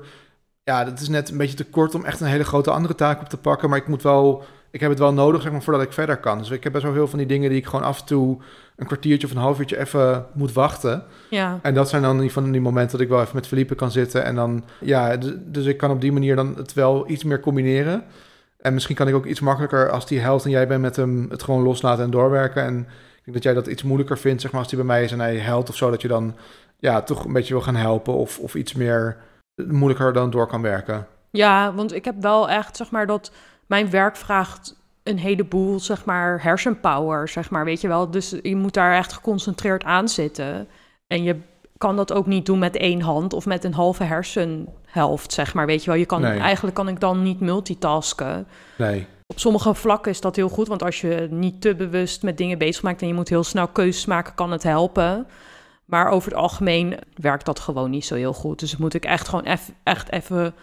ja, 0.63 0.85
dat 0.85 1.01
is 1.01 1.09
net 1.09 1.31
een 1.31 1.37
beetje 1.37 1.57
te 1.57 1.65
kort 1.65 1.95
om 1.95 2.05
echt 2.05 2.21
een 2.21 2.27
hele 2.27 2.45
grote 2.45 2.71
andere 2.71 2.95
taak 2.95 3.21
op 3.21 3.29
te 3.29 3.37
pakken. 3.37 3.69
Maar 3.69 3.79
ik 3.79 3.89
moet 3.89 4.03
wel, 4.03 4.45
ik 4.71 4.81
heb 4.81 4.91
het 4.91 4.99
wel 4.99 5.13
nodig, 5.13 5.43
zeg 5.43 5.53
maar, 5.53 5.63
voordat 5.63 5.83
ik 5.83 5.93
verder 5.93 6.17
kan. 6.17 6.39
Dus 6.39 6.51
ik 6.51 6.65
heb 6.65 6.73
best 6.73 6.85
wel 6.85 6.93
veel 6.95 7.09
van 7.09 7.19
die 7.19 7.29
dingen 7.29 7.51
die 7.51 7.59
ik 7.59 7.67
gewoon 7.67 7.85
af 7.85 8.01
en 8.01 8.07
toe 8.07 8.39
een 8.77 8.87
kwartiertje 8.87 9.27
of 9.27 9.33
een 9.33 9.41
half 9.41 9.59
uurtje 9.59 9.79
even 9.79 10.27
moet 10.33 10.53
wachten. 10.53 11.05
Ja. 11.31 11.59
En 11.63 11.75
dat 11.75 11.89
zijn 11.89 12.03
dan 12.03 12.19
die 12.19 12.33
van 12.33 12.51
die 12.53 12.61
momenten 12.61 12.93
dat 12.93 13.01
ik 13.01 13.13
wel 13.13 13.21
even 13.21 13.35
met 13.35 13.47
Felipe 13.47 13.75
kan 13.75 13.91
zitten. 13.91 14.25
En 14.25 14.35
dan, 14.35 14.65
ja, 14.81 15.17
dus 15.37 15.65
ik 15.65 15.77
kan 15.77 15.91
op 15.91 16.01
die 16.01 16.13
manier 16.13 16.37
dan 16.37 16.55
het 16.57 16.73
wel 16.73 17.11
iets 17.11 17.25
meer 17.25 17.41
combineren. 17.41 18.05
En 18.63 18.75
misschien 18.75 18.97
kan 18.97 19.09
ik 19.09 19.15
ook 19.15 19.27
iets 19.27 19.41
makkelijker 19.41 19.91
als 19.91 20.07
die 20.07 20.21
helpt 20.21 20.45
en 20.45 20.51
jij 20.51 20.67
bent 20.67 20.81
met 20.81 20.97
hem 20.97 21.27
het 21.31 21.43
gewoon 21.43 21.63
loslaten 21.63 22.05
en 22.05 22.11
doorwerken. 22.11 22.63
En 22.63 22.79
ik 22.79 23.25
denk 23.25 23.33
dat 23.33 23.43
jij 23.43 23.55
dat 23.55 23.67
iets 23.67 23.83
moeilijker 23.83 24.19
vindt, 24.19 24.43
zeg 24.43 24.51
maar, 24.51 24.61
als 24.61 24.69
die 24.69 24.79
bij 24.79 24.87
mij 24.87 25.05
is 25.05 25.13
en 25.13 25.21
hij 25.21 25.37
helpt 25.37 25.69
of 25.69 25.77
zo. 25.77 25.91
Dat 25.91 26.03
je 26.03 26.09
dan, 26.09 26.37
ja, 26.79 27.03
toch 27.03 27.25
een 27.25 27.33
beetje 27.33 27.55
wil 27.55 27.63
gaan 27.63 27.77
helpen 27.77 28.15
of, 28.15 28.39
of 28.39 28.55
iets 28.55 28.75
meer 28.75 29.17
moeilijker 29.67 30.13
dan 30.13 30.31
door 30.31 30.47
kan 30.47 30.63
werken. 30.63 31.07
Ja, 31.31 31.75
want 31.75 31.95
ik 31.95 32.05
heb 32.05 32.15
wel 32.21 32.51
echt, 32.51 32.77
zeg 32.77 32.91
maar, 32.91 33.07
dat 33.07 33.33
mijn 33.67 33.91
werk 33.91 34.17
vraagt 34.17 34.79
een 35.03 35.19
heleboel, 35.19 35.81
zeg 35.81 36.05
maar, 36.05 36.43
hersenpower, 36.43 37.29
zeg 37.29 37.51
maar, 37.51 37.65
weet 37.65 37.81
je 37.81 37.89
wel. 37.89 38.11
Dus 38.11 38.35
je 38.43 38.57
moet 38.57 38.75
daar 38.75 38.97
echt 38.97 39.13
geconcentreerd 39.13 39.85
aan 39.85 40.09
zitten. 40.09 40.69
En 41.07 41.23
je 41.23 41.37
kan 41.81 41.97
dat 41.97 42.13
ook 42.13 42.27
niet 42.27 42.47
doen 42.47 42.59
met 42.59 42.77
één 42.77 43.01
hand 43.01 43.33
of 43.33 43.47
met 43.47 43.65
een 43.65 43.75
halve 43.75 44.05
hersenhelft, 44.05 45.33
zeg 45.33 45.55
maar, 45.55 45.67
weet 45.67 45.85
je 45.85 45.91
wel. 45.91 45.99
Je 45.99 46.07
kan, 46.07 46.21
Nee. 46.21 46.39
Eigenlijk 46.39 46.77
kan 46.77 46.89
ik 46.89 47.01
dan 47.01 47.23
niet 47.23 47.41
multitasken. 47.41 48.47
Nee, 48.77 49.07
Op 49.27 49.39
sommige 49.39 49.75
vlakken 49.75 50.11
is 50.13 50.21
dat 50.21 50.37
heel 50.37 50.49
goed, 50.49 50.69
want 50.69 50.83
als 50.83 51.01
je 51.01 51.27
niet 51.31 51.61
te 51.61 51.75
bewust 51.75 52.23
met 52.23 52.39
dingen 52.39 52.59
bezig 52.59 52.83
maakt 52.83 53.01
en 53.03 53.07
je 53.09 53.15
moet 53.15 53.29
heel 53.29 53.45
snel 53.45 53.69
keuzes 53.69 54.07
maken, 54.07 54.35
kan 54.35 54.51
het 54.51 54.63
helpen. 54.63 55.27
Maar 55.85 56.09
over 56.11 56.31
het 56.31 56.41
algemeen 56.41 56.99
werkt 57.15 57.45
dat 57.47 57.61
gewoon 57.61 57.91
niet 57.91 58.05
zo 58.05 58.15
heel 58.15 58.33
goed. 58.33 58.59
Dus 58.61 58.77
moet 58.77 58.95
ik 58.95 59.05
echt 59.05 59.29
gewoon 59.29 59.45
eff- 59.45 59.73
echt 59.83 60.13
even 60.13 60.55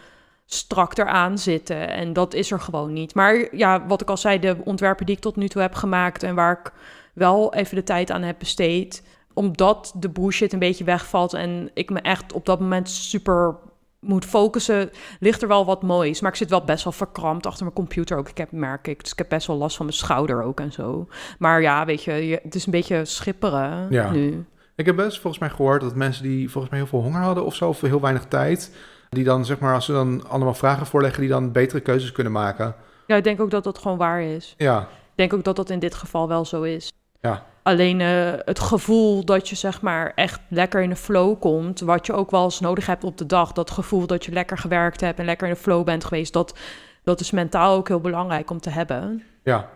strak 0.45 0.97
eraan 0.97 1.37
zitten. 1.37 1.89
En 1.89 2.13
dat 2.13 2.33
is 2.33 2.51
er 2.51 2.59
gewoon 2.59 2.93
niet. 2.93 3.15
Maar 3.15 3.55
ja, 3.55 3.85
wat 3.87 4.01
ik 4.01 4.09
al 4.09 4.17
zei, 4.17 4.39
de 4.39 4.57
ontwerpen 4.63 5.05
die 5.05 5.15
ik 5.15 5.21
tot 5.21 5.35
nu 5.35 5.47
toe 5.47 5.61
heb 5.61 5.73
gemaakt 5.75 6.23
en 6.23 6.35
waar 6.35 6.59
ik 6.63 6.71
wel 7.13 7.53
even 7.53 7.75
de 7.75 7.83
tijd 7.83 8.11
aan 8.11 8.21
heb 8.23 8.35
besteed, 8.39 9.03
omdat 9.37 9.93
de 9.95 10.09
bullshit 10.09 10.53
een 10.53 10.59
beetje 10.59 10.83
wegvalt 10.83 11.33
en 11.33 11.69
ik 11.73 11.89
me 11.89 11.99
echt 11.99 12.33
op 12.33 12.45
dat 12.45 12.59
moment 12.59 12.89
super 12.89 13.55
moet 13.99 14.25
focussen, 14.25 14.89
ligt 15.19 15.41
er 15.41 15.47
wel 15.47 15.65
wat 15.65 15.81
moois. 15.81 16.21
Maar 16.21 16.31
ik 16.31 16.37
zit 16.37 16.49
wel 16.49 16.63
best 16.63 16.83
wel 16.83 16.93
verkrampt 16.93 17.45
achter 17.45 17.63
mijn 17.63 17.75
computer 17.75 18.17
ook. 18.17 18.29
Ik 18.29 18.37
heb, 18.37 18.51
merk 18.51 18.87
ik, 18.87 19.01
dus 19.03 19.11
ik 19.11 19.17
heb 19.17 19.29
best 19.29 19.47
wel 19.47 19.57
last 19.57 19.75
van 19.75 19.85
mijn 19.85 19.97
schouder 19.97 20.43
ook 20.43 20.59
en 20.59 20.71
zo. 20.71 21.07
Maar 21.39 21.61
ja, 21.61 21.85
weet 21.85 22.03
je, 22.03 22.11
je- 22.27 22.39
het 22.43 22.55
is 22.55 22.65
een 22.65 22.71
beetje 22.71 23.05
schipperen 23.05 23.87
Ja. 23.89 24.11
nu. 24.11 24.45
Ik 24.75 24.85
heb 24.85 24.95
best 24.95 25.19
volgens 25.19 25.41
mij 25.41 25.49
gehoord 25.51 25.81
dat 25.81 25.95
mensen 25.95 26.23
die 26.23 26.49
volgens 26.51 26.71
mij 26.71 26.81
heel 26.81 26.89
veel 26.89 27.01
honger 27.01 27.21
hadden 27.21 27.45
of 27.45 27.55
zo, 27.55 27.67
of 27.69 27.81
heel 27.81 28.01
weinig 28.01 28.25
tijd, 28.25 28.75
die 29.09 29.23
dan 29.23 29.45
zeg 29.45 29.59
maar 29.59 29.73
als 29.73 29.85
ze 29.85 29.91
dan 29.91 30.27
allemaal 30.29 30.53
vragen 30.53 30.85
voorleggen, 30.85 31.21
die 31.21 31.29
dan 31.29 31.51
betere 31.51 31.79
keuzes 31.81 32.11
kunnen 32.11 32.33
maken. 32.33 32.75
Ja, 33.07 33.15
ik 33.15 33.23
denk 33.23 33.41
ook 33.41 33.49
dat 33.51 33.63
dat 33.63 33.77
gewoon 33.77 33.97
waar 33.97 34.21
is. 34.21 34.53
Ja, 34.57 34.81
Ik 34.81 34.87
denk 35.15 35.33
ook 35.33 35.43
dat 35.43 35.55
dat 35.55 35.69
in 35.69 35.79
dit 35.79 35.95
geval 35.95 36.27
wel 36.27 36.45
zo 36.45 36.61
is. 36.61 36.91
Ja. 37.21 37.45
Alleen 37.63 38.01
eh, 38.01 38.33
het 38.45 38.59
gevoel 38.59 39.25
dat 39.25 39.49
je 39.49 39.55
zeg 39.55 39.81
maar 39.81 40.11
echt 40.15 40.39
lekker 40.49 40.81
in 40.81 40.89
de 40.89 40.95
flow 40.95 41.39
komt, 41.39 41.79
wat 41.79 42.05
je 42.05 42.13
ook 42.13 42.31
wel 42.31 42.43
eens 42.43 42.59
nodig 42.59 42.85
hebt 42.85 43.03
op 43.03 43.17
de 43.17 43.25
dag, 43.25 43.51
dat 43.51 43.71
gevoel 43.71 44.07
dat 44.07 44.25
je 44.25 44.31
lekker 44.31 44.57
gewerkt 44.57 45.01
hebt 45.01 45.19
en 45.19 45.25
lekker 45.25 45.47
in 45.47 45.53
de 45.53 45.59
flow 45.59 45.85
bent 45.85 46.03
geweest, 46.05 46.33
dat, 46.33 46.57
dat 47.03 47.19
is 47.19 47.31
mentaal 47.31 47.75
ook 47.75 47.87
heel 47.87 47.99
belangrijk 48.01 48.49
om 48.49 48.59
te 48.59 48.69
hebben. 48.69 49.23
ja. 49.43 49.69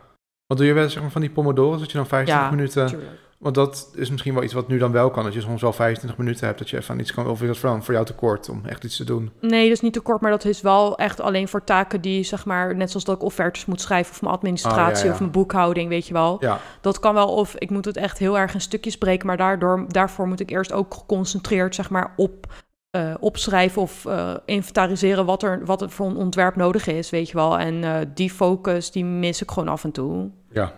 Wat 0.47 0.59
doe 0.59 0.69
je 0.69 0.73
wel 0.75 0.89
zeg 0.89 1.01
maar 1.01 1.11
van 1.11 1.21
die 1.21 1.29
pomodoro's, 1.29 1.79
dat 1.79 1.91
je 1.91 1.97
dan 1.97 2.07
25 2.07 2.49
Ja, 2.49 2.55
minuten... 2.55 2.87
Tuurlijk. 2.87 3.19
Want 3.41 3.55
dat 3.55 3.89
is 3.95 4.09
misschien 4.09 4.33
wel 4.33 4.43
iets 4.43 4.53
wat 4.53 4.67
nu 4.67 4.77
dan 4.77 4.91
wel 4.91 5.09
kan. 5.09 5.23
Dat 5.23 5.33
je 5.33 5.41
soms 5.41 5.61
wel 5.61 5.73
25 5.73 6.19
minuten 6.19 6.45
hebt 6.45 6.59
dat 6.59 6.69
je 6.69 6.77
even 6.77 6.93
aan 6.93 6.99
iets 6.99 7.13
kan. 7.13 7.27
Of 7.27 7.41
is 7.41 7.47
dat 7.47 7.57
voor, 7.57 7.83
voor 7.83 7.93
jou 7.93 8.05
te 8.05 8.13
kort 8.13 8.49
om 8.49 8.61
echt 8.65 8.83
iets 8.83 8.97
te 8.97 9.03
doen? 9.03 9.31
Nee, 9.39 9.63
dat 9.63 9.71
is 9.71 9.81
niet 9.81 9.93
te 9.93 9.99
kort, 9.99 10.21
maar 10.21 10.31
dat 10.31 10.45
is 10.45 10.61
wel 10.61 10.97
echt 10.97 11.19
alleen 11.19 11.47
voor 11.47 11.63
taken 11.63 12.01
die, 12.01 12.23
zeg 12.23 12.45
maar, 12.45 12.75
net 12.75 12.89
zoals 12.89 13.05
dat 13.05 13.15
ik 13.15 13.23
offertes 13.23 13.65
moet 13.65 13.81
schrijven 13.81 14.13
of 14.13 14.21
mijn 14.21 14.33
administratie 14.33 14.95
Oh, 14.95 14.99
ja, 15.01 15.05
ja. 15.05 15.11
of 15.11 15.19
mijn 15.19 15.31
boekhouding, 15.31 15.89
weet 15.89 16.07
je 16.07 16.13
wel. 16.13 16.37
Ja, 16.39 16.59
Dat 16.81 16.99
kan 16.99 17.13
wel, 17.13 17.27
of 17.27 17.55
ik 17.55 17.69
moet 17.69 17.85
het 17.85 17.97
echt 17.97 18.17
heel 18.17 18.37
erg 18.37 18.53
in 18.53 18.61
stukjes 18.61 18.97
breken, 18.97 19.27
maar 19.27 19.37
daardoor, 19.37 19.85
daarvoor 19.87 20.27
moet 20.27 20.39
ik 20.39 20.49
eerst 20.49 20.71
ook 20.71 20.93
geconcentreerd, 20.93 21.75
zeg 21.75 21.89
maar, 21.89 22.13
op 22.17 22.53
eh, 22.89 23.13
opschrijven 23.19 23.81
of 23.81 24.05
eh, 24.05 24.33
inventariseren 24.45 25.25
wat 25.25 25.43
er, 25.43 25.65
wat 25.65 25.81
er 25.81 25.89
voor 25.89 26.07
een 26.07 26.15
ontwerp 26.15 26.55
nodig 26.55 26.87
is, 26.87 27.09
weet 27.09 27.27
je 27.27 27.33
wel. 27.33 27.59
En 27.59 27.83
eh, 27.83 27.95
die 28.13 28.29
focus, 28.29 28.91
die 28.91 29.05
mis 29.05 29.41
ik 29.41 29.51
gewoon 29.51 29.69
af 29.69 29.83
en 29.83 29.91
toe. 29.91 30.29
ja. 30.51 30.73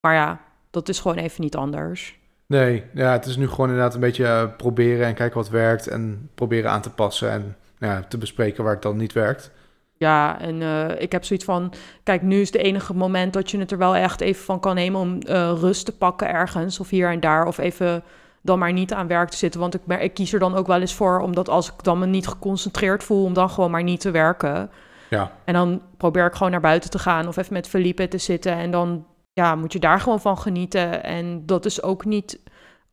Maar 0.00 0.14
ja, 0.14 0.40
dat 0.72 0.88
is 0.88 1.00
gewoon 1.00 1.16
even 1.16 1.42
niet 1.42 1.56
anders. 1.56 2.20
Nee, 2.46 2.84
ja, 2.94 3.12
het 3.12 3.26
is 3.26 3.36
nu 3.36 3.48
gewoon 3.48 3.68
inderdaad 3.68 3.94
een 3.94 4.00
beetje 4.00 4.26
eh, 4.26 4.44
proberen 4.56 5.06
en 5.06 5.14
kijken 5.14 5.36
wat 5.36 5.48
werkt. 5.48 5.86
En 5.88 6.30
proberen 6.34 6.70
aan 6.70 6.80
te 6.80 6.90
passen 6.90 7.30
en 7.30 7.56
nou 7.78 7.92
ja, 7.92 8.04
te 8.08 8.18
bespreken 8.18 8.64
waar 8.64 8.72
het 8.72 8.82
dan 8.82 8.96
niet 8.96 9.12
werkt. 9.12 9.50
Ja, 9.96 10.40
en 10.40 10.62
eh, 10.62 11.00
ik 11.00 11.12
heb 11.12 11.24
zoiets 11.24 11.44
van, 11.44 11.72
kijk, 12.02 12.22
nu 12.22 12.40
is 12.40 12.52
het 12.52 12.62
enige 12.62 12.94
moment 12.94 13.32
dat 13.32 13.50
je 13.50 13.58
het 13.58 13.70
er 13.70 13.78
wel 13.78 13.96
echt 13.96 14.20
even 14.20 14.44
van 14.44 14.60
kan 14.60 14.74
nemen 14.74 15.00
om 15.00 15.20
eh, 15.20 15.52
rust 15.60 15.84
te 15.84 15.96
pakken 15.96 16.28
ergens 16.28 16.80
of 16.80 16.88
hier 16.88 17.10
en 17.10 17.20
daar. 17.20 17.46
Of 17.46 17.58
even 17.58 18.02
dan 18.42 18.58
maar 18.58 18.72
niet 18.72 18.92
aan 18.92 19.06
werk 19.06 19.28
te 19.28 19.36
zitten. 19.36 19.60
Want 19.60 19.74
ik, 19.74 20.00
ik 20.00 20.14
kies 20.14 20.32
er 20.32 20.38
dan 20.38 20.54
ook 20.54 20.66
wel 20.66 20.80
eens 20.80 20.94
voor, 20.94 21.20
omdat 21.20 21.48
als 21.48 21.68
ik 21.68 21.82
dan 21.82 21.98
me 21.98 22.06
niet 22.06 22.26
geconcentreerd 22.26 23.04
voel, 23.04 23.24
om 23.24 23.32
dan 23.32 23.50
gewoon 23.50 23.70
maar 23.70 23.82
niet 23.82 24.00
te 24.00 24.10
werken. 24.10 24.70
Ja, 25.10 25.32
En 25.44 25.54
dan 25.54 25.82
probeer 25.96 26.26
ik 26.26 26.34
gewoon 26.34 26.52
naar 26.52 26.60
buiten 26.60 26.90
te 26.90 26.98
gaan 26.98 27.28
of 27.28 27.36
even 27.36 27.52
met 27.52 27.68
Felipe 27.68 28.08
te 28.08 28.18
zitten. 28.18 28.52
En 28.52 28.70
dan 28.70 29.04
ja, 29.32 29.54
moet 29.54 29.72
je 29.72 29.78
daar 29.78 30.00
gewoon 30.00 30.20
van 30.20 30.38
genieten. 30.38 31.04
En 31.04 31.46
dat 31.46 31.64
is 31.64 31.82
ook 31.82 32.04
niet 32.04 32.40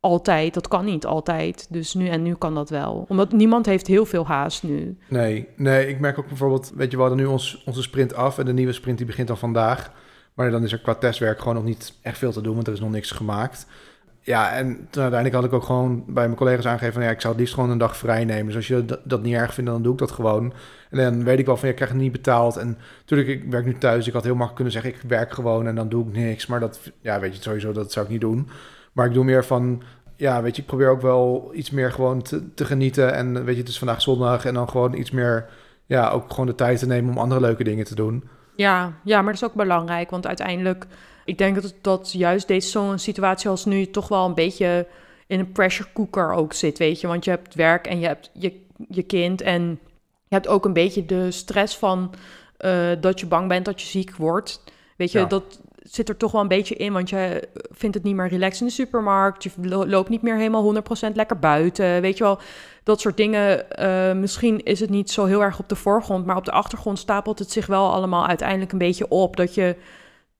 altijd, 0.00 0.54
dat 0.54 0.68
kan 0.68 0.84
niet 0.84 1.06
altijd. 1.06 1.66
Dus 1.70 1.94
nu 1.94 2.08
en 2.08 2.22
nu 2.22 2.34
kan 2.34 2.54
dat 2.54 2.70
wel. 2.70 3.04
Omdat 3.08 3.32
niemand 3.32 3.66
heeft 3.66 3.86
heel 3.86 4.06
veel 4.06 4.26
haast 4.26 4.62
nu. 4.62 4.98
nee, 5.08 5.48
nee, 5.56 5.88
ik 5.88 6.00
merk 6.00 6.18
ook 6.18 6.28
bijvoorbeeld, 6.28 6.72
weet 6.74 6.90
je, 6.90 6.96
we 6.96 7.02
hadden 7.02 7.20
nu 7.20 7.26
ons, 7.26 7.62
onze 7.66 7.82
sprint 7.82 8.14
af 8.14 8.38
en 8.38 8.44
de 8.44 8.52
nieuwe 8.52 8.72
sprint 8.72 8.98
die 8.98 9.06
begint 9.06 9.28
dan 9.28 9.38
vandaag. 9.38 9.92
Maar 10.34 10.50
dan 10.50 10.64
is 10.64 10.72
er 10.72 10.80
qua 10.80 10.94
testwerk 10.94 11.38
gewoon 11.38 11.54
nog 11.54 11.64
niet 11.64 11.98
echt 12.02 12.18
veel 12.18 12.32
te 12.32 12.40
doen, 12.40 12.54
want 12.54 12.66
er 12.66 12.72
is 12.72 12.80
nog 12.80 12.90
niks 12.90 13.10
gemaakt. 13.10 13.66
Ja, 14.30 14.52
en 14.52 14.66
uiteindelijk 14.90 15.34
had 15.34 15.44
ik 15.44 15.52
ook 15.52 15.62
gewoon 15.64 16.04
bij 16.06 16.24
mijn 16.24 16.36
collega's 16.36 16.66
aangegeven 16.66 16.92
van 16.92 17.02
ja, 17.02 17.10
ik 17.10 17.20
zou 17.20 17.32
het 17.32 17.42
liefst 17.42 17.54
gewoon 17.54 17.70
een 17.70 17.78
dag 17.78 17.96
vrij 17.96 18.24
nemen. 18.24 18.46
Dus 18.46 18.56
als 18.56 18.68
je 18.68 18.84
dat, 19.04 19.22
niet 19.22 19.34
erg 19.34 19.54
vindt, 19.54 19.70
dan 19.70 19.82
doe 19.82 19.92
ik 19.92 19.98
dat 19.98 20.10
gewoon. 20.10 20.52
En 20.90 20.98
dan 20.98 21.24
weet 21.24 21.38
ik 21.38 21.46
wel 21.46 21.56
van 21.56 21.64
ja, 21.64 21.70
ik 21.70 21.76
krijg 21.76 21.92
het 21.92 22.00
niet 22.00 22.12
betaald. 22.12 22.56
En 22.56 22.78
natuurlijk, 22.98 23.28
ik 23.28 23.50
werk 23.50 23.64
nu 23.64 23.78
thuis. 23.78 24.06
Ik 24.06 24.12
had 24.12 24.24
heel 24.24 24.34
makkelijk 24.34 24.54
kunnen 24.54 24.72
zeggen, 24.72 24.94
ik 24.94 25.08
werk 25.08 25.32
gewoon 25.32 25.66
en 25.66 25.74
dan 25.74 25.88
doe 25.88 26.06
ik 26.06 26.12
niks. 26.12 26.46
Maar 26.46 26.60
dat, 26.60 26.80
ja, 27.00 27.20
weet 27.20 27.36
je, 27.36 27.42
sowieso, 27.42 27.72
dat 27.72 27.92
zou 27.92 28.06
ik 28.06 28.12
niet 28.12 28.20
doen. 28.20 28.48
Maar 28.92 29.06
ik 29.06 29.12
doe 29.12 29.24
meer 29.24 29.44
van, 29.44 29.82
ja, 30.16 30.42
weet 30.42 30.56
je, 30.56 30.62
ik 30.62 30.68
probeer 30.68 30.90
ook 30.90 31.02
wel 31.02 31.50
iets 31.54 31.70
meer 31.70 31.92
gewoon 31.92 32.22
te, 32.22 32.54
te 32.54 32.64
genieten. 32.64 33.14
En 33.14 33.44
weet 33.44 33.54
je, 33.54 33.60
het 33.60 33.70
is 33.70 33.78
vandaag 33.78 34.02
zondag 34.02 34.44
en 34.44 34.54
dan 34.54 34.68
gewoon 34.68 34.94
iets 34.94 35.10
meer, 35.10 35.48
ja, 35.86 36.10
ook 36.10 36.30
gewoon 36.30 36.46
de 36.46 36.54
tijd 36.54 36.78
te 36.78 36.86
nemen 36.86 37.10
om 37.10 37.18
andere 37.18 37.40
leuke 37.40 37.64
dingen 37.64 37.84
te 37.84 37.94
doen. 37.94 38.28
Ja, 38.56 38.92
ja, 39.04 39.16
maar 39.22 39.32
dat 39.32 39.42
is 39.42 39.48
ook 39.48 39.54
belangrijk, 39.54 40.10
want 40.10 40.26
uiteindelijk, 40.26 40.86
ik 41.30 41.38
denk 41.38 41.62
dat, 41.62 41.74
dat 41.80 42.12
juist 42.12 42.48
deze 42.48 42.68
zo'n 42.68 42.98
situatie 42.98 43.50
als 43.50 43.64
nu 43.64 43.90
toch 43.90 44.08
wel 44.08 44.24
een 44.26 44.34
beetje 44.34 44.86
in 45.26 45.38
een 45.38 45.52
pressure 45.52 45.88
cooker 45.94 46.32
ook 46.32 46.52
zit, 46.52 46.78
weet 46.78 47.00
je. 47.00 47.06
Want 47.06 47.24
je 47.24 47.30
hebt 47.30 47.54
werk 47.54 47.86
en 47.86 48.00
je 48.00 48.06
hebt 48.06 48.30
je, 48.32 48.60
je 48.88 49.02
kind 49.02 49.40
en 49.40 49.62
je 50.28 50.34
hebt 50.34 50.48
ook 50.48 50.64
een 50.64 50.72
beetje 50.72 51.06
de 51.06 51.30
stress 51.30 51.76
van 51.76 52.14
uh, 52.64 52.88
dat 53.00 53.20
je 53.20 53.26
bang 53.26 53.48
bent 53.48 53.64
dat 53.64 53.80
je 53.80 53.86
ziek 53.86 54.16
wordt. 54.16 54.62
Weet 54.96 55.12
je, 55.12 55.18
Ja. 55.18 55.24
dat 55.24 55.60
zit 55.82 56.08
er 56.08 56.16
toch 56.16 56.32
wel 56.32 56.40
een 56.40 56.48
beetje 56.48 56.74
in, 56.74 56.92
want 56.92 57.08
je 57.10 57.48
vindt 57.70 57.94
het 57.94 58.04
niet 58.04 58.14
meer 58.14 58.28
relaxed 58.28 58.60
in 58.60 58.66
de 58.66 58.72
supermarkt. 58.72 59.44
Je 59.44 59.50
lo- 59.62 59.86
loopt 59.86 60.08
niet 60.08 60.22
meer 60.22 60.36
helemaal 60.36 60.62
100% 60.62 61.16
lekker 61.16 61.38
buiten. 61.38 62.00
Weet 62.00 62.18
je 62.18 62.24
wel, 62.24 62.38
dat 62.82 63.00
soort 63.00 63.16
dingen. 63.16 63.70
eh, 63.70 64.12
misschien 64.16 64.62
is 64.64 64.80
het 64.80 64.90
niet 64.90 65.10
zo 65.10 65.24
heel 65.24 65.42
erg 65.42 65.58
op 65.58 65.68
de 65.68 65.76
voorgrond, 65.76 66.26
maar 66.26 66.36
op 66.36 66.44
de 66.44 66.50
achtergrond 66.52 66.98
stapelt 66.98 67.38
het 67.38 67.50
zich 67.50 67.66
wel 67.66 67.92
allemaal 67.92 68.26
uiteindelijk 68.26 68.72
een 68.72 68.78
beetje 68.78 69.08
op. 69.08 69.36
Dat 69.36 69.54
je 69.54 69.76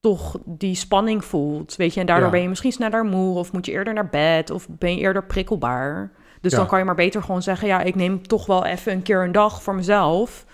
toch 0.01 0.39
die 0.45 0.75
spanning 0.75 1.25
voelt. 1.25 1.77
Weet 1.77 1.95
je, 1.95 2.01
en 2.01 2.07
daardoor 2.07 2.27
Ja. 2.27 2.33
ben 2.33 2.43
je 2.43 2.49
misschien 2.49 2.73
sneller 2.73 3.05
moe, 3.05 3.39
of 3.39 3.53
moet 3.53 3.67
je 3.67 3.73
eerder 3.73 3.95
naar 3.95 4.09
bed, 4.09 4.51
of 4.51 4.67
ben 4.69 4.95
je 4.95 5.01
eerder 5.01 5.25
prikkelbaar. 5.25 6.13
Dus 6.41 6.53
Ja. 6.53 6.59
dan 6.59 6.67
kan 6.67 6.79
je 6.79 6.85
maar 6.85 6.95
beter 6.95 7.23
gewoon 7.23 7.43
zeggen: 7.43 7.69
ja, 7.69 7.81
ik 7.81 7.95
neem 7.95 8.27
toch 8.27 8.47
wel 8.47 8.65
even 8.65 8.93
een 8.93 9.03
keer 9.03 9.25
een 9.25 9.33
dag 9.33 9.63
voor 9.63 9.75
mezelf. 9.75 10.45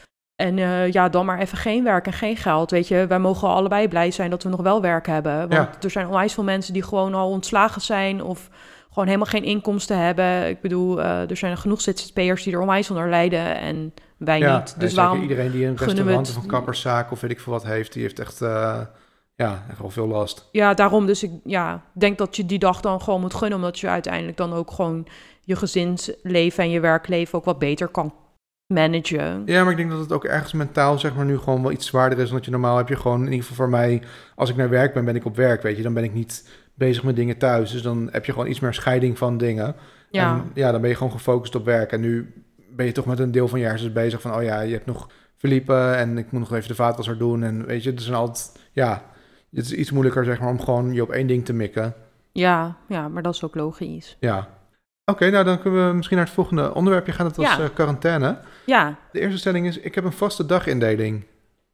En 0.43 0.59
eh, 0.59 0.93
ja, 0.93 1.09
dan 1.09 1.27
maar 1.27 1.39
even 1.39 1.59
geen 1.59 1.85
werk 1.85 2.07
en 2.07 2.13
geen 2.13 2.37
geld. 2.37 2.71
Weet 2.71 2.89
je, 2.89 3.07
wij 3.07 3.19
mogen 3.19 3.49
allebei 3.49 3.89
blij 3.89 4.11
zijn 4.11 4.31
dat 4.31 4.43
we 4.43 4.49
nog 4.49 4.61
wel 4.61 4.81
werk 4.81 5.07
hebben. 5.07 5.39
Want 5.39 5.53
Ja. 5.53 5.71
er 5.81 5.91
zijn 5.91 6.07
onwijs 6.07 6.33
veel 6.35 6.45
mensen 6.45 6.73
die 6.73 6.83
gewoon 6.83 7.15
al 7.15 7.31
ontslagen 7.31 7.81
zijn 7.81 8.23
of 8.23 8.49
gewoon 8.89 9.07
helemaal 9.07 9.27
geen 9.27 9.45
inkomsten 9.45 9.99
hebben. 9.99 10.49
Ik 10.49 10.61
bedoel, 10.61 11.03
eh, 11.03 11.31
er 11.31 11.37
zijn 11.37 11.57
genoeg 11.57 11.81
ZZP'ers 11.81 12.43
die 12.43 12.53
er 12.53 12.61
onwijs 12.61 12.91
onder 12.91 13.09
lijden 13.09 13.57
en 13.61 13.95
wij 14.17 14.39
niet. 14.41 14.81
Dus 14.81 14.95
waarom 14.95 15.23
iedereen 15.23 15.51
die 15.51 15.67
een 15.67 15.77
restaurant 15.77 16.27
het- 16.27 16.37
of 16.37 16.43
een 16.43 16.49
kapperszaak 16.49 17.11
of 17.13 17.21
weet 17.21 17.31
ik 17.31 17.41
veel 17.41 17.53
wat 17.53 17.65
heeft, 17.65 17.93
die 17.93 18.03
heeft 18.03 18.19
echt, 18.19 18.41
eh, 18.43 18.81
ja, 19.37 19.65
echt 19.69 19.79
wel 19.79 19.91
veel 19.91 20.07
last. 20.07 20.49
Ja, 20.53 20.75
daarom 20.75 21.07
dus 21.07 21.23
ik 21.23 21.31
ja, 21.45 21.83
denk 21.93 22.19
dat 22.19 22.37
je 22.37 22.47
die 22.47 22.59
dag 22.59 22.81
dan 22.81 23.01
gewoon 23.01 23.21
moet 23.21 23.35
gunnen, 23.35 23.59
omdat 23.59 23.79
je 23.79 23.89
uiteindelijk 23.89 24.37
dan 24.37 24.53
ook 24.53 24.71
gewoon 24.71 25.07
je 25.41 25.57
gezinsleven 25.57 26.65
en 26.65 26.71
je 26.71 26.81
werkleven 26.81 27.39
ook 27.39 27.45
wat 27.45 27.59
beter 27.59 27.89
kan 27.89 28.15
managen. 28.67 29.43
Ja, 29.45 29.63
maar 29.63 29.71
ik 29.71 29.77
denk 29.77 29.91
dat 29.91 29.99
het 29.99 30.13
ook 30.13 30.25
ergens 30.25 30.53
mentaal 30.53 30.99
zeg 30.99 31.15
maar 31.15 31.25
nu 31.25 31.39
gewoon 31.39 31.63
wel 31.63 31.73
iets 31.73 31.87
zwaarder 31.87 32.19
is. 32.19 32.29
Omdat 32.29 32.45
je 32.45 32.51
normaal 32.51 32.77
heb 32.77 32.89
je 32.89 32.97
gewoon, 32.97 33.19
in 33.19 33.25
ieder 33.25 33.41
geval 33.41 33.57
voor 33.57 33.69
mij, 33.69 34.03
als 34.35 34.51
ik 34.51 34.57
naar 34.57 34.69
werk 34.69 34.95
ben, 34.95 35.05
ben 35.05 35.17
ik 35.17 35.25
op 35.25 35.37
werk, 35.37 35.63
weet 35.63 35.77
je. 35.77 35.83
Dan 35.83 35.95
ben 35.95 36.05
ik 36.05 36.13
niet 36.13 36.49
bezig 36.75 37.03
met 37.03 37.17
dingen 37.17 37.39
thuis. 37.39 37.71
Dus 37.71 37.83
dan 37.83 38.09
heb 38.13 38.25
je 38.25 38.33
gewoon 38.33 38.49
iets 38.49 38.61
meer 38.61 38.75
scheiding 38.75 39.19
van 39.19 39.37
dingen. 39.37 39.77
Ja, 40.11 40.35
En 40.35 40.51
ja, 40.55 40.73
dan 40.73 40.81
ben 40.81 40.91
je 40.91 40.97
gewoon 40.97 41.13
gefocust 41.13 41.55
op 41.55 41.65
werk. 41.65 41.93
En 41.93 42.01
nu 42.01 42.45
ben 42.71 42.87
je 42.87 42.93
toch 42.93 43.07
met 43.07 43.19
een 43.19 43.33
deel 43.33 43.49
van 43.49 43.59
je 43.59 43.67
hersens 43.67 43.93
bezig 43.93 44.21
van, 44.21 44.35
oh 44.35 44.43
ja, 44.43 44.61
je 44.61 44.73
hebt 44.73 44.87
nog 44.87 45.09
verliepen 45.37 45.97
en 45.97 46.19
ik 46.19 46.33
moet 46.33 46.41
nog 46.41 46.53
even 46.53 46.69
de 46.69 46.75
vaatwasser 46.75 47.19
doen. 47.19 47.43
En 47.43 47.67
weet 47.67 47.83
je, 47.83 47.93
is 47.93 48.09
een 48.09 48.15
altijd, 48.15 48.53
ja, 48.73 49.03
het 49.53 49.65
is 49.65 49.73
iets 49.73 49.91
moeilijker 49.91 50.25
zeg 50.25 50.41
maar 50.41 50.49
om 50.51 50.61
gewoon 50.61 50.93
je 50.93 51.03
op 51.03 51.11
één 51.11 51.27
ding 51.27 51.45
te 51.45 51.53
mikken. 51.53 51.95
ja, 52.33 52.77
ja, 52.89 53.09
maar 53.09 53.23
dat 53.23 53.35
is 53.35 53.45
ook 53.45 53.55
logisch. 53.55 54.17
Ja. 54.21 54.49
Oké, 55.05 55.31
nou 55.31 55.45
dan 55.45 55.61
kunnen 55.61 55.89
we 55.89 55.95
misschien 55.95 56.17
naar 56.17 56.27
het 56.27 56.35
volgende 56.35 56.75
onderwerpje 56.75 57.13
gaan. 57.13 57.27
Dat 57.27 57.37
was 57.37 57.57
Ja. 57.57 57.63
eh, 57.63 57.69
quarantaine. 57.75 58.39
Ja, 58.67 58.95
De 59.13 59.21
eerste 59.21 59.39
stelling 59.39 59.67
is, 59.67 59.79
ik 59.79 59.95
heb 59.95 60.05
een 60.05 60.13
vaste 60.13 60.47
dagindeling. 60.47 61.25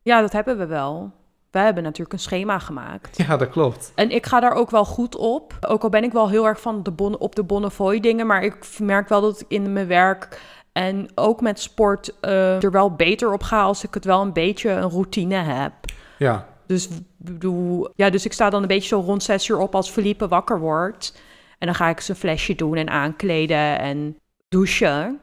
ja, 0.03 0.21
dat 0.21 0.33
hebben 0.33 0.59
we 0.59 0.67
wel. 0.67 1.13
Wij 1.51 1.65
hebben 1.65 1.83
natuurlijk 1.83 2.13
een 2.13 2.19
schema 2.19 2.59
gemaakt. 2.59 3.17
Ja, 3.27 3.37
dat 3.37 3.49
klopt. 3.49 3.93
En 3.95 4.11
ik 4.11 4.27
ga 4.27 4.41
daar 4.41 4.53
ook 4.53 4.71
wel 4.71 4.85
goed 4.85 5.17
op. 5.17 5.57
Ook 5.61 5.83
al 5.83 5.89
ben 5.89 6.05
ik 6.05 6.13
wel 6.13 6.29
heel 6.29 6.47
erg 6.47 6.61
van 6.61 6.83
de 6.83 6.91
bon 6.91 7.19
op 7.19 7.35
de 7.35 7.43
Bonnefoy 7.43 8.01
dingen. 8.01 8.27
Maar 8.27 8.43
ik 8.43 8.79
merk 8.79 9.09
wel 9.09 9.21
dat 9.21 9.41
ik 9.41 9.47
in 9.49 9.73
mijn 9.73 9.87
werk 9.87 10.41
en 10.73 11.09
ook 11.15 11.41
met 11.41 11.61
sport 11.61 12.15
eh, 12.21 12.63
er 12.63 12.71
wel 12.71 12.95
beter 12.95 13.33
op 13.33 13.43
ga 13.43 13.63
als 13.63 13.85
ik 13.85 13.95
het 13.95 14.05
wel 14.05 14.21
een 14.23 14.33
beetje 14.33 14.71
een 14.71 14.91
routine 14.91 15.35
heb. 15.35 15.73
Ja, 16.19 16.47
Dus, 16.73 16.89
bedoel, 17.17 17.89
ja, 17.95 18.11
dus 18.11 18.25
ik 18.25 18.33
sta 18.33 18.51
dan 18.51 18.63
een 18.63 18.69
beetje 18.69 18.89
zo 18.89 19.01
rond 19.01 19.23
zes 19.23 19.49
uur 19.49 19.59
op 19.59 19.75
als 19.75 19.91
Felipe 19.91 20.29
wakker 20.29 20.61
wordt. 20.61 21.21
En 21.59 21.67
dan 21.67 21.75
ga 21.77 21.89
ik 21.89 22.01
zijn 22.01 22.19
flesje 22.19 22.55
doen 22.55 22.77
en 22.77 22.89
aankleden 22.91 23.79
en 23.79 24.17
douchen. 24.49 25.19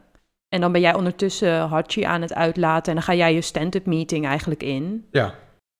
En 0.49 0.62
dan 0.62 0.71
ben 0.71 0.81
jij 0.81 0.93
ondertussen 0.95 1.59
Hachi 1.67 2.03
aan 2.03 2.21
het 2.21 2.33
uitlaten. 2.33 2.88
En 2.89 2.93
dan 2.93 3.03
ga 3.03 3.13
jij 3.13 3.33
je 3.33 3.41
stand-up 3.41 3.85
meeting 3.85 4.25
eigenlijk 4.25 4.63
in. 4.63 5.07
ja, 5.12 5.33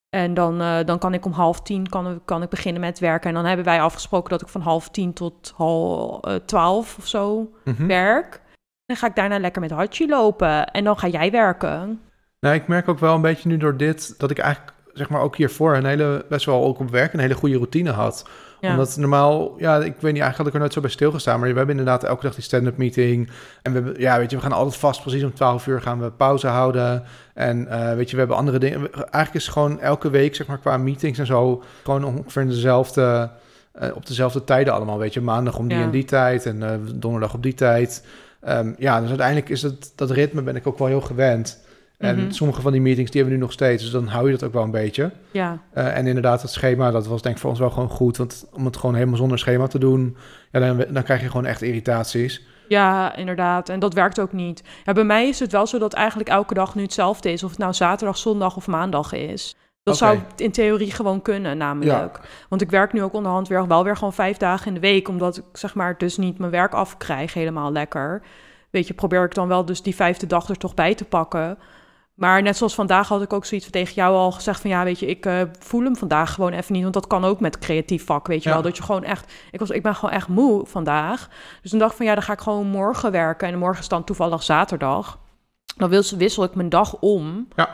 En 0.10 0.34
dan, 0.34 0.62
eh, 0.62 0.78
dan 0.86 1.00
kan 1.00 1.14
ik 1.14 1.26
om 1.26 1.32
half 1.32 1.62
tien 1.62 1.90
kan, 1.90 2.22
kan 2.26 2.42
ik 2.44 2.50
beginnen 2.50 2.82
met 2.82 3.00
werken. 3.00 3.30
En 3.30 3.36
dan 3.36 3.46
hebben 3.46 3.66
wij 3.66 3.82
afgesproken 3.82 4.30
dat 4.30 4.42
ik 4.42 4.48
van 4.48 4.62
half 4.62 4.90
tien 4.90 5.14
tot 5.14 5.54
half 5.56 6.22
eh, 6.24 6.36
twaalf 6.36 6.98
of 6.98 7.08
zo 7.08 7.52
Mhm. 7.64 7.88
werk. 7.88 8.34
En 8.34 8.96
dan 8.96 8.96
ga 8.98 9.08
ik 9.08 9.16
daarna 9.16 9.40
lekker 9.40 9.62
met 9.62 9.72
Hachi 9.72 10.08
lopen. 10.08 10.66
En 10.72 10.84
dan 10.84 10.98
ga 10.98 11.08
jij 11.08 11.32
werken. 11.32 12.02
Nou, 12.40 12.56
ik 12.56 12.68
merk 12.68 12.88
ook 12.88 13.00
wel 13.00 13.16
een 13.16 13.22
beetje 13.22 13.50
nu 13.50 13.58
door 13.58 13.78
dit 13.78 14.20
dat 14.20 14.32
ik 14.32 14.38
eigenlijk 14.38 14.74
zeg 14.94 15.10
maar 15.10 15.22
ook 15.22 15.36
hiervoor 15.36 15.76
een 15.76 15.86
hele 15.86 16.26
best 16.30 16.46
wel 16.46 16.64
ook 16.64 16.80
op 16.80 16.90
werk 16.90 17.14
een 17.14 17.20
hele 17.20 17.34
goede 17.34 17.56
routine 17.56 17.92
had. 17.92 18.26
Ja. 18.62 18.70
Omdat 18.72 18.98
normaal, 18.98 19.54
ja, 19.58 19.76
ik 19.76 19.82
weet 19.82 20.14
niet, 20.14 20.22
eigenlijk 20.22 20.38
had 20.38 20.48
ik 20.48 20.54
er 20.54 20.60
nooit 20.60 20.74
zo 20.74 20.82
bij 20.82 20.90
stilgestaan, 20.90 21.40
maar 21.40 21.50
we 21.50 21.58
hebben 21.58 21.78
inderdaad 21.78 22.04
elke 22.04 22.22
dag 22.22 22.34
die 22.36 22.44
stand-up 22.44 22.78
meeting. 22.78 23.30
En 23.62 23.74
we 23.74 23.80
hebben, 23.82 24.02
ja, 24.02 24.18
weet 24.18 24.30
je, 24.30 24.36
we 24.36 24.42
gaan 24.42 24.52
altijd 24.52 24.76
vast, 24.76 25.02
precies 25.02 25.24
om 25.24 25.34
12 25.34 25.68
uur 25.68 25.82
gaan 25.82 26.02
we 26.02 26.12
pauze 26.12 26.48
houden. 26.48 27.04
En 27.34 27.68
eh, 27.68 27.96
weet 27.96 28.06
je, 28.10 28.14
we 28.14 28.20
hebben 28.20 28.38
andere 28.38 28.60
dingen. 28.60 28.92
Eigenlijk 28.94 29.34
is 29.34 29.44
het 29.44 29.54
gewoon 29.54 29.80
elke 29.80 30.10
week, 30.10 30.36
zeg 30.36 30.48
maar, 30.48 30.58
qua 30.58 30.78
meetings 30.78 31.20
en 31.20 31.26
zo, 31.26 31.64
gewoon 31.84 32.04
ongeveer 32.04 32.48
dezelfde, 32.48 33.30
eh, 33.72 33.90
op 33.96 34.06
dezelfde 34.06 34.44
tijden 34.44 34.74
allemaal. 34.74 34.98
Weet 34.98 35.14
je, 35.14 35.22
maandag 35.22 35.58
om 35.58 35.68
die 35.68 35.78
Ja. 35.78 35.84
en 35.84 35.92
die 35.92 36.06
tijd 36.06 36.46
en 36.46 36.64
eh, 36.64 36.70
donderdag 36.96 37.34
op 37.34 37.44
die 37.44 37.54
tijd. 37.54 38.06
Ehm, 38.42 38.74
ja, 38.78 39.00
dus 39.00 39.10
uiteindelijk 39.10 39.50
is 39.50 39.62
het, 39.62 39.92
dat 39.96 40.12
ritme 40.12 40.42
ben 40.42 40.56
ik 40.56 40.68
ook 40.68 40.78
wel 40.78 40.88
heel 40.88 41.02
gewend. 41.02 41.60
En 42.00 42.18
Mhm. 42.20 42.32
sommige 42.32 42.62
van 42.62 42.72
die 42.72 42.82
meetings 42.82 43.12
die 43.12 43.22
hebben 43.22 43.38
we 43.40 43.44
nu 43.44 43.48
nog 43.50 43.58
steeds, 43.58 43.84
dus 43.84 43.92
dan 43.92 44.08
hou 44.08 44.26
je 44.26 44.32
dat 44.32 44.44
ook 44.44 44.54
wel 44.54 44.64
een 44.64 44.72
beetje. 44.72 45.12
Ja, 45.32 45.60
Eh, 45.74 45.98
en 45.98 46.08
inderdaad, 46.08 46.42
het 46.42 46.52
schema, 46.52 46.92
dat 46.92 47.08
was 47.08 47.22
denk 47.22 47.36
ik 47.36 47.42
voor 47.42 47.50
ons 47.50 47.60
wel 47.60 47.70
gewoon 47.70 47.90
goed. 47.90 48.18
Want 48.18 48.48
om 48.52 48.66
het 48.66 48.78
gewoon 48.78 48.96
helemaal 48.96 49.18
zonder 49.18 49.40
schema 49.40 49.68
te 49.68 49.80
doen, 49.80 50.18
ja, 50.52 50.60
dan, 50.60 50.86
dan 50.90 51.04
krijg 51.04 51.22
je 51.22 51.28
gewoon 51.28 51.46
echt 51.46 51.62
irritaties. 51.62 52.46
Ja, 52.68 53.16
inderdaad. 53.16 53.70
En 53.70 53.80
dat 53.80 53.94
werkt 53.94 54.20
ook 54.20 54.34
niet. 54.34 54.64
Ja, 54.84 54.94
bij 54.94 55.04
mij 55.04 55.28
is 55.28 55.40
het 55.40 55.52
wel 55.52 55.68
zo 55.68 55.80
dat 55.80 55.94
eigenlijk 55.94 56.30
elke 56.30 56.54
dag 56.54 56.76
nu 56.76 56.82
hetzelfde 56.82 57.32
is. 57.32 57.44
Of 57.44 57.50
het 57.50 57.60
nou 57.60 57.74
zaterdag, 57.74 58.18
zondag 58.18 58.56
of 58.56 58.68
maandag 58.68 59.14
is. 59.14 59.56
Dat 59.84 59.98
zou 59.98 60.20
in 60.36 60.52
theorie 60.52 60.92
gewoon 60.92 61.22
kunnen, 61.22 61.58
namelijk. 61.58 62.20
Want 62.50 62.62
ik 62.62 62.70
werk 62.70 62.94
nu 62.94 63.04
ook 63.04 63.14
onderhand 63.14 63.48
weer, 63.48 63.68
wel 63.68 63.84
weer 63.84 63.96
gewoon 63.96 64.14
vijf 64.14 64.38
dagen 64.38 64.68
in 64.68 64.74
de 64.74 64.80
week. 64.80 65.08
Omdat 65.08 65.38
ik 65.38 65.44
zeg 65.54 65.76
maar 65.76 65.98
dus 65.98 66.18
niet 66.18 66.40
mijn 66.40 66.52
werk 66.52 66.74
afkrijg 66.74 67.34
helemaal 67.34 67.72
lekker. 67.72 68.22
Weet 68.70 68.88
je, 68.88 68.94
probeer 68.94 69.24
ik 69.24 69.34
dan 69.34 69.48
wel 69.48 69.66
dus 69.66 69.82
die 69.82 69.96
vijfde 69.96 70.28
dag 70.28 70.50
er 70.50 70.58
toch 70.58 70.74
bij 70.74 70.96
te 70.96 71.06
pakken. 71.06 71.58
Maar 72.20 72.42
net 72.42 72.58
zoals 72.58 72.76
vandaag 72.76 73.08
had 73.08 73.22
ik 73.22 73.34
ook 73.34 73.46
zoiets 73.46 73.70
tegen 73.70 73.94
jou 73.94 74.16
al 74.16 74.32
gezegd 74.32 74.62
van 74.62 74.70
ja, 74.70 74.84
weet 74.84 75.00
je, 75.00 75.06
ik 75.06 75.26
eh, 75.26 75.42
voel 75.60 75.84
hem 75.84 75.96
vandaag 75.96 76.34
gewoon 76.34 76.52
even 76.54 76.74
niet. 76.74 76.82
Want 76.82 76.94
dat 76.94 77.08
kan 77.08 77.26
ook 77.26 77.40
met 77.40 77.60
creatief 77.60 78.06
vak, 78.06 78.28
weet 78.28 78.44
je 78.44 78.50
Ja. 78.50 78.56
wel. 78.56 78.64
Dat 78.64 78.78
je 78.78 78.84
gewoon 78.84 79.04
echt, 79.04 79.34
ik, 79.52 79.60
was, 79.60 79.70
ik 79.70 79.84
ben 79.84 79.96
gewoon 79.96 80.16
echt 80.16 80.28
moe 80.28 80.66
vandaag. 80.66 81.30
Dus 81.62 81.70
toen 81.70 81.80
dacht 81.80 81.92
ik 81.92 81.98
van 81.98 82.06
ja, 82.06 82.14
dan 82.14 82.24
ga 82.24 82.34
ik 82.34 82.40
gewoon 82.40 82.68
morgen 82.68 83.12
werken. 83.12 83.48
En 83.48 83.60
morgen 83.60 83.82
is 83.82 83.88
dan 83.88 84.04
toevallig 84.04 84.44
zaterdag. 84.44 85.20
Dan 85.78 85.90
wissel, 85.90 86.18
wissel 86.18 86.44
ik 86.44 86.56
mijn 86.56 86.70
dag 86.70 86.96
om. 87.00 87.48
Ja. 87.56 87.70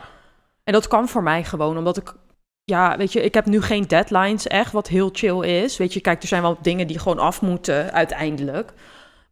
En 0.64 0.74
dat 0.74 0.88
kan 0.88 1.08
voor 1.08 1.24
mij 1.24 1.44
gewoon, 1.44 1.78
omdat 1.78 1.98
ik... 1.98 2.14
Ja, 2.64 2.98
weet 2.98 3.14
je, 3.14 3.22
ik 3.24 3.34
heb 3.34 3.46
nu 3.46 3.62
geen 3.62 3.88
deadlines 3.88 4.48
echt, 4.48 4.72
wat 4.72 4.88
heel 4.88 5.10
chill 5.14 5.40
is. 5.64 5.78
Weet 5.78 5.94
je, 5.94 6.02
kijk, 6.02 6.22
er 6.22 6.28
zijn 6.28 6.42
wel 6.42 6.58
dingen 6.62 6.88
die 6.88 7.00
gewoon 7.00 7.20
af 7.20 7.42
moeten 7.42 7.92
uiteindelijk. 7.94 8.74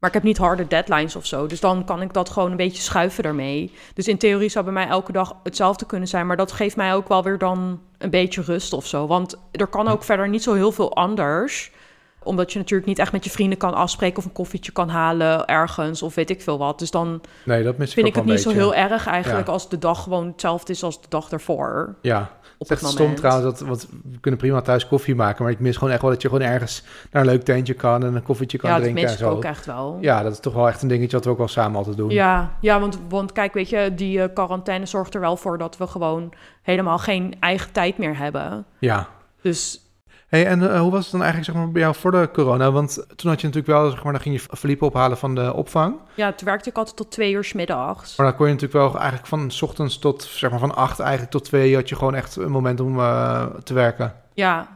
Maar 0.03 0.11
ik 0.11 0.17
heb 0.21 0.27
niet 0.27 0.37
harde 0.37 0.67
deadlines 0.67 1.15
of 1.15 1.25
zo. 1.25 1.47
Dus 1.47 1.59
dan 1.59 1.85
kan 1.85 2.01
ik 2.01 2.13
dat 2.13 2.29
gewoon 2.29 2.51
een 2.51 2.57
beetje 2.57 2.81
schuiven 2.81 3.23
ermee. 3.23 3.71
Dus 3.93 4.07
in 4.07 4.17
theorie 4.17 4.49
zou 4.49 4.65
bij 4.65 4.73
mij 4.73 4.87
elke 4.87 5.11
dag 5.11 5.35
hetzelfde 5.43 5.85
kunnen 5.85 6.07
zijn. 6.07 6.27
Maar 6.27 6.37
dat 6.37 6.51
geeft 6.51 6.75
mij 6.75 6.93
ook 6.93 7.07
wel 7.07 7.23
weer 7.23 7.37
dan 7.37 7.81
een 7.97 8.09
beetje 8.09 8.41
rust 8.41 8.73
of 8.73 8.85
zo. 8.85 9.07
Want 9.07 9.35
er 9.51 9.67
kan 9.67 9.87
ook 9.87 10.03
verder 10.03 10.29
niet 10.29 10.43
zo 10.43 10.53
heel 10.53 10.71
veel 10.71 10.95
anders. 10.95 11.71
Omdat 12.23 12.53
je 12.53 12.59
natuurlijk 12.59 12.87
niet 12.87 12.99
echt 12.99 13.11
met 13.11 13.23
je 13.23 13.29
vrienden 13.29 13.57
kan 13.57 13.73
afspreken... 13.73 14.17
of 14.17 14.25
een 14.25 14.31
koffietje 14.31 14.71
kan 14.71 14.89
halen 14.89 15.45
ergens 15.45 16.01
of 16.01 16.15
weet 16.15 16.29
ik 16.29 16.41
veel 16.41 16.57
wat. 16.57 16.79
Dus 16.79 16.91
dan 16.91 17.21
Nee, 17.45 17.63
dat 17.63 17.77
mis 17.77 17.87
ik 17.87 17.93
vind 17.93 18.07
ik 18.07 18.15
het 18.15 18.25
niet 18.25 18.41
zo 18.41 18.49
heel 18.49 18.75
erg 18.75 19.07
eigenlijk... 19.07 19.47
Ja. 19.47 19.53
als 19.53 19.69
de 19.69 19.77
dag 19.77 20.03
gewoon 20.03 20.27
hetzelfde 20.27 20.73
is 20.73 20.83
als 20.83 21.01
de 21.01 21.07
dag 21.09 21.31
ervoor. 21.31 21.95
Ja, 22.01 22.19
Op 22.57 22.69
het 22.69 22.77
is 22.77 22.83
echt 22.83 22.93
stom 22.93 23.15
trouwens, 23.15 23.59
dat, 23.59 23.67
want 23.67 23.87
we 24.11 24.19
kunnen 24.19 24.39
prima 24.39 24.61
thuis 24.61 24.87
koffie 24.87 25.15
maken. 25.15 25.43
Maar 25.43 25.53
ik 25.53 25.59
mis 25.59 25.77
gewoon 25.77 25.93
echt 25.93 26.01
wel 26.01 26.11
dat 26.11 26.21
je 26.21 26.29
gewoon 26.29 26.47
ergens 26.47 26.83
naar 27.11 27.21
een 27.21 27.29
leuk 27.29 27.43
tentje 27.43 27.73
kan... 27.73 28.03
en 28.03 28.15
een 28.15 28.23
koffietje 28.23 28.57
kan 28.57 28.69
Ja, 28.69 28.75
dat 28.75 28.83
drinken 28.83 29.03
mis 29.03 29.19
ik 29.19 29.27
ook 29.27 29.43
echt 29.43 29.65
wel. 29.65 29.97
Ja, 30.01 30.23
dat 30.23 30.31
is 30.31 30.39
toch 30.39 30.53
wel 30.53 30.67
echt 30.67 30.81
een 30.81 30.87
dingetje 30.87 31.15
wat 31.15 31.25
we 31.25 31.31
ook 31.31 31.37
wel 31.37 31.47
samen 31.47 31.77
altijd 31.77 31.97
doen. 31.97 32.09
Ja, 32.09 32.57
ja 32.59 32.79
want, 32.79 32.99
want 33.09 33.31
kijk, 33.31 33.53
weet 33.53 33.69
je, 33.69 33.91
die 33.95 34.21
eh, 34.21 34.33
quarantaine 34.33 34.85
zorgt 34.85 35.15
er 35.15 35.21
wel 35.21 35.37
voor 35.37 35.57
dat 35.57 35.77
we 35.77 35.87
gewoon 35.87 36.33
helemaal 36.61 36.97
geen 36.97 37.35
eigen 37.39 37.71
tijd 37.71 37.97
meer 37.97 38.17
hebben. 38.17 38.65
Ja. 38.79 39.07
Dus 39.41 39.82
Hey, 40.33 40.45
en 40.45 40.71
eh, 40.71 40.79
hoe 40.79 40.91
was 40.91 41.03
het 41.03 41.11
dan 41.11 41.21
eigenlijk 41.21 41.51
zeg 41.51 41.61
maar, 41.61 41.71
bij 41.71 41.81
jou 41.81 41.95
voor 41.95 42.11
de 42.11 42.29
corona? 42.33 42.71
Want 42.71 42.93
toen 43.15 43.29
had 43.29 43.41
je 43.41 43.47
natuurlijk 43.47 43.73
wel, 43.73 43.89
zeg 43.89 44.03
maar, 44.03 44.13
dan 44.13 44.21
ging 44.21 44.41
je 44.41 44.47
verliepen 44.49 44.87
ophalen 44.87 45.17
van 45.17 45.35
de 45.35 45.53
opvang. 45.53 45.95
ja, 46.13 46.31
toen 46.33 46.47
werkte 46.47 46.69
ik 46.69 46.77
altijd 46.77 46.95
tot 46.95 47.11
twee 47.11 47.33
uur 47.33 47.43
's 47.43 47.53
middags. 47.53 48.15
Maar 48.15 48.27
dan 48.27 48.35
kon 48.35 48.45
je 48.47 48.53
natuurlijk 48.53 48.79
wel 48.79 48.97
eigenlijk 48.99 49.27
van 49.27 49.51
's 49.51 49.61
ochtends 49.61 49.99
tot, 49.99 50.23
zeg 50.23 50.49
maar, 50.49 50.59
van 50.59 50.75
acht 50.75 50.99
eigenlijk 50.99 51.31
tot 51.31 51.43
twee 51.43 51.75
had 51.75 51.89
je 51.89 51.95
gewoon 51.95 52.15
echt 52.15 52.35
een 52.35 52.51
moment 52.51 52.79
om 52.79 52.99
eh, 52.99 53.45
te 53.63 53.73
werken. 53.73 54.13
Ja, 54.33 54.67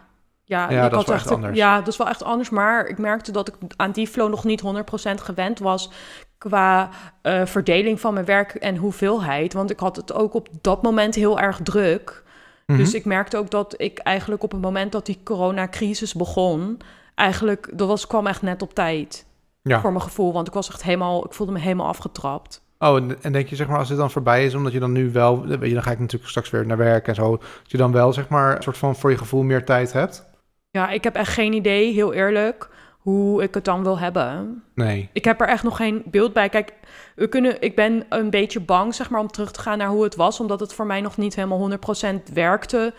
ja, 0.44 0.68
dat 0.68 0.92
is 0.92 0.98
had 0.98 1.06
wel 1.06 1.16
echt 1.16 1.32
anders. 1.32 1.58
Ja, 1.58 1.78
dat 1.78 1.88
is 1.88 1.98
wel 1.98 2.08
echt 2.08 2.24
anders. 2.24 2.50
Maar 2.50 2.86
ik 2.86 2.98
merkte 2.98 3.32
dat 3.32 3.48
ik 3.48 3.56
aan 3.76 3.92
die 3.92 4.08
flow 4.08 4.30
nog 4.30 4.44
niet 4.44 4.64
100% 4.64 5.22
gewend 5.22 5.60
was 5.60 5.92
qua 6.38 6.90
eh, 7.22 7.46
verdeling 7.46 8.00
van 8.00 8.14
mijn 8.14 8.26
werk 8.26 8.54
en 8.54 8.76
hoeveelheid. 8.76 9.54
Want 9.54 9.72
ik 9.72 9.80
had 9.80 9.96
het 9.96 10.14
ook 10.14 10.34
op 10.34 10.48
dat 10.62 10.84
moment 10.84 11.16
heel 11.16 11.40
erg 11.40 11.60
druk. 11.64 12.24
Mhm. 12.68 12.78
Dus 12.78 12.94
ik 12.94 13.06
merkte 13.06 13.38
ook 13.38 13.50
dat 13.50 13.74
ik 13.78 14.00
eigenlijk 14.00 14.44
op 14.44 14.52
het 14.52 14.62
moment 14.62 14.92
dat 14.92 15.06
die 15.06 15.20
coronacrisis 15.24 16.14
begon, 16.14 16.78
eigenlijk, 17.16 17.70
dat 17.74 17.88
was, 17.88 18.08
kwam 18.08 18.28
echt 18.28 18.42
net 18.42 18.62
op 18.62 18.74
tijd 18.74 19.26
ja. 19.62 19.82
voor 19.82 19.92
mijn 19.92 20.04
gevoel. 20.04 20.34
Want 20.34 20.48
ik 20.48 20.54
was 20.54 20.70
echt 20.70 20.84
helemaal, 20.84 21.26
ik 21.26 21.34
voelde 21.34 21.52
me 21.52 21.60
helemaal 21.60 21.88
afgetrapt. 21.88 22.62
Oh, 22.80 22.96
en, 22.96 23.24
en 23.24 23.32
denk 23.32 23.48
je, 23.48 23.56
zeg 23.56 23.68
maar, 23.68 23.78
als 23.78 23.88
dit 23.88 23.98
dan 23.98 24.12
voorbij 24.12 24.46
is, 24.46 24.54
omdat 24.54 24.74
je 24.74 24.80
dan 24.80 24.92
nu 24.92 25.12
wel, 25.12 25.46
weet 25.46 25.68
je, 25.68 25.74
dan 25.74 25.84
ga 25.84 25.92
ik 25.92 26.00
natuurlijk 26.00 26.30
straks 26.30 26.50
weer 26.50 26.66
naar 26.66 26.78
werk 26.78 27.08
en 27.08 27.16
zo, 27.16 27.32
dat 27.38 27.72
je 27.72 27.78
dan 27.78 27.92
wel, 27.92 28.14
zeg 28.14 28.28
maar, 28.28 28.56
een 28.56 28.64
soort 28.64 28.78
van 28.78 28.96
voor 28.96 29.10
je 29.12 29.18
gevoel 29.18 29.44
meer 29.44 29.66
tijd 29.66 29.94
hebt? 29.94 30.26
Ja, 30.70 30.90
ik 30.90 31.04
heb 31.04 31.16
echt 31.16 31.34
geen 31.34 31.54
idee, 31.54 31.94
heel 31.94 32.14
eerlijk, 32.14 32.70
hoe 33.10 33.44
ik 33.44 33.54
het 33.54 33.66
dan 33.66 33.84
wil 33.84 34.00
hebben. 34.00 34.64
Nee. 34.74 35.10
Ik 35.14 35.26
heb 35.26 35.42
er 35.42 35.48
echt 35.48 35.64
nog 35.64 35.78
geen 35.78 36.04
beeld 36.06 36.34
bij. 36.34 36.50
Kijk, 36.50 36.74
we 37.16 37.28
kunnen, 37.28 37.62
ik 37.62 37.76
ben 37.76 38.06
een 38.10 38.30
beetje 38.30 38.60
bang 38.60 38.96
zeg 38.96 39.10
maar, 39.10 39.20
om 39.20 39.28
terug 39.28 39.52
te 39.52 39.60
gaan 39.60 39.78
naar 39.78 39.88
hoe 39.88 40.04
het 40.04 40.16
was, 40.16 40.40
omdat 40.40 40.60
het 40.60 40.74
voor 40.74 40.86
mij 40.86 41.02
nog 41.02 41.18
niet 41.18 41.36
helemaal 41.36 41.72
100% 41.72 42.34
werkte. 42.34 42.94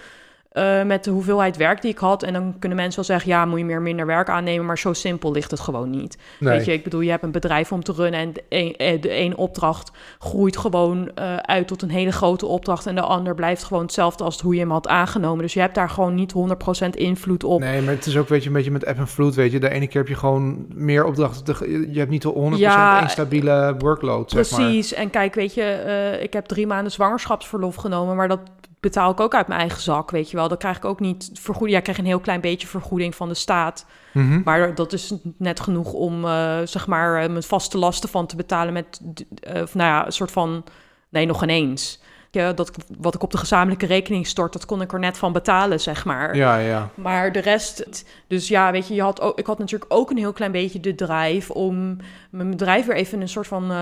Eh, 0.48 0.82
met 0.82 1.04
de 1.04 1.11
hoeveelheid 1.11 1.56
werk 1.56 1.82
die 1.82 1.90
ik 1.90 1.98
had. 1.98 2.22
En 2.22 2.32
dan 2.32 2.54
kunnen 2.58 2.78
mensen 2.78 2.96
wel 2.96 3.04
zeggen: 3.04 3.30
ja, 3.30 3.44
moet 3.44 3.58
je 3.58 3.64
meer 3.64 3.82
minder 3.82 4.06
werk 4.06 4.28
aannemen. 4.28 4.66
Maar 4.66 4.78
zo 4.78 4.92
simpel 4.92 5.32
ligt 5.32 5.50
het 5.50 5.61
gewoon 5.61 5.90
niet. 5.90 6.18
nee. 6.40 6.56
Weet 6.56 6.64
je, 6.64 6.72
ik 6.72 6.84
bedoel, 6.84 7.00
je 7.00 7.11
hebt 7.11 7.22
een 7.22 7.30
bedrijf 7.30 7.72
om 7.72 7.82
te 7.82 7.92
runnen. 7.92 8.20
En 8.20 8.32
de 8.32 8.42
een, 8.48 8.76
eh, 8.76 9.00
de 9.00 9.16
een 9.18 9.37
opdracht 9.37 9.90
groeit 10.18 10.56
gewoon 10.56 11.11
eh, 11.14 11.37
uit 11.37 11.68
tot 11.68 11.82
een 11.82 11.90
hele 11.90 12.12
grote 12.12 12.46
opdracht. 12.46 12.87
En 12.87 12.94
de 12.94 13.00
ander 13.00 13.34
blijft 13.34 13.64
gewoon 13.64 13.82
hetzelfde 13.82 14.24
als 14.24 14.40
hoe 14.40 14.54
je 14.54 14.61
hem 14.61 14.70
had 14.70 14.88
aangenomen. 14.88 15.42
Dus 15.42 15.54
je 15.54 15.61
hebt 15.61 15.74
daar 15.74 15.90
gewoon 15.90 16.14
niet 16.14 16.32
100% 16.32 16.96
invloed 16.96 17.44
op. 17.44 17.61
Nee, 17.61 17.82
maar 17.82 17.94
het 17.94 18.06
is 18.06 18.16
ook 18.16 18.28
weet 18.28 18.42
je, 18.42 18.48
een 18.48 18.54
beetje 18.54 18.70
met 18.70 18.84
ebb 18.84 18.98
en 18.98 19.08
vloed, 19.08 19.34
weet 19.34 19.52
je. 19.52 19.61
De 19.61 19.70
ene 19.70 19.87
keer 19.87 20.00
heb 20.00 20.08
je 20.08 20.14
gewoon 20.16 20.66
meer 20.74 21.04
opdrachten. 21.04 21.44
te- 21.44 21.87
Je 21.92 21.98
hebt 21.98 22.11
niet 22.11 22.22
de 22.22 22.28
100% 22.28 22.58
Ja, 22.61 22.98
één 23.00 23.11
stabiele 23.11 23.74
workload, 23.78 24.30
zeg 24.30 24.50
maar. 24.50 24.61
Precies. 24.61 24.92
En 24.94 25.11
kijk, 25.11 25.34
weet 25.34 25.54
je, 25.54 26.18
ik 26.22 26.32
heb 26.32 26.46
drie 26.46 26.66
maanden 26.66 26.92
zwangerschapsverlof 26.92 27.74
genomen, 27.74 28.16
maar 28.16 28.28
dat 28.28 28.40
betaal 28.81 29.11
ik 29.11 29.21
ook 29.21 29.35
uit 29.35 29.49
mijn 29.49 29.61
eigen 29.61 29.81
zak, 29.81 30.11
weet 30.11 30.31
je 30.31 30.37
wel. 30.37 30.49
Dan 30.49 30.59
krijg 30.59 30.77
ik 30.77 30.85
ook 30.85 31.01
niet 31.01 31.31
vergoeding. 31.33 31.71
Ja, 31.71 31.77
ik 31.77 31.83
krijg 31.83 31.99
een 31.99 32.05
heel 32.05 32.21
klein 32.21 32.41
beetje 32.41 32.67
vergoeding 32.67 33.14
van 33.14 33.29
de 33.29 33.35
staat. 33.35 33.87
Mhm. 34.12 34.41
Maar 34.45 34.75
dat 34.75 34.93
is 34.93 35.14
net 35.37 35.61
genoeg 35.61 35.93
om, 35.93 36.25
eh, 36.25 36.59
zeg 36.64 36.87
maar, 36.87 37.23
eh, 37.23 37.31
mijn 37.31 37.43
vaste 37.43 37.79
lasten 37.79 38.09
van 38.09 38.27
te 38.27 38.37
betalen 38.37 38.73
met, 38.73 39.01
eh, 39.43 39.55
nou 39.55 39.67
ja, 39.73 40.07
een 40.07 40.12
soort 40.12 40.31
van, 40.31 40.64
nee, 41.09 41.27
nog 41.27 41.43
ineens. 41.43 42.01
Ja, 42.31 42.53
dat, 42.53 42.71
wat 42.99 43.14
ik 43.14 43.23
op 43.23 43.31
de 43.31 43.38
gezamenlijke 43.38 43.87
rekening 43.87 44.27
stort, 44.27 44.53
dat 44.53 44.67
kon 44.67 44.81
ik 44.81 44.93
er 44.93 44.99
net 44.99 45.19
van 45.19 45.33
betalen, 45.33 45.81
zeg 45.81 46.05
maar. 46.05 46.37
Ja, 46.37 46.57
ja. 46.57 46.91
Maar 46.95 47.33
de 47.33 47.38
rest, 47.38 48.05
dus 48.27 48.49
ja, 48.49 48.71
weet 48.73 48.88
je, 48.88 48.95
je 48.95 49.03
had 49.03 49.21
ook, 49.21 49.38
ik 49.38 49.47
had 49.47 49.59
natuurlijk 49.59 49.95
ook 49.95 50.11
een 50.11 50.17
heel 50.17 50.33
klein 50.33 50.53
beetje 50.53 50.81
de 50.81 50.95
drive 50.95 51.55
om 51.55 51.97
mijn 52.31 52.51
bedrijf 52.51 52.87
weer 52.87 52.97
even 52.97 53.21
een 53.21 53.29
soort 53.29 53.47
van 53.47 53.73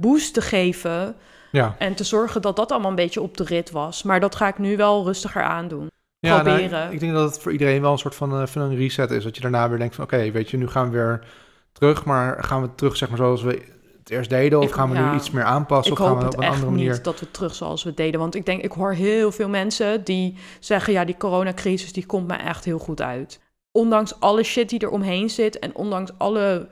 boost 0.00 0.34
te 0.34 0.40
geven. 0.40 1.16
Ja, 1.52 1.74
En 1.78 1.94
te 1.94 2.04
zorgen 2.04 2.42
dat 2.42 2.56
dat 2.56 2.70
allemaal 2.72 2.90
een 2.90 2.96
beetje 2.96 3.20
op 3.20 3.36
de 3.36 3.44
rit 3.44 3.70
was. 3.70 4.02
Maar 4.02 4.20
dat 4.20 4.34
ga 4.36 4.48
ik 4.48 4.58
nu 4.58 4.76
wel 4.76 5.04
rustiger 5.04 5.42
aandoen. 5.42 5.90
ja 6.18 6.30
nou, 6.30 6.42
Proberen. 6.42 6.92
ik 6.92 7.00
denk 7.00 7.12
dat 7.12 7.30
het 7.32 7.42
voor 7.42 7.52
iedereen 7.52 7.80
wel 7.82 7.92
een 7.92 7.98
soort 7.98 8.14
van, 8.14 8.40
eh, 8.40 8.46
van 8.46 8.62
een 8.62 8.76
reset 8.76 9.10
is. 9.10 9.24
Dat 9.24 9.34
je 9.36 9.42
daarna 9.42 9.68
weer 9.68 9.78
denkt 9.78 9.94
van, 9.94 10.04
oké, 10.04 10.30
weet 10.30 10.50
je, 10.50 10.56
nu 10.56 10.68
gaan 10.68 10.90
we 10.90 10.96
weer 10.96 11.24
terug. 11.72 12.04
Maar 12.04 12.44
gaan 12.44 12.62
we 12.62 12.74
terug, 12.74 12.96
zeg 12.96 13.08
maar, 13.08 13.18
zoals 13.18 13.42
we 13.42 13.62
het 13.98 14.10
eerst 14.10 14.30
deden? 14.30 14.58
Of 14.58 14.64
Ik- 14.64 14.72
gaan 14.72 14.90
we 14.90 14.96
ja. 14.96 15.10
nu 15.10 15.16
iets 15.16 15.30
meer 15.30 15.44
aanpassen? 15.44 15.92
of 15.92 15.98
gaan 15.98 16.18
we 16.18 16.26
op 16.26 16.38
een 16.38 16.44
andere 16.48 16.70
manier? 16.70 16.92
niet 16.92 17.04
dat 17.04 17.20
we 17.20 17.30
terug 17.30 17.54
zoals 17.54 17.82
we 17.82 17.88
het 17.88 17.98
deden. 17.98 18.20
Want 18.20 18.34
ik 18.34 18.46
denk, 18.46 18.62
ik 18.62 18.72
hoor 18.72 18.92
heel 18.92 19.32
veel 19.32 19.48
mensen 19.48 20.04
die 20.04 20.36
zeggen... 20.60 20.92
ja, 20.92 21.04
die 21.04 21.16
coronacrisis 21.16 21.92
die 21.92 22.06
komt 22.06 22.26
me 22.26 22.34
echt 22.34 22.64
heel 22.64 22.78
goed 22.78 23.02
uit. 23.02 23.40
Ondanks 23.70 24.20
alle 24.20 24.42
shit 24.42 24.68
die 24.68 24.78
er 24.80 24.90
omheen 24.90 25.30
zit... 25.30 25.58
en 25.58 25.74
ondanks 25.76 26.10
alle 26.18 26.68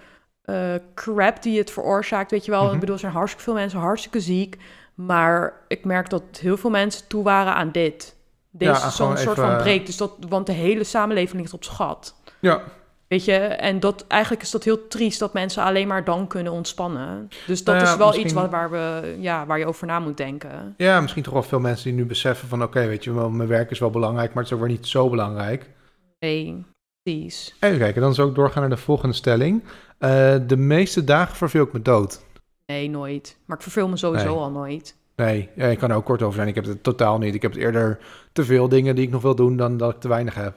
eh, 0.51 0.81
crap 0.95 1.43
die 1.43 1.59
het 1.59 1.71
veroorzaakt, 1.71 2.31
weet 2.31 2.45
je 2.45 2.51
wel. 2.51 2.65
Mhm. 2.65 2.75
Ik 2.75 2.81
bedoel, 2.81 2.95
er 2.95 3.01
zijn 3.01 3.13
hartstikke 3.13 3.45
veel 3.45 3.55
mensen 3.55 3.79
hartstikke 3.79 4.21
ziek. 4.21 4.57
Maar 4.95 5.53
ik 5.69 5.85
merk 5.85 6.11
dat 6.11 6.23
heel 6.41 6.57
veel 6.57 6.71
mensen 6.71 7.07
toe 7.09 7.23
waren 7.25 7.55
aan 7.55 7.71
dit. 7.73 8.17
Deze 8.51 8.71
Ja, 8.71 8.79
zo'n 8.91 9.17
soort 9.17 9.19
even- 9.19 9.35
van 9.49 9.57
break. 9.57 9.87
Dus 9.87 9.97
dat, 9.97 10.13
want 10.29 10.47
de 10.47 10.53
hele 10.53 10.85
samenleving 10.85 11.41
ligt 11.41 11.53
op 11.55 11.65
schat. 11.65 12.15
Ja, 12.39 12.61
Weet 13.09 13.25
je, 13.25 13.33
en 13.37 13.81
dat, 13.81 14.05
eigenlijk 14.09 14.43
is 14.43 14.51
dat 14.51 14.65
heel 14.65 14.89
triest 14.89 15.19
dat 15.19 15.33
mensen 15.33 15.63
alleen 15.63 15.89
maar 15.89 16.05
dan 16.05 16.27
kunnen 16.27 16.53
ontspannen. 16.53 17.29
Dus 17.47 17.65
dat 17.65 17.75
Nou 17.75 17.87
ja, 17.87 17.93
is 17.93 17.99
wel 17.99 18.07
misschien- 18.07 18.27
iets 18.27 18.35
waar, 18.35 18.51
waar, 18.51 18.71
we, 18.71 19.17
ja, 19.21 19.47
waar 19.47 19.59
je 19.59 19.67
over 19.67 19.87
na 19.87 19.99
moet 20.01 20.17
denken. 20.17 20.75
ja, 20.77 21.01
misschien 21.01 21.23
toch 21.23 21.33
wel 21.33 21.43
veel 21.43 21.61
mensen 21.61 21.85
die 21.85 21.99
nu 22.01 22.07
beseffen 22.07 22.49
van, 22.49 22.63
oké, 22.63 22.87
weet 22.87 23.05
je, 23.05 23.11
mijn 23.11 23.49
werk 23.49 23.71
is 23.71 23.79
wel 23.79 23.91
belangrijk, 23.91 24.29
maar 24.35 24.43
het 24.43 24.53
is 24.53 24.59
ook 24.59 24.65
weer 24.65 24.75
niet 24.77 24.87
zo 24.87 25.09
belangrijk. 25.11 25.71
Nee, 26.19 26.65
precies. 27.03 27.55
Even 27.61 27.79
kijken, 27.79 28.01
dan 28.01 28.15
zou 28.15 28.29
ik 28.29 28.35
doorgaan 28.35 28.61
naar 28.61 28.71
de 28.71 28.77
volgende 28.77 29.15
stelling. 29.15 29.63
Eh, 30.01 30.35
de 30.47 30.57
meeste 30.57 31.05
dagen 31.05 31.37
verveel 31.37 31.65
ik 31.65 31.73
me 31.73 31.83
dood. 31.83 32.25
Nee, 32.67 32.89
nooit. 32.91 33.37
Maar 33.45 33.57
ik 33.57 33.63
verveel 33.63 33.89
me 33.89 33.97
sowieso 33.97 34.27
Nee. 34.27 34.37
al 34.37 34.51
nooit. 34.51 34.97
Nee, 35.17 35.49
ja, 35.57 35.67
ik 35.67 35.79
kan 35.79 35.91
er 35.91 35.97
ook 35.97 36.05
kort 36.05 36.23
over 36.23 36.35
zijn. 36.35 36.49
Ik 36.49 36.55
heb 36.55 36.65
het 36.65 36.83
totaal 36.83 37.19
niet. 37.19 37.35
Ik 37.35 37.43
heb 37.43 37.51
het 37.53 37.61
eerder 37.61 37.99
te 38.33 38.45
veel 38.45 38.69
dingen 38.69 38.95
die 38.95 39.05
ik 39.05 39.11
nog 39.11 39.23
wil 39.23 39.35
doen 39.35 39.57
dan 39.57 39.77
dat 39.77 39.95
ik 39.95 40.01
te 40.01 40.09
weinig 40.09 40.35
heb. 40.35 40.57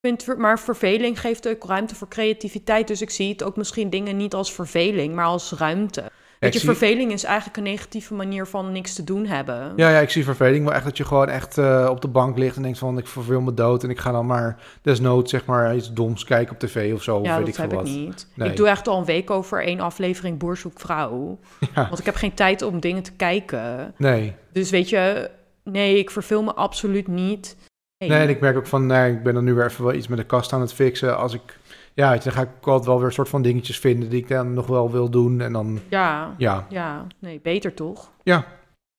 Ik 0.00 0.16
vind, 0.24 0.38
maar 0.38 0.58
verveling 0.58 1.20
geeft 1.20 1.48
ook 1.48 1.64
ruimte 1.64 1.94
voor 1.94 2.08
creativiteit. 2.08 2.88
Dus 2.88 3.02
ik 3.02 3.10
zie 3.10 3.28
het 3.28 3.42
ook 3.42 3.56
misschien 3.56 3.90
dingen 3.90 4.16
niet 4.16 4.34
als 4.34 4.52
verveling, 4.52 5.14
maar 5.14 5.24
als 5.24 5.52
ruimte. 5.52 6.10
Weet 6.40 6.52
je, 6.52 6.58
zie- 6.58 6.68
verveling 6.68 7.12
is 7.12 7.24
eigenlijk 7.24 7.56
een 7.56 7.62
negatieve 7.62 8.14
manier 8.14 8.46
van 8.46 8.72
niks 8.72 8.94
te 8.94 9.04
doen 9.04 9.26
hebben. 9.26 9.72
Ja, 9.76 9.90
ja, 9.90 9.98
ik 9.98 10.10
zie 10.10 10.24
verveling, 10.24 10.64
maar 10.64 10.74
echt 10.74 10.84
dat 10.84 10.96
je 10.96 11.04
gewoon 11.04 11.28
echt 11.28 11.58
eh, 11.58 11.86
op 11.90 12.00
de 12.00 12.08
bank 12.08 12.38
ligt 12.38 12.56
en 12.56 12.62
denkt 12.62 12.78
van 12.78 12.98
ik 12.98 13.06
verveel 13.06 13.40
me 13.40 13.54
dood 13.54 13.84
en 13.84 13.90
ik 13.90 13.98
ga 13.98 14.12
dan 14.12 14.26
maar 14.26 14.58
desnoods 14.82 15.30
zeg 15.30 15.44
maar 15.44 15.76
iets 15.76 15.92
doms 15.92 16.24
kijken 16.24 16.52
op 16.54 16.58
tv 16.58 16.94
of 16.94 17.02
zo, 17.02 17.16
of 17.16 17.26
Ja, 17.26 17.36
weet 17.36 17.46
dat 17.46 17.54
ik 17.54 17.70
heb 17.70 17.72
ik 17.80 17.82
niet. 17.86 18.26
Nee. 18.34 18.48
Ik 18.50 18.56
doe 18.56 18.68
echt 18.68 18.88
al 18.88 18.98
een 18.98 19.04
week 19.04 19.30
over 19.30 19.64
één 19.64 19.80
aflevering 19.80 20.38
Boer 20.38 20.56
zoekt 20.56 20.80
vrouw. 20.80 21.38
Ja. 21.74 21.86
Want 21.88 21.98
ik 21.98 22.04
heb 22.04 22.14
geen 22.14 22.34
tijd 22.34 22.62
om 22.62 22.80
dingen 22.80 23.02
te 23.02 23.12
kijken. 23.12 23.94
Nee. 23.96 24.34
Dus 24.52 24.70
weet 24.70 24.88
je, 24.88 25.30
nee, 25.64 25.98
ik 25.98 26.10
verveel 26.10 26.42
me 26.42 26.54
absoluut 26.54 27.06
niet. 27.08 27.56
nee, 27.98 28.10
en 28.18 28.28
ik 28.28 28.40
merk 28.40 28.56
ook 28.56 28.66
van, 28.66 28.86
nee, 28.86 29.12
ik 29.12 29.22
ben 29.22 29.34
dan 29.34 29.44
nu 29.44 29.54
weer 29.54 29.64
even 29.64 29.84
wel 29.84 29.94
iets 29.94 30.08
met 30.08 30.18
de 30.18 30.24
kast 30.24 30.52
aan 30.52 30.60
het 30.60 30.72
fixen. 30.72 31.16
Als 31.18 31.34
ik, 31.34 31.58
ja, 31.94 32.16
dan 32.16 32.32
ga 32.32 32.42
ik 32.42 32.48
altijd 32.66 32.86
wel 32.86 32.96
weer 32.96 33.06
een 33.06 33.12
soort 33.12 33.28
van 33.28 33.42
dingetjes 33.42 33.78
vinden 33.78 34.08
die 34.08 34.20
ik 34.20 34.28
dan 34.28 34.52
nog 34.52 34.66
wel 34.66 34.90
wil 34.90 35.10
doen. 35.10 35.40
En 35.40 35.52
dan, 35.52 35.80
Ja, 35.88 36.34
ja, 36.38 36.66
ja, 36.68 37.06
nee, 37.18 37.40
beter 37.42 37.74
toch? 37.74 38.10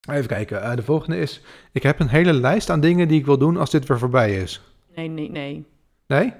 even 0.09 0.27
kijken. 0.27 0.63
Eh, 0.63 0.75
de 0.75 0.83
volgende 0.83 1.19
is, 1.19 1.41
ik 1.71 1.83
heb 1.83 1.99
een 1.99 2.07
hele 2.07 2.33
lijst 2.33 2.69
aan 2.69 2.79
dingen 2.79 3.07
die 3.07 3.19
ik 3.19 3.25
wil 3.25 3.37
doen 3.37 3.57
als 3.57 3.69
dit 3.69 3.87
weer 3.87 3.99
voorbij 3.99 4.35
is. 4.35 4.61
Nee, 4.95 5.07
nee, 5.07 5.31
nee. 5.31 5.65
Nee? 6.07 6.33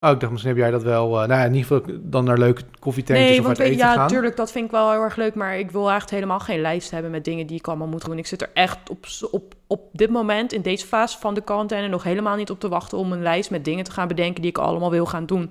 Oh, 0.00 0.10
ik 0.10 0.20
dacht 0.20 0.32
misschien 0.32 0.52
heb 0.52 0.62
jij 0.62 0.70
dat 0.70 0.82
wel, 0.82 1.06
eh, 1.22 1.28
nou 1.28 1.40
ja, 1.40 1.46
in 1.46 1.54
ieder 1.54 1.66
geval 1.76 1.96
dan 2.02 2.24
naar 2.24 2.38
leuke 2.38 2.62
koffietentjes 2.78 3.28
Nee, 3.28 3.38
of 3.38 3.46
want 3.46 3.58
uit 3.60 3.68
eten 3.68 3.86
ja, 3.86 3.94
gaan. 3.94 4.08
tuurlijk, 4.08 4.36
dat 4.36 4.52
vind 4.52 4.64
ik 4.64 4.70
wel 4.70 4.90
heel 4.90 5.02
erg 5.02 5.16
leuk. 5.16 5.34
Maar 5.34 5.58
ik 5.58 5.70
wil 5.70 5.90
echt 5.90 6.10
helemaal 6.10 6.40
geen 6.40 6.60
lijst 6.60 6.90
hebben 6.90 7.10
met 7.10 7.24
dingen 7.24 7.46
die 7.46 7.58
ik 7.58 7.68
allemaal 7.68 7.86
moet 7.86 8.04
doen. 8.04 8.18
Ik 8.18 8.26
zit 8.26 8.42
er 8.42 8.50
echt 8.54 8.90
op, 8.90 9.06
op, 9.30 9.54
op 9.66 9.88
dit 9.92 10.10
moment, 10.10 10.52
in 10.52 10.62
deze 10.62 10.86
fase 10.86 11.18
van 11.18 11.34
de 11.34 11.40
quarantaine, 11.40 11.88
nog 11.88 12.02
helemaal 12.02 12.36
niet 12.36 12.50
op 12.50 12.60
te 12.60 12.68
wachten 12.68 12.98
om 12.98 13.12
een 13.12 13.22
lijst 13.22 13.50
met 13.50 13.64
dingen 13.64 13.84
te 13.84 13.90
gaan 13.90 14.08
bedenken 14.08 14.40
die 14.42 14.50
ik 14.50 14.58
allemaal 14.58 14.90
wil 14.90 15.06
gaan 15.06 15.26
doen. 15.26 15.50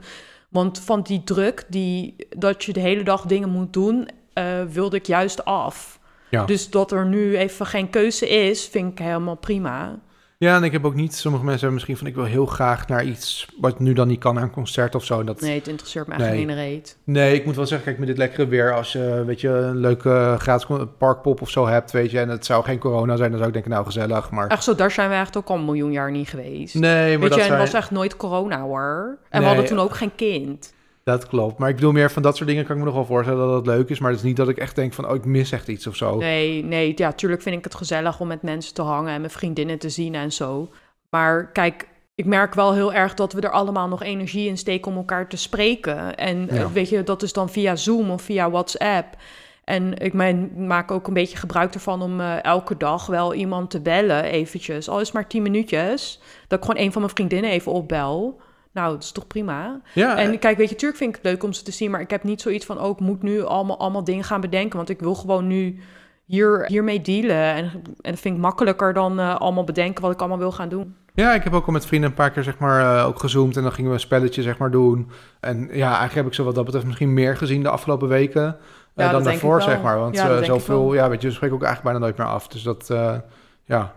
Want 0.55 0.79
van 0.79 1.01
die 1.01 1.23
druk, 1.23 1.65
die, 1.67 2.15
dat 2.29 2.63
je 2.63 2.73
de 2.73 2.79
hele 2.79 3.03
dag 3.03 3.21
dingen 3.21 3.49
moet 3.49 3.73
doen, 3.73 4.07
eh, 4.33 4.63
wilde 4.63 4.95
ik 4.95 5.05
juist 5.05 5.45
af. 5.45 5.99
Ja. 6.29 6.45
Dus 6.45 6.69
dat 6.69 6.91
er 6.91 7.05
nu 7.05 7.37
even 7.37 7.65
geen 7.65 7.89
keuze 7.89 8.29
is, 8.29 8.67
vind 8.67 8.91
ik 8.91 9.05
helemaal 9.05 9.35
prima. 9.35 9.99
Ja, 10.37 10.55
en 10.55 10.63
ik 10.63 10.71
heb 10.71 10.85
ook 10.85 10.95
niet, 10.95 11.13
sommige 11.15 11.43
mensen 11.43 11.67
hebben 11.67 11.73
misschien 11.73 11.97
van 11.97 12.07
ik 12.07 12.15
wil 12.15 12.23
heel 12.33 12.45
graag 12.45 12.87
naar 12.87 13.03
iets 13.03 13.47
wat 13.59 13.79
nu 13.79 13.93
dan 13.93 14.07
niet 14.07 14.19
kan, 14.19 14.33
naar 14.33 14.43
een 14.43 14.49
concert 14.51 14.95
of 14.95 15.03
zo. 15.05 15.23
Dat, 15.23 15.41
nee. 15.41 15.49
Nee, 15.49 15.59
het 15.59 15.67
interesseert 15.67 16.07
me 16.07 16.13
echt 16.13 16.23
Nee. 16.31 16.45
reet. 16.55 16.97
ik 17.33 17.45
moet 17.45 17.55
wel 17.55 17.65
zeggen, 17.65 17.85
kijk, 17.87 17.97
met 17.99 18.07
dit 18.07 18.17
lekkere 18.17 18.47
weer, 18.47 18.73
als 18.75 18.91
je, 18.91 19.23
weet 19.25 19.41
je, 19.41 19.49
een 19.49 19.77
leuke 19.77 20.35
gratis 20.37 20.65
con- 20.65 20.89
parkpop 20.97 21.41
of 21.41 21.49
zo 21.49 21.67
hebt, 21.67 21.91
weet 21.91 22.11
je, 22.11 22.19
en 22.19 22.29
het 22.29 22.45
zou 22.45 22.63
geen 22.63 22.79
corona 22.79 23.15
zijn, 23.15 23.27
dan 23.29 23.37
zou 23.37 23.47
ik 23.47 23.53
denken, 23.53 23.71
nou, 23.71 23.85
gezellig, 23.85 24.31
maar... 24.31 24.47
Echt 24.47 24.63
zo, 24.63 24.75
daar 24.75 24.91
zijn 24.91 25.09
we 25.09 25.15
echt 25.15 25.37
ook 25.37 25.47
al 25.49 25.55
een 25.55 25.65
miljoen 25.65 25.91
jaar 25.91 26.11
niet 26.11 26.29
geweest. 26.29 26.73
Nee, 26.75 27.11
maar 27.11 27.19
Weet 27.19 27.29
dat, 27.29 27.33
je, 27.33 27.41
en 27.41 27.47
zijn, 27.47 27.59
was 27.59 27.73
echt 27.73 27.91
nooit 27.91 28.17
corona 28.17 28.61
hoor. 28.61 29.17
En 29.29 29.39
Nee. 29.39 29.41
we 29.41 29.47
hadden 29.47 29.65
toen 29.65 29.79
ook 29.79 29.95
geen 29.95 30.15
kind. 30.15 30.73
Dat 31.05 31.27
klopt. 31.27 31.57
Maar 31.57 31.69
ik 31.69 31.75
bedoel 31.75 31.91
meer 31.91 32.11
van 32.11 32.21
dat 32.21 32.35
soort 32.35 32.49
dingen 32.49 32.65
kan 32.65 32.73
ik 32.75 32.79
me 32.79 32.85
nog 32.87 32.95
wel 32.95 33.05
voorstellen 33.05 33.47
dat 33.47 33.55
het 33.55 33.65
leuk 33.65 33.89
is, 33.89 33.99
maar 33.99 34.09
het 34.09 34.19
is 34.19 34.25
niet 34.25 34.35
dat 34.35 34.49
ik 34.49 34.57
echt 34.57 34.75
denk 34.75 34.93
van, 34.93 35.09
oh, 35.09 35.15
ik 35.15 35.25
mis 35.25 35.51
echt 35.51 35.67
iets 35.67 35.87
of 35.87 35.95
zo. 35.95 36.15
Nee, 36.17 36.63
nee, 36.63 36.93
ja, 36.95 37.11
tuurlijk 37.11 37.41
vind 37.41 37.57
ik 37.57 37.63
het 37.63 37.75
gezellig 37.75 38.19
om 38.19 38.27
met 38.27 38.41
mensen 38.41 38.73
te 38.73 38.81
hangen 38.81 39.13
en 39.13 39.19
mijn 39.19 39.31
vriendinnen 39.31 39.79
te 39.79 39.89
zien 39.89 40.15
en 40.15 40.31
zo. 40.31 40.69
Maar 41.09 41.51
kijk, 41.51 41.87
ik 42.15 42.25
merk 42.25 42.53
wel 42.53 42.73
heel 42.73 42.93
erg 42.93 43.13
dat 43.13 43.33
we 43.33 43.41
er 43.41 43.51
allemaal 43.51 43.87
nog 43.87 44.03
energie 44.03 44.47
in 44.47 44.57
steken 44.57 44.91
om 44.91 44.97
elkaar 44.97 45.27
te 45.29 45.37
spreken. 45.37 46.15
En 46.15 46.49
eh, 46.49 46.57
Ja. 46.57 46.71
weet 46.71 46.89
je, 46.89 47.03
dat 47.03 47.23
is 47.23 47.33
dan 47.33 47.49
via 47.49 47.75
Zoom 47.75 48.09
of 48.09 48.21
via 48.21 48.49
WhatsApp. 48.49 49.15
En 49.63 49.97
ik 49.97 50.13
mijn, 50.13 50.51
maak 50.67 50.91
ook 50.91 51.07
een 51.07 51.13
beetje 51.13 51.37
gebruik 51.37 51.73
ervan 51.73 52.01
om 52.01 52.19
eh, 52.19 52.43
elke 52.43 52.77
dag 52.77 53.05
wel 53.05 53.33
iemand 53.33 53.69
te 53.69 53.81
bellen, 53.81 54.23
eventjes. 54.23 54.89
Al 54.89 54.99
is 54.99 55.11
maar 55.11 55.27
tien 55.27 55.41
minuutjes. 55.41 56.19
Dat 56.47 56.59
ik 56.59 56.65
gewoon 56.65 56.81
een 56.83 56.91
van 56.91 57.01
mijn 57.01 57.13
vriendinnen 57.13 57.51
even 57.51 57.71
opbel. 57.71 58.39
Nou, 58.75 58.91
dat 58.93 59.03
is 59.03 59.11
toch 59.11 59.27
prima. 59.27 59.81
Ja, 59.93 60.17
En 60.17 60.39
kijk, 60.39 60.57
weet 60.57 60.69
je, 60.69 60.75
tuurlijk 60.75 60.99
vind 60.99 61.09
ik 61.09 61.21
het 61.21 61.31
leuk 61.31 61.43
om 61.43 61.53
ze 61.53 61.63
te 61.63 61.71
zien, 61.71 61.91
maar 61.91 62.01
ik 62.01 62.09
heb 62.09 62.23
niet 62.23 62.41
zoiets 62.41 62.65
van, 62.65 62.81
oh, 62.81 62.89
ik 62.89 62.99
moet 62.99 63.21
nu 63.21 63.43
allemaal, 63.43 63.79
allemaal 63.79 64.03
dingen 64.03 64.23
gaan 64.23 64.41
bedenken, 64.41 64.77
want 64.77 64.89
ik 64.89 64.99
wil 64.99 65.15
gewoon 65.15 65.47
nu 65.47 65.79
hier, 66.25 66.65
hiermee 66.67 67.01
dealen. 67.01 67.35
En, 67.35 67.71
en 68.01 68.11
dat 68.11 68.19
vind 68.19 68.35
ik 68.35 68.41
makkelijker 68.41 68.93
dan 68.93 69.19
eh, 69.19 69.35
allemaal 69.35 69.63
bedenken 69.63 70.01
wat 70.01 70.11
ik 70.11 70.19
allemaal 70.19 70.37
wil 70.37 70.51
gaan 70.51 70.69
doen. 70.69 70.95
Ja, 71.13 71.33
ik 71.33 71.43
heb 71.43 71.53
ook 71.53 71.65
al 71.65 71.73
met 71.73 71.85
vrienden 71.85 72.09
een 72.09 72.15
paar 72.15 72.31
keer 72.31 72.43
zeg 72.43 72.57
maar 72.57 72.97
eh, 72.97 73.07
ook 73.07 73.19
gezoomd 73.19 73.57
en 73.57 73.63
dan 73.63 73.71
gingen 73.71 73.89
we 73.89 73.95
een 73.95 74.01
spelletje 74.01 74.41
zeg 74.41 74.57
maar 74.57 74.71
doen. 74.71 75.09
En 75.39 75.59
ja, 75.59 75.87
eigenlijk 75.87 76.13
heb 76.13 76.25
ik 76.25 76.33
zo 76.33 76.43
wat 76.43 76.55
dat 76.55 76.65
betreft 76.65 76.85
misschien 76.85 77.13
meer 77.13 77.37
gezien 77.37 77.63
de 77.63 77.69
afgelopen 77.69 78.07
weken 78.07 78.57
eh, 78.95 79.05
Ja, 79.05 79.11
dan 79.11 79.19
ik 79.19 79.25
daarvoor 79.25 79.61
zeg 79.61 79.81
maar. 79.81 79.99
Want 79.99 80.15
Ja, 80.15 80.29
eh, 80.29 80.37
ik 80.37 80.45
zoveel, 80.45 80.93
ja, 80.93 81.09
weet 81.09 81.21
je, 81.21 81.27
we 81.27 81.33
spreken 81.33 81.55
ook 81.55 81.63
eigenlijk 81.63 81.91
bijna 81.93 82.05
nooit 82.05 82.17
meer 82.17 82.35
af. 82.35 82.47
Dus 82.47 82.63
dat, 82.63 82.89
eh, 82.89 83.15
ja. 83.63 83.93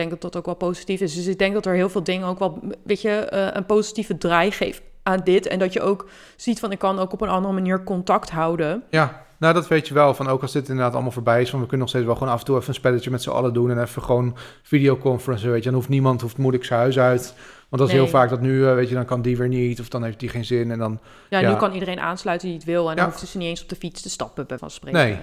Denk 0.00 0.12
dat 0.20 0.20
dat 0.32 0.36
ook 0.36 0.46
wel 0.46 0.54
positief 0.54 1.00
is. 1.00 1.14
Dus 1.14 1.26
ik 1.26 1.38
denk 1.38 1.54
dat 1.54 1.66
er 1.66 1.74
heel 1.74 1.88
veel 1.88 2.02
dingen 2.04 2.26
ook 2.26 2.38
wel, 2.38 2.60
weet 2.84 3.00
je, 3.02 3.10
eh, 3.10 3.46
een 3.52 3.66
positieve 3.66 4.18
draai 4.18 4.50
geeft 4.50 4.82
aan 5.02 5.20
dit. 5.24 5.46
En 5.46 5.58
dat 5.58 5.72
je 5.72 5.80
ook 5.80 6.08
ziet 6.36 6.60
van, 6.60 6.72
ik 6.72 6.78
kan 6.78 6.98
ook 6.98 7.12
op 7.12 7.20
een 7.20 7.28
andere 7.28 7.54
manier 7.54 7.84
contact 7.84 8.30
houden. 8.30 8.82
Ja, 8.90 9.26
nou 9.38 9.54
dat 9.54 9.68
weet 9.68 9.88
je 9.88 9.94
wel. 9.94 10.14
Van 10.14 10.28
ook 10.28 10.42
als 10.42 10.52
dit 10.52 10.68
inderdaad 10.68 10.92
allemaal 10.92 11.10
voorbij 11.12 11.40
is, 11.42 11.50
van 11.50 11.58
we 11.60 11.66
kunnen 11.66 11.80
nog 11.80 11.88
steeds 11.88 12.04
wel 12.04 12.14
gewoon 12.16 12.32
af 12.32 12.38
en 12.38 12.44
toe 12.46 12.56
even 12.56 12.68
een 12.68 12.74
spelletje 12.74 13.10
met 13.10 13.22
z'n 13.22 13.30
allen 13.30 13.52
doen 13.52 13.70
en 13.70 13.80
even 13.82 14.02
gewoon 14.02 14.36
videoconference, 14.62 15.48
weet 15.48 15.58
je. 15.58 15.64
Dan 15.64 15.74
hoeft 15.74 15.88
niemand, 15.88 16.20
hoeft 16.20 16.38
moeilijk 16.38 16.64
zijn 16.64 16.80
huis 16.80 16.98
uit. 16.98 17.34
Want 17.68 17.82
dat 17.82 17.86
is 17.86 17.88
Nee. 17.92 18.02
heel 18.02 18.08
vaak 18.10 18.28
dat 18.30 18.40
nu, 18.40 18.66
eh, 18.66 18.74
weet 18.74 18.88
je, 18.88 18.94
dan 18.94 19.04
kan 19.04 19.22
die 19.22 19.36
weer 19.36 19.48
niet 19.48 19.80
of 19.80 19.88
dan 19.88 20.02
heeft 20.02 20.20
die 20.20 20.28
geen 20.28 20.44
zin 20.44 20.70
en 20.70 20.78
dan... 20.78 21.00
Ja, 21.30 21.38
Ja. 21.38 21.50
nu 21.50 21.56
kan 21.56 21.72
iedereen 21.72 22.00
aansluiten 22.00 22.48
die 22.48 22.56
het 22.56 22.66
wil. 22.66 22.90
En 22.90 22.96
dan 22.96 23.04
Ja. 23.04 23.10
hoeft 23.10 23.28
ze 23.28 23.38
niet 23.38 23.48
eens 23.48 23.62
op 23.62 23.68
de 23.68 23.76
fiets 23.76 24.02
te 24.02 24.10
stappen, 24.10 24.46
bij 24.46 24.58
van 24.58 24.70
spreken. 24.70 25.00
Nee. 25.00 25.18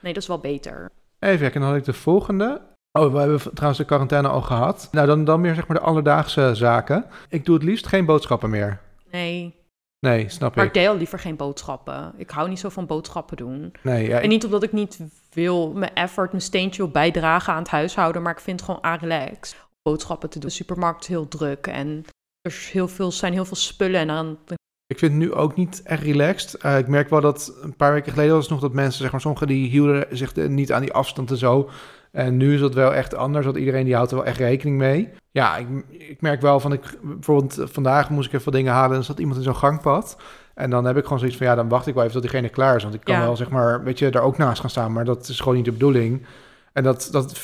Nee, 0.00 0.12
dat 0.12 0.22
is 0.22 0.28
wel 0.28 0.38
beter. 0.38 0.90
Even 1.18 1.38
kijken, 1.38 1.60
dan 1.60 1.68
had 1.70 1.78
ik 1.78 1.84
de 1.84 1.92
volgende. 1.92 2.60
Oh, 2.98 3.12
we 3.12 3.18
hebben 3.18 3.40
trouwens 3.54 3.78
de 3.78 3.84
quarantaine 3.84 4.28
al 4.28 4.42
gehad. 4.42 4.88
Nou, 4.92 5.06
dan, 5.06 5.24
dan 5.24 5.40
meer 5.40 5.54
zeg 5.54 5.66
maar 5.66 5.76
de 5.76 5.82
alledaagse 5.82 6.50
zaken. 6.54 7.04
Ik 7.28 7.44
doe 7.44 7.54
het 7.54 7.64
liefst 7.64 7.86
geen 7.86 8.04
boodschappen 8.06 8.50
meer. 8.50 8.80
Nee, 9.10 9.60
Nee, 10.06 10.28
snap 10.28 10.54
maar 10.54 10.64
ik 10.64 10.74
ik. 10.74 10.82
deel 10.82 10.96
liever 10.96 11.18
geen 11.18 11.36
boodschappen. 11.36 12.12
Ik 12.16 12.30
hou 12.30 12.48
niet 12.48 12.58
zo 12.58 12.68
van 12.68 12.86
boodschappen 12.86 13.36
doen. 13.36 13.72
Nee, 13.82 14.08
ja, 14.08 14.20
En 14.20 14.28
niet 14.28 14.44
omdat 14.44 14.62
ik 14.62 14.72
niet 14.72 14.98
wil, 15.32 15.72
mijn 15.72 15.94
effort, 15.94 16.30
mijn 16.30 16.42
steentje 16.42 16.82
wil 16.82 16.90
bijdragen 16.90 17.52
aan 17.52 17.58
het 17.58 17.68
huishouden, 17.70 18.22
maar 18.22 18.32
ik 18.32 18.40
vind 18.40 18.60
het 18.60 18.70
gewoon 18.70 18.98
relax 18.98 19.56
boodschappen 19.82 20.30
te 20.30 20.38
doen. 20.38 20.48
De 20.48 20.54
supermarkt 20.54 21.02
is 21.02 21.08
heel 21.08 21.28
druk 21.28 21.66
en 21.66 22.04
er 22.40 22.68
heel 22.72 22.88
veel, 22.88 23.12
zijn 23.12 23.32
heel 23.32 23.44
veel 23.44 23.56
spullen 23.56 24.00
en 24.00 24.06
dan 24.06 24.38
Ik 24.86 24.98
vind 24.98 25.12
het 25.12 25.20
nu 25.20 25.32
ook 25.32 25.56
niet 25.56 25.82
echt 25.84 26.02
relaxed. 26.02 26.54
Eh, 26.54 26.78
ik 26.78 26.88
merk 26.88 27.10
wel 27.10 27.20
dat 27.20 27.58
een 27.62 27.76
paar 27.76 27.92
weken 27.92 28.12
geleden 28.12 28.34
was 28.34 28.48
nog 28.48 28.60
dat 28.60 28.72
mensen, 28.72 29.02
zeg 29.02 29.12
maar, 29.12 29.20
sommigen 29.20 29.46
die 29.46 29.68
hielden 29.68 30.06
zich 30.10 30.34
niet 30.34 30.72
aan 30.72 30.80
die 30.82 30.92
afstand 30.92 31.30
en 31.30 31.36
zo. 31.36 31.70
En 32.12 32.36
nu 32.36 32.54
is 32.54 32.60
dat 32.60 32.74
wel 32.74 32.94
echt 32.94 33.14
anders, 33.14 33.44
want 33.44 33.56
iedereen 33.56 33.84
die 33.84 33.94
houdt 33.94 34.10
er 34.10 34.16
wel 34.16 34.26
echt 34.26 34.38
rekening 34.38 34.78
mee. 34.78 35.08
Ja, 35.30 35.56
ik, 35.56 35.66
ik 35.88 36.20
merk 36.20 36.40
wel 36.40 36.60
van, 36.60 36.72
ik, 36.72 36.80
bijvoorbeeld 37.02 37.58
eh, 37.58 37.66
vandaag 37.70 38.10
moest 38.10 38.26
ik 38.26 38.32
even 38.32 38.44
wat 38.44 38.54
dingen 38.54 38.72
halen 38.72 38.90
en 38.92 38.96
er 38.98 39.04
zat 39.04 39.18
iemand 39.18 39.36
in 39.38 39.42
zo'n 39.44 39.56
gangpad. 39.56 40.16
En 40.54 40.70
dan 40.70 40.84
heb 40.84 40.96
ik 40.96 41.02
gewoon 41.02 41.18
zoiets 41.18 41.36
van, 41.36 41.46
ja, 41.46 41.54
dan 41.54 41.68
wacht 41.68 41.86
ik 41.86 41.94
wel 41.94 42.02
even 42.02 42.14
tot 42.14 42.22
diegene 42.30 42.48
klaar 42.48 42.76
is. 42.76 42.82
Want 42.82 42.94
ik 42.94 43.00
kan 43.04 43.14
Ja. 43.14 43.20
wel, 43.22 43.36
zeg 43.36 43.50
maar, 43.50 43.82
weet 43.84 43.98
je, 43.98 44.10
daar 44.10 44.22
ook 44.22 44.36
naast 44.36 44.60
gaan 44.60 44.70
staan, 44.70 44.92
maar 44.92 45.04
dat 45.04 45.28
is 45.28 45.38
gewoon 45.40 45.54
niet 45.56 45.64
de 45.64 45.72
bedoeling. 45.72 46.26
En 46.72 46.82
dat, 46.82 47.08
dat- 47.12 47.38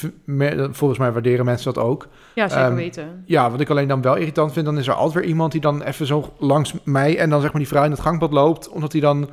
volgens 0.70 0.98
mij 0.98 1.12
waarderen 1.12 1.44
mensen 1.44 1.74
dat 1.74 1.84
ook. 1.84 2.06
ja, 2.34 2.48
zeker 2.48 2.64
Ehm, 2.64 2.74
weten. 2.74 3.22
Ja, 3.24 3.50
wat 3.50 3.60
ik 3.60 3.70
alleen 3.70 3.88
dan 3.88 4.02
wel 4.02 4.16
irritant 4.16 4.52
vind, 4.52 4.64
dan 4.66 4.78
is 4.78 4.86
er 4.88 4.94
altijd 4.94 5.14
weer 5.14 5.24
iemand 5.24 5.52
die 5.52 5.60
dan 5.60 5.82
even 5.82 6.06
zo 6.06 6.32
langs 6.38 6.74
mij 6.84 7.18
en 7.18 7.30
dan 7.30 7.40
zeg 7.40 7.50
maar 7.52 7.60
die 7.60 7.70
vrouw 7.70 7.84
in 7.84 7.90
het 7.90 8.00
gangpad 8.00 8.32
loopt, 8.32 8.68
omdat 8.68 8.92
hij 8.92 9.00
dan 9.00 9.28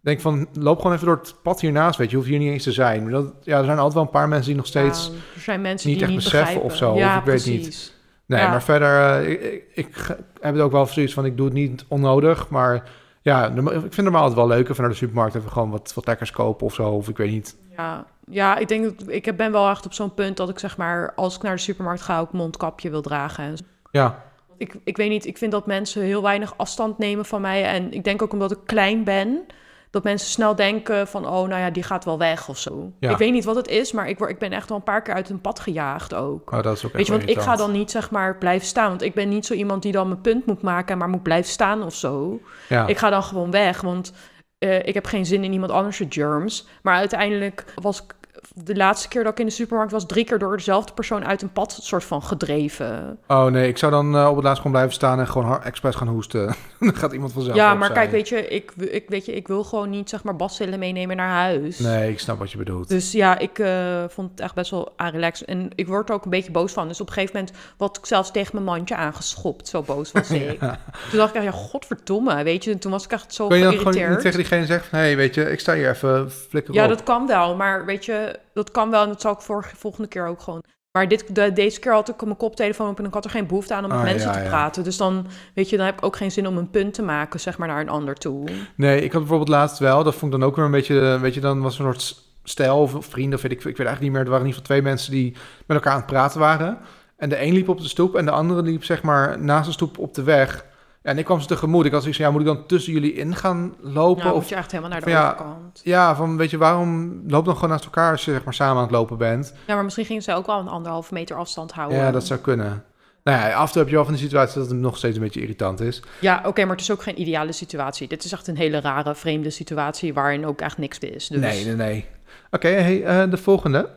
denkt 0.00 0.22
van, 0.22 0.48
loop 0.52 0.76
gewoon 0.76 0.92
even 0.92 1.06
door 1.06 1.16
het 1.16 1.34
pad 1.42 1.60
hiernaast, 1.60 1.98
weet 1.98 2.06
je, 2.06 2.12
je 2.12 2.16
hoeft 2.16 2.28
hier 2.28 2.38
niet 2.38 2.52
eens 2.52 2.62
te 2.62 2.72
zijn. 2.72 3.10
Dat, 3.10 3.32
ja, 3.42 3.58
er 3.58 3.64
zijn 3.64 3.76
altijd 3.76 3.94
wel 3.94 4.02
een 4.02 4.10
paar 4.10 4.28
mensen 4.28 4.46
die 4.46 4.56
nog 4.56 4.66
steeds, 4.66 5.06
Ja, 5.06 5.12
er 5.34 5.40
zijn 5.40 5.60
mensen 5.60 5.88
niet 5.88 5.98
die 5.98 6.06
echt 6.06 6.16
niet 6.16 6.24
beseffen 6.24 6.54
begrijpen. 6.54 6.70
of 6.70 6.76
zo, 6.76 6.94
Ja, 6.94 7.14
of 7.14 7.20
ik 7.20 7.26
weet 7.26 7.46
niet. 7.46 7.94
nee, 8.26 8.40
ja. 8.40 8.50
maar 8.50 8.62
verder, 8.62 9.22
eh, 9.22 9.30
ik, 9.30 9.64
ik, 9.74 10.16
heb 10.40 10.54
het 10.54 10.62
ook 10.62 10.72
wel 10.72 10.86
zoiets 10.86 11.14
van, 11.14 11.24
ik 11.24 11.36
doe 11.36 11.46
het 11.46 11.54
niet 11.54 11.84
onnodig, 11.88 12.48
maar 12.48 12.88
ja, 13.22 13.46
ik 13.46 13.62
vind 13.62 13.82
het 13.82 13.96
normaal 13.96 14.22
altijd 14.22 14.38
wel 14.38 14.48
leuk 14.48 14.68
even 14.68 14.80
naar 14.82 14.90
de 14.90 14.96
supermarkt 14.96 15.34
even 15.34 15.50
gewoon 15.52 15.70
wat, 15.70 15.92
wat 15.94 16.06
lekkers 16.06 16.30
kopen 16.30 16.66
of 16.66 16.74
zo, 16.74 16.88
of 16.88 17.08
ik 17.08 17.16
weet 17.16 17.30
niet. 17.30 17.56
Ja, 17.76 18.06
ja, 18.30 18.56
ik 18.56 18.68
denk 18.68 18.98
dat 18.98 19.08
ik 19.08 19.36
ben 19.36 19.52
wel 19.52 19.70
echt 19.70 19.86
op 19.86 19.92
zo'n 19.92 20.14
punt 20.14 20.36
dat 20.36 20.48
ik 20.48 20.58
zeg 20.58 20.76
maar 20.76 21.12
als 21.14 21.36
ik 21.36 21.42
naar 21.42 21.54
de 21.54 21.60
supermarkt 21.60 22.02
ga 22.02 22.20
ook 22.20 22.32
mondkapje 22.32 22.90
wil 22.90 23.02
dragen. 23.02 23.44
en 23.44 23.56
zo. 23.56 23.64
Ja, 23.90 24.22
Ik, 24.56 24.76
ik 24.84 24.96
weet 24.96 25.10
niet, 25.10 25.26
ik 25.26 25.38
vind 25.38 25.52
dat 25.52 25.66
mensen 25.66 26.02
heel 26.02 26.22
weinig 26.22 26.54
afstand 26.56 26.98
nemen 26.98 27.24
van 27.24 27.40
mij 27.40 27.64
en 27.64 27.92
ik 27.92 28.04
denk 28.04 28.22
ook 28.22 28.32
omdat 28.32 28.50
ik 28.50 28.58
klein 28.66 29.04
ben. 29.04 29.46
Dat 29.90 30.04
mensen 30.04 30.28
snel 30.28 30.54
denken 30.54 31.08
van, 31.08 31.26
oh, 31.26 31.48
nou 31.48 31.60
ja, 31.60 31.70
die 31.70 31.82
gaat 31.82 32.04
wel 32.04 32.18
weg 32.18 32.48
of 32.48 32.58
zo. 32.58 32.92
Ja. 33.00 33.10
Ik 33.10 33.16
weet 33.16 33.32
niet 33.32 33.44
wat 33.44 33.56
het 33.56 33.68
is, 33.68 33.92
maar 33.92 34.08
ik, 34.08 34.18
word, 34.18 34.30
ik 34.30 34.38
ben 34.38 34.52
echt 34.52 34.68
wel 34.68 34.78
een 34.78 34.84
paar 34.84 35.02
keer 35.02 35.14
uit 35.14 35.30
een 35.30 35.40
pad 35.40 35.60
gejaagd 35.60 36.14
ook. 36.14 36.52
oh, 36.52 36.62
dat 36.62 36.76
is 36.76 36.86
ook 36.86 36.92
Weet 36.92 37.06
je, 37.06 37.12
want 37.12 37.28
ik 37.28 37.40
ga 37.40 37.56
dan 37.56 37.72
niet 37.72 37.90
zeg 37.90 38.10
maar 38.10 38.38
blijven 38.38 38.66
staan. 38.66 38.88
Want 38.88 39.02
ik 39.02 39.14
ben 39.14 39.28
niet 39.28 39.46
zo 39.46 39.54
iemand 39.54 39.82
die 39.82 39.92
dan 39.92 40.08
mijn 40.08 40.20
punt 40.20 40.46
moet 40.46 40.62
maken, 40.62 40.98
maar 40.98 41.08
moet 41.08 41.22
blijven 41.22 41.50
staan 41.50 41.82
of 41.82 41.94
zo. 41.94 42.40
Ja. 42.68 42.86
Ik 42.86 42.98
ga 42.98 43.10
dan 43.10 43.22
gewoon 43.22 43.50
weg, 43.50 43.80
want 43.80 44.12
eh, 44.58 44.86
ik 44.86 44.94
heb 44.94 45.04
geen 45.04 45.26
zin 45.26 45.44
in 45.44 45.52
iemand 45.52 45.72
anders' 45.72 46.02
germs. 46.08 46.66
Maar 46.82 46.94
uiteindelijk 46.94 47.64
was 47.74 48.02
ik 48.02 48.14
de 48.54 48.76
laatste 48.76 49.08
keer 49.08 49.22
dat 49.22 49.32
ik 49.32 49.38
in 49.38 49.46
de 49.46 49.52
supermarkt 49.52 49.92
was, 49.92 50.06
drie 50.06 50.24
keer 50.24 50.38
door 50.38 50.56
dezelfde 50.56 50.92
persoon 50.92 51.24
uit 51.24 51.42
een 51.42 51.52
pad 51.52 51.78
soort 51.82 52.04
van 52.04 52.22
gedreven. 52.22 53.18
Oh 53.26 53.44
nee, 53.44 53.68
ik 53.68 53.78
zou 53.78 53.92
dan 53.92 54.16
eh, 54.16 54.28
op 54.28 54.34
het 54.34 54.44
laatst 54.44 54.56
gewoon 54.56 54.72
blijven 54.72 54.94
staan 54.94 55.18
en 55.18 55.28
gewoon 55.28 55.46
har- 55.46 55.62
expres 55.62 55.94
gaan 55.94 56.08
hoesten. 56.08 56.54
dan 56.80 56.96
gaat 56.96 57.12
iemand 57.12 57.32
vanzelf 57.32 57.56
ja, 57.56 57.64
opzij. 57.64 57.78
maar 57.78 57.92
kijk, 57.92 58.10
weet 58.10 58.28
je, 58.28 58.46
ik, 58.48 58.72
ik, 58.76 59.04
weet 59.08 59.26
je, 59.26 59.32
ik 59.34 59.48
wil 59.48 59.64
gewoon 59.64 59.90
niet 59.90 60.08
zeg 60.08 60.22
maar 60.24 60.36
bascillen 60.36 60.78
meenemen 60.78 61.16
naar 61.16 61.28
huis. 61.28 61.78
Nee, 61.78 62.10
ik 62.10 62.18
snap 62.20 62.38
wat 62.38 62.50
je 62.50 62.58
bedoelt. 62.58 62.88
Dus 62.88 63.12
ja, 63.12 63.38
ik 63.38 63.58
eh, 63.58 64.04
vond 64.08 64.30
het 64.30 64.40
echt 64.40 64.54
best 64.54 64.70
wel 64.70 64.92
relaxed. 64.96 65.46
En 65.48 65.70
ik 65.74 65.86
word 65.86 66.08
er 66.08 66.14
ook 66.14 66.24
een 66.24 66.30
beetje 66.30 66.50
boos 66.50 66.72
van. 66.72 66.88
Dus 66.88 67.00
op 67.00 67.06
een 67.06 67.12
gegeven 67.12 67.36
moment 67.36 67.56
word 67.76 67.96
ik 67.96 68.06
zelfs 68.06 68.30
tegen 68.30 68.50
mijn 68.52 68.64
mandje 68.64 68.96
aangeschopt. 68.96 69.68
Zo 69.68 69.82
boos 69.82 70.12
was 70.12 70.30
ik. 70.40 70.60
Ja. 70.60 70.78
Toen 71.10 71.18
dacht 71.18 71.30
ik 71.30 71.36
echt, 71.42 71.44
ja, 71.44 71.50
godverdomme, 71.50 72.42
weet 72.42 72.64
je. 72.64 72.70
En 72.72 72.78
toen 72.78 72.90
was 72.90 73.04
ik 73.04 73.12
echt 73.12 73.34
zo 73.34 73.46
Kun 73.46 73.58
je 73.58 73.64
dan 73.64 73.72
gewoon 73.72 73.92
geïrriteerd. 73.92 74.22
tegen 74.22 74.38
diegene 74.38 74.66
zeggen 74.66 74.98
hé, 74.98 75.04
hey, 75.04 75.16
weet 75.16 75.34
je, 75.34 75.50
ik 75.50 75.60
sta 75.60 75.74
hier 75.74 75.90
even 75.90 76.30
flikker 76.30 76.74
Ja, 76.74 76.82
op. 76.82 76.88
dat 76.88 77.02
kan 77.02 77.26
wel. 77.26 77.56
Maar 77.56 77.84
weet 77.84 78.04
je, 78.04 78.29
dat 78.54 78.70
kan 78.70 78.90
wel. 78.90 79.02
En 79.02 79.08
dat 79.08 79.20
zal 79.20 79.32
ik 79.32 79.40
voor, 79.40 79.70
volgende 79.76 80.08
keer 80.08 80.26
ook 80.26 80.40
gewoon. 80.40 80.62
Maar 80.92 81.08
dit, 81.08 81.34
de, 81.34 81.52
deze 81.52 81.80
keer 81.80 81.92
had 81.92 82.08
ik 82.08 82.24
mijn 82.24 82.36
koptelefoon 82.36 82.88
op 82.88 82.98
en 82.98 83.04
ik 83.04 83.14
had 83.14 83.24
er 83.24 83.30
geen 83.30 83.46
behoefte 83.46 83.74
aan 83.74 83.82
om 83.84 83.88
met 83.88 83.98
Ah, 83.98 84.04
mensen 84.04 84.28
ja, 84.28 84.36
te 84.36 84.42
ja. 84.42 84.48
praten. 84.48 84.84
Dus 84.84 84.96
dan, 84.96 85.26
weet 85.54 85.70
je, 85.70 85.76
dan 85.76 85.86
heb 85.86 85.96
ik 85.98 86.04
ook 86.04 86.16
geen 86.16 86.32
zin 86.32 86.46
om 86.46 86.56
een 86.56 86.70
punt 86.70 86.94
te 86.94 87.02
maken, 87.02 87.40
zeg 87.40 87.58
maar, 87.58 87.68
naar 87.68 87.80
een 87.80 87.88
ander 87.88 88.14
toe. 88.14 88.48
Nee, 88.76 88.96
ik 89.02 89.12
had 89.12 89.20
bijvoorbeeld 89.20 89.48
laatst 89.48 89.78
wel... 89.78 90.04
dat 90.04 90.14
vond 90.14 90.34
ik 90.34 90.40
dan 90.40 90.48
ook 90.48 90.56
weer 90.56 90.64
een 90.64 90.70
beetje... 90.70 91.00
eh, 91.00 91.20
weet 91.20 91.34
je, 91.34 91.40
dan 91.40 91.60
was 91.60 91.78
er 91.78 91.84
een 91.86 91.92
soort 91.92 92.22
stijl 92.44 92.78
of 92.78 92.96
vrienden... 93.00 93.34
of 93.34 93.42
weet 93.42 93.52
ik, 93.52 93.58
ik 93.58 93.64
weet 93.64 93.86
eigenlijk 93.86 94.00
niet 94.00 94.12
meer. 94.12 94.20
Er 94.20 94.30
waren 94.30 94.46
in 94.46 94.50
ieder 94.50 94.60
geval 94.62 94.76
twee 94.76 94.90
mensen 94.92 95.12
die 95.12 95.32
met 95.66 95.76
elkaar 95.76 95.92
aan 95.92 95.98
het 95.98 96.06
praten 96.06 96.40
waren. 96.40 96.78
En 97.16 97.28
de 97.28 97.42
een 97.42 97.52
liep 97.52 97.68
op 97.68 97.80
de 97.80 97.88
stoep 97.88 98.16
en 98.16 98.24
de 98.24 98.30
andere 98.30 98.62
liep 98.62 98.84
zeg 98.84 99.02
maar 99.02 99.40
naast 99.40 99.66
de 99.66 99.72
stoep 99.72 99.98
op 99.98 100.14
de 100.14 100.22
weg. 100.22 100.64
Ja, 101.02 101.10
en 101.10 101.18
ik 101.18 101.24
kwam 101.24 101.40
ze 101.40 101.46
tegemoet. 101.46 101.84
Ik 101.84 101.92
had 101.92 102.00
zoiets 102.00 102.18
van, 102.20 102.26
ja, 102.28 102.32
moet 102.32 102.40
ik 102.40 102.46
dan 102.54 102.66
tussen 102.66 102.92
jullie 102.92 103.12
in 103.12 103.36
gaan 103.36 103.74
lopen? 103.80 104.22
Nou, 104.24 104.34
of 104.34 104.40
moet 104.40 104.48
je 104.48 104.54
echt 104.54 104.70
helemaal 104.70 104.90
naar 104.90 105.00
de 105.04 105.10
Ja. 105.10 105.24
overkant. 105.24 105.80
Ja, 105.84 106.14
van 106.16 106.36
weet 106.36 106.50
je, 106.50 106.58
waarom 106.58 107.22
loop 107.26 107.44
dan 107.44 107.54
gewoon 107.54 107.70
naast 107.70 107.84
elkaar 107.84 108.10
als 108.10 108.24
je 108.24 108.30
zeg 108.32 108.44
maar 108.44 108.54
samen 108.54 108.76
aan 108.76 108.82
het 108.82 108.90
lopen 108.90 109.18
bent? 109.18 109.54
Ja, 109.66 109.74
maar 109.74 109.84
misschien 109.84 110.04
gingen 110.04 110.22
ze 110.22 110.34
ook 110.34 110.46
wel 110.46 110.58
een 110.58 110.68
anderhalve 110.68 111.14
meter 111.14 111.36
afstand 111.36 111.72
houden. 111.72 111.98
Ja, 111.98 112.10
dat 112.10 112.26
zou 112.26 112.40
kunnen. 112.40 112.84
Nou 113.24 113.38
ja, 113.38 113.52
af 113.54 113.66
en 113.66 113.72
toe 113.72 113.80
heb 113.80 113.88
je 113.90 113.94
wel 113.96 114.04
van 114.04 114.14
die 114.14 114.22
situatie 114.22 114.58
dat 114.60 114.68
het 114.70 114.78
nog 114.78 114.96
steeds 114.96 115.16
een 115.16 115.22
beetje 115.22 115.40
irritant 115.40 115.80
is. 115.80 116.02
Ja, 116.20 116.42
oké, 116.46 116.60
maar 116.62 116.70
het 116.76 116.80
is 116.80 116.90
ook 116.90 117.02
geen 117.02 117.20
ideale 117.20 117.52
situatie. 117.52 118.08
Dit 118.08 118.24
is 118.24 118.32
echt 118.32 118.46
een 118.46 118.56
hele 118.56 118.80
rare, 118.80 119.14
vreemde 119.14 119.50
situatie 119.50 120.14
waarin 120.14 120.46
ook 120.46 120.60
echt 120.60 120.78
niks 120.78 120.98
is. 120.98 121.28
Dus 121.28 121.40
Nee, 121.40 121.64
nee, 121.64 121.74
nee. 121.74 122.06
Oké, 122.50 122.68
hey, 122.68 123.04
eh, 123.04 123.30
de 123.30 123.36
volgende. 123.36 123.88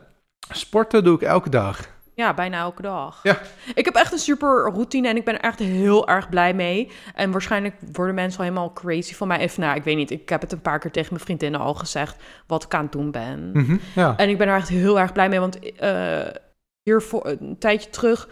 Sporten 0.50 1.04
doe 1.04 1.14
ik 1.14 1.22
elke 1.22 1.48
dag. 1.50 1.80
Ja, 2.14 2.34
bijna 2.34 2.58
elke 2.58 2.82
dag. 2.82 3.20
Ja. 3.22 3.38
Ik 3.74 3.84
heb 3.84 3.94
echt 3.94 4.12
een 4.12 4.18
super 4.18 4.70
routine 4.72 5.08
en 5.08 5.16
ik 5.16 5.24
ben 5.24 5.34
er 5.34 5.40
echt 5.40 5.58
heel 5.58 6.08
erg 6.08 6.28
blij 6.28 6.54
mee. 6.54 6.90
En 7.14 7.30
waarschijnlijk 7.30 7.74
worden 7.92 8.14
mensen 8.14 8.38
al 8.38 8.44
helemaal 8.44 8.72
crazy 8.72 9.14
van 9.14 9.28
mij. 9.28 9.38
Even, 9.38 9.60
nou, 9.60 9.76
ik 9.76 9.84
weet 9.84 9.96
niet, 9.96 10.10
ik 10.10 10.28
heb 10.28 10.40
het 10.40 10.52
een 10.52 10.60
paar 10.60 10.78
keer 10.78 10.90
tegen 10.90 11.12
mijn 11.12 11.24
vriendinnen 11.24 11.60
al 11.60 11.74
gezegd 11.74 12.22
wat 12.46 12.64
ik 12.64 12.74
aan 12.74 12.82
het 12.82 12.92
doen 12.92 13.10
ben. 13.10 13.50
Mhm, 13.52 13.76
ja. 13.94 14.16
En 14.16 14.28
ik 14.28 14.38
ben 14.38 14.48
er 14.48 14.56
echt 14.56 14.68
heel 14.68 15.00
erg 15.00 15.12
blij 15.12 15.28
mee, 15.28 15.40
want 15.40 15.58
eh 15.76 16.26
hier 16.82 17.02
voor 17.02 17.26
een 17.26 17.58
tijdje 17.58 17.90
terug 17.90 18.28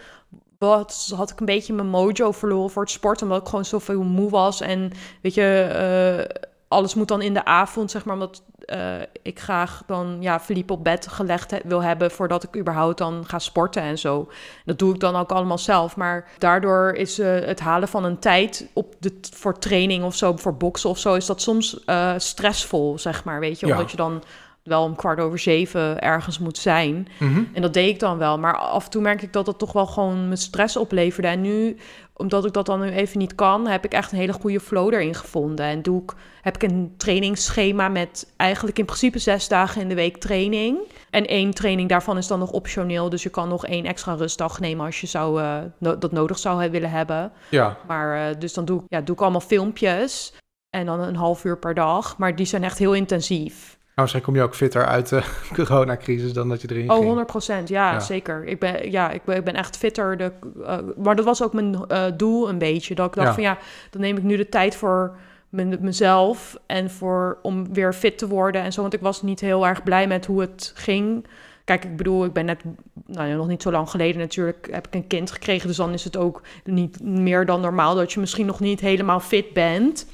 wat, 0.58 1.12
had 1.16 1.30
ik 1.30 1.40
een 1.40 1.46
beetje 1.46 1.72
mijn 1.72 1.88
mojo 1.88 2.32
verloren 2.32 2.70
voor 2.70 2.82
het 2.82 2.90
sporten, 2.90 3.26
omdat 3.26 3.40
ik 3.42 3.48
gewoon 3.48 3.64
zoveel 3.64 4.02
moe 4.02 4.30
was. 4.30 4.60
En 4.60 4.90
weet 5.22 5.34
je, 5.34 5.60
eh, 5.62 6.42
alles 6.72 6.94
moet 6.94 7.08
dan 7.08 7.22
in 7.22 7.34
de 7.34 7.44
avond, 7.44 7.90
zeg 7.90 8.04
maar, 8.04 8.14
omdat 8.14 8.42
eh, 8.64 8.94
ik 9.22 9.40
graag 9.40 9.82
dan 9.86 10.16
ja, 10.20 10.40
verliep 10.40 10.70
op 10.70 10.84
bed 10.84 11.08
gelegd 11.08 11.50
he- 11.50 11.58
wil 11.64 11.82
hebben 11.82 12.10
voordat 12.10 12.42
ik 12.42 12.56
überhaupt 12.56 12.98
dan 12.98 13.24
ga 13.26 13.38
sporten 13.38 13.82
en 13.82 13.98
zo. 13.98 14.28
Dat 14.64 14.78
doe 14.78 14.94
ik 14.94 15.00
dan 15.00 15.16
ook 15.16 15.32
allemaal 15.32 15.58
zelf, 15.58 15.96
maar 15.96 16.28
daardoor 16.38 16.92
is 16.92 17.18
eh, 17.18 17.34
het 17.34 17.60
halen 17.60 17.88
van 17.88 18.04
een 18.04 18.18
tijd 18.18 18.68
op 18.72 18.94
de, 18.98 19.18
voor 19.34 19.58
training 19.58 20.04
of 20.04 20.14
zo, 20.14 20.36
voor 20.36 20.54
boksen 20.56 20.90
of 20.90 20.98
zo, 20.98 21.14
is 21.14 21.26
dat 21.26 21.40
soms 21.42 21.84
eh, 21.84 22.12
stressvol, 22.16 22.98
zeg 22.98 23.24
maar, 23.24 23.40
weet 23.40 23.60
je, 23.60 23.66
Ja. 23.66 23.72
omdat 23.72 23.90
je 23.90 23.96
dan 23.96 24.22
wel 24.62 24.82
om 24.82 24.94
kwart 24.96 25.20
over 25.20 25.38
zeven 25.38 26.00
ergens 26.00 26.38
moet 26.38 26.58
zijn. 26.58 27.08
Mhm. 27.18 27.42
En 27.52 27.62
dat 27.62 27.74
deed 27.74 27.88
ik 27.88 27.98
dan 28.00 28.18
wel. 28.18 28.38
Maar 28.38 28.56
af 28.56 28.84
en 28.84 28.90
toe 28.90 29.02
merk 29.02 29.22
ik 29.22 29.32
dat 29.32 29.46
het 29.46 29.58
toch 29.58 29.72
wel 29.72 29.86
gewoon 29.86 30.28
me 30.28 30.36
stress 30.36 30.76
opleverde. 30.76 31.28
En 31.28 31.40
nu, 31.40 31.76
omdat 32.16 32.44
ik 32.44 32.52
dat 32.52 32.66
dan 32.66 32.80
nu 32.80 32.90
even 32.90 33.18
niet 33.18 33.34
kan, 33.34 33.66
heb 33.66 33.84
ik 33.84 33.92
echt 33.92 34.12
een 34.12 34.18
hele 34.18 34.32
goede 34.32 34.60
flow 34.60 34.92
erin 34.94 35.14
gevonden. 35.14 35.66
En 35.66 35.82
doe 35.82 36.02
ik, 36.02 36.12
heb 36.42 36.54
ik 36.62 36.70
een 36.70 36.94
trainingsschema 36.96 37.88
met 37.88 38.32
eigenlijk 38.36 38.78
in 38.78 38.84
principe 38.84 39.18
zes 39.18 39.48
dagen 39.48 39.80
in 39.82 39.88
de 39.88 39.94
week 39.94 40.16
training. 40.16 40.78
En 41.10 41.26
één 41.26 41.50
training 41.54 41.88
daarvan 41.88 42.16
is 42.18 42.26
dan 42.26 42.38
nog 42.38 42.50
optioneel. 42.50 43.08
Dus 43.08 43.22
je 43.22 43.28
kan 43.28 43.48
nog 43.48 43.66
één 43.66 43.84
extra 43.84 44.14
rustdag 44.14 44.60
nemen 44.60 44.86
als 44.86 45.00
je 45.00 45.06
zou, 45.06 45.40
eh, 45.40 45.58
no- 45.78 45.98
dat 45.98 46.12
nodig 46.12 46.38
zou 46.38 46.70
willen 46.70 46.90
hebben. 46.90 47.32
Ja, 47.48 47.76
Maar 47.86 48.28
eh, 48.30 48.34
dus 48.38 48.52
dan 48.54 48.64
doe 48.64 48.78
ik, 48.80 48.84
ja, 48.88 49.00
doe 49.00 49.14
ik 49.14 49.20
allemaal 49.22 49.40
filmpjes. 49.40 50.32
En 50.70 50.86
dan 50.86 51.00
een 51.00 51.16
half 51.16 51.44
uur 51.44 51.58
per 51.58 51.74
dag. 51.74 52.18
Maar 52.18 52.36
die 52.36 52.46
zijn 52.46 52.64
echt 52.64 52.78
heel 52.78 52.92
intensief. 52.94 53.78
Nou, 53.94 54.08
misschien 54.08 54.22
kom 54.22 54.34
je 54.34 54.42
ook 54.42 54.54
fitter 54.54 54.86
uit 54.86 55.08
de 55.08 55.22
coronacrisis 55.54 56.32
dan 56.32 56.48
dat 56.48 56.60
je 56.62 56.68
erin 56.70 56.88
Oh, 56.90 56.94
ging. 56.94 57.06
100 57.06 57.26
procent. 57.26 57.68
Ja, 57.68 57.92
Ja. 57.92 58.00
zeker. 58.00 58.44
Ik 58.44 58.58
ben, 58.60 58.90
ja, 58.90 59.10
ik 59.10 59.24
ben, 59.24 59.36
ik 59.36 59.44
ben 59.44 59.54
echt 59.54 59.76
fitter. 59.76 60.16
De, 60.16 60.32
eh, 60.66 60.78
maar 60.96 61.16
dat 61.16 61.24
was 61.24 61.42
ook 61.42 61.52
mijn 61.52 61.84
eh, 61.88 62.04
doel 62.16 62.48
een 62.48 62.58
beetje. 62.58 62.94
Dat 62.94 63.06
ik 63.06 63.14
dacht 63.14 63.26
Ja. 63.28 63.34
van 63.34 63.42
ja, 63.42 63.58
dan 63.90 64.00
neem 64.00 64.16
ik 64.16 64.22
nu 64.22 64.36
de 64.36 64.48
tijd 64.48 64.76
voor 64.76 65.16
mijn, 65.48 65.78
mezelf. 65.80 66.56
En 66.66 66.90
voor, 66.90 67.38
om 67.42 67.72
weer 67.74 67.92
fit 67.92 68.18
te 68.18 68.28
worden 68.28 68.62
en 68.62 68.72
zo. 68.72 68.80
Want 68.80 68.94
ik 68.94 69.00
was 69.00 69.22
niet 69.22 69.40
heel 69.40 69.66
erg 69.66 69.82
blij 69.82 70.06
met 70.06 70.26
hoe 70.26 70.40
het 70.40 70.72
ging. 70.74 71.26
Kijk, 71.64 71.84
ik 71.84 71.96
bedoel, 71.96 72.24
ik 72.24 72.32
ben 72.32 72.44
net, 72.44 72.62
nou 73.06 73.28
ja, 73.28 73.34
nog 73.36 73.48
niet 73.48 73.62
zo 73.62 73.70
lang 73.70 73.90
geleden 73.90 74.20
natuurlijk, 74.20 74.68
heb 74.70 74.86
ik 74.86 74.94
een 74.94 75.06
kind 75.06 75.30
gekregen. 75.30 75.66
Dus 75.68 75.76
dan 75.76 75.92
is 75.92 76.04
het 76.04 76.16
ook 76.16 76.42
niet 76.64 77.02
meer 77.02 77.46
dan 77.46 77.60
normaal 77.60 77.94
dat 77.94 78.12
je 78.12 78.20
misschien 78.20 78.46
nog 78.46 78.60
niet 78.60 78.80
helemaal 78.80 79.20
fit 79.20 79.52
bent. 79.52 80.06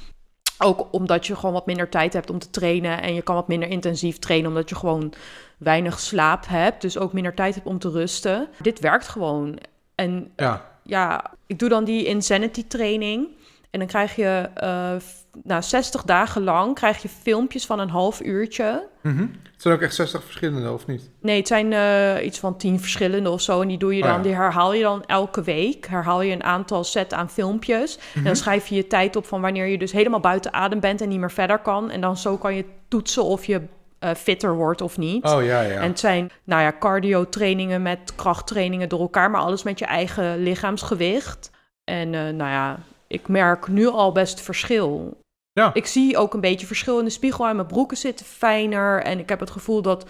Ook 0.63 0.87
omdat 0.91 1.27
je 1.27 1.35
gewoon 1.35 1.53
wat 1.53 1.65
minder 1.65 1.89
tijd 1.89 2.13
hebt 2.13 2.29
om 2.29 2.39
te 2.39 2.49
trainen. 2.49 3.01
En 3.01 3.13
je 3.13 3.21
kan 3.21 3.35
wat 3.35 3.47
minder 3.47 3.69
intensief 3.69 4.19
trainen, 4.19 4.49
omdat 4.49 4.69
je 4.69 4.75
gewoon 4.75 5.13
weinig 5.57 5.99
slaap 5.99 6.47
hebt. 6.47 6.81
Dus 6.81 6.97
ook 6.97 7.13
minder 7.13 7.33
tijd 7.33 7.55
hebt 7.55 7.67
om 7.67 7.79
te 7.79 7.89
rusten. 7.89 8.47
Dit 8.61 8.79
werkt 8.79 9.07
gewoon. 9.07 9.57
En 9.95 10.31
Ja, 10.35 10.69
ja, 10.83 11.33
ik 11.45 11.59
doe 11.59 11.69
dan 11.69 11.83
die 11.83 12.05
insanity 12.05 12.67
training. 12.67 13.27
En 13.69 13.79
dan 13.79 13.87
krijg 13.87 14.15
je, 14.15 14.49
f- 15.03 15.25
nou, 15.43 15.61
60 15.61 16.03
dagen 16.03 16.43
lang 16.43 16.75
krijg 16.75 17.01
je 17.01 17.09
filmpjes 17.09 17.65
van 17.65 17.79
een 17.79 17.89
half 17.89 18.21
uurtje. 18.21 18.87
Mhm. 19.01 19.21
Het 19.21 19.61
zijn 19.67 19.73
ook 19.73 19.81
echt 19.81 19.95
60 19.95 20.23
verschillende, 20.23 20.71
of 20.71 20.87
niet? 20.87 21.09
Nee, 21.21 21.37
het 21.37 21.47
zijn 21.47 21.73
eh, 21.73 22.25
iets 22.25 22.39
van 22.39 22.57
tien 22.57 22.79
verschillende 22.79 23.29
of 23.29 23.41
zo. 23.41 23.61
En 23.61 23.67
die 23.67 23.77
doe 23.77 23.95
je 23.95 24.01
Oh 24.01 24.07
dan, 24.07 24.17
ja. 24.17 24.23
die 24.23 24.33
herhaal 24.35 24.73
je 24.73 24.81
dan 24.81 25.03
elke 25.05 25.41
week. 25.43 25.87
Herhaal 25.87 26.21
je 26.21 26.33
een 26.33 26.43
aantal 26.43 26.83
set 26.83 27.13
aan 27.13 27.29
filmpjes. 27.29 27.95
En 27.97 28.01
Mhm. 28.13 28.23
dan 28.23 28.35
schrijf 28.35 28.67
je 28.67 28.75
je 28.75 28.87
tijd 28.87 29.15
op 29.15 29.25
van 29.25 29.41
wanneer 29.41 29.65
je 29.65 29.77
dus 29.77 29.91
helemaal 29.91 30.19
buiten 30.19 30.53
adem 30.53 30.79
bent 30.79 31.01
en 31.01 31.09
niet 31.09 31.19
meer 31.19 31.31
verder 31.31 31.59
kan. 31.59 31.89
En 31.91 32.01
dan 32.01 32.17
zo 32.17 32.37
kan 32.37 32.55
je 32.55 32.65
toetsen 32.87 33.23
of 33.23 33.45
je 33.45 33.61
eh, 33.99 34.11
fitter 34.13 34.55
wordt 34.55 34.81
of 34.81 34.97
niet. 34.97 35.25
Oh 35.25 35.43
ja, 35.43 35.61
ja. 35.61 35.79
En 35.81 35.89
het 35.89 35.99
zijn, 35.99 36.31
nou 36.43 36.61
ja, 36.61 36.73
cardio 36.79 37.29
trainingen 37.29 37.81
met 37.81 38.15
krachttrainingen 38.15 38.89
door 38.89 38.99
elkaar, 38.99 39.31
maar 39.31 39.41
alles 39.41 39.63
met 39.63 39.79
je 39.79 39.85
eigen 39.85 40.37
lichaamsgewicht. 40.43 41.51
En 41.83 42.09
nou 42.09 42.35
ja, 42.37 42.79
ik 43.09 43.27
merk 43.27 43.67
nu 43.67 43.87
al 43.87 44.11
best 44.11 44.41
verschil. 44.41 45.17
Ja. 45.51 45.73
Ik 45.73 45.85
zie 45.85 46.17
ook 46.17 46.33
een 46.33 46.41
beetje 46.41 46.67
verschil 46.67 46.99
in 46.99 47.05
de 47.05 47.11
spiegel 47.11 47.47
en 47.47 47.55
mijn 47.55 47.67
broeken 47.67 47.97
zitten 47.97 48.25
fijner. 48.25 49.01
En 49.03 49.19
ik 49.19 49.29
heb 49.29 49.39
het 49.39 49.51
gevoel 49.51 49.81
dat 49.81 50.09